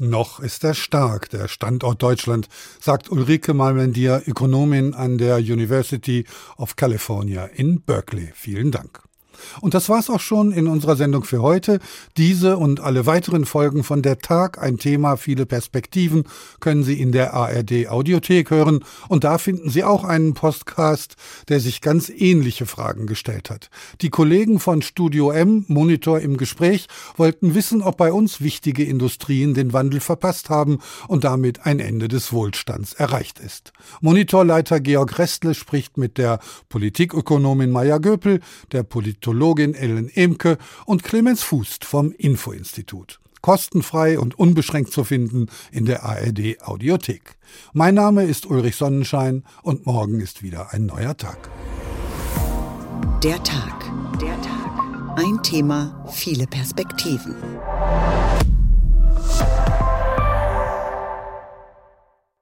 Noch 0.00 0.40
ist 0.40 0.64
er 0.64 0.74
stark, 0.74 1.30
der 1.30 1.46
Standort 1.46 2.02
Deutschland, 2.02 2.48
sagt 2.80 3.08
Ulrike 3.08 3.54
Malmendier, 3.54 4.20
Ökonomin 4.26 4.94
an 4.94 5.16
der 5.16 5.36
University 5.36 6.24
of 6.56 6.74
California 6.74 7.44
in 7.44 7.82
Berkeley. 7.82 8.32
Vielen 8.34 8.72
Dank. 8.72 9.00
Und 9.60 9.74
das 9.74 9.88
war's 9.88 10.10
auch 10.10 10.20
schon 10.20 10.52
in 10.52 10.66
unserer 10.66 10.96
Sendung 10.96 11.24
für 11.24 11.42
heute. 11.42 11.80
Diese 12.16 12.56
und 12.56 12.80
alle 12.80 13.06
weiteren 13.06 13.44
Folgen 13.44 13.84
von 13.84 14.02
Der 14.02 14.18
Tag, 14.18 14.62
ein 14.62 14.78
Thema, 14.78 15.16
viele 15.16 15.46
Perspektiven, 15.46 16.24
können 16.60 16.84
Sie 16.84 17.00
in 17.00 17.12
der 17.12 17.34
ARD 17.34 17.88
Audiothek 17.88 18.50
hören. 18.50 18.84
Und 19.08 19.24
da 19.24 19.38
finden 19.38 19.70
Sie 19.70 19.84
auch 19.84 20.04
einen 20.04 20.34
Podcast, 20.34 21.16
der 21.48 21.60
sich 21.60 21.80
ganz 21.80 22.08
ähnliche 22.08 22.66
Fragen 22.66 23.06
gestellt 23.06 23.50
hat. 23.50 23.70
Die 24.00 24.10
Kollegen 24.10 24.60
von 24.60 24.82
Studio 24.82 25.30
M, 25.30 25.64
Monitor 25.68 26.20
im 26.20 26.36
Gespräch, 26.36 26.86
wollten 27.16 27.54
wissen, 27.54 27.82
ob 27.82 27.96
bei 27.96 28.12
uns 28.12 28.40
wichtige 28.40 28.84
Industrien 28.84 29.54
den 29.54 29.72
Wandel 29.72 30.00
verpasst 30.00 30.50
haben 30.50 30.78
und 31.08 31.24
damit 31.24 31.66
ein 31.66 31.80
Ende 31.80 32.08
des 32.08 32.32
Wohlstands 32.32 32.92
erreicht 32.92 33.40
ist. 33.40 33.72
Monitorleiter 34.00 34.80
Georg 34.80 35.18
Restle 35.18 35.54
spricht 35.54 35.98
mit 35.98 36.18
der 36.18 36.38
Politikökonomin 36.68 37.70
Maya 37.70 37.98
Göpel, 37.98 38.40
der 38.72 38.82
Politologin 38.82 39.31
Politologin 39.32 39.74
Ellen 39.74 40.10
Emke 40.14 40.58
und 40.84 41.02
Clemens 41.02 41.42
Fußt 41.42 41.86
vom 41.86 42.12
Info-Institut. 42.12 43.18
Kostenfrei 43.40 44.18
und 44.18 44.38
unbeschränkt 44.38 44.92
zu 44.92 45.04
finden 45.04 45.46
in 45.72 45.86
der 45.86 46.04
ARD 46.04 46.60
Audiothek. 46.62 47.36
Mein 47.72 47.94
Name 47.94 48.24
ist 48.24 48.46
Ulrich 48.46 48.76
Sonnenschein 48.76 49.42
und 49.62 49.86
morgen 49.86 50.20
ist 50.20 50.42
wieder 50.42 50.72
ein 50.72 50.84
neuer 50.86 51.16
Tag. 51.16 51.50
Der 53.22 53.42
Tag. 53.42 53.90
Der 54.20 54.40
Tag. 54.42 55.16
Ein 55.16 55.42
Thema, 55.42 56.06
viele 56.12 56.46
Perspektiven. 56.46 57.34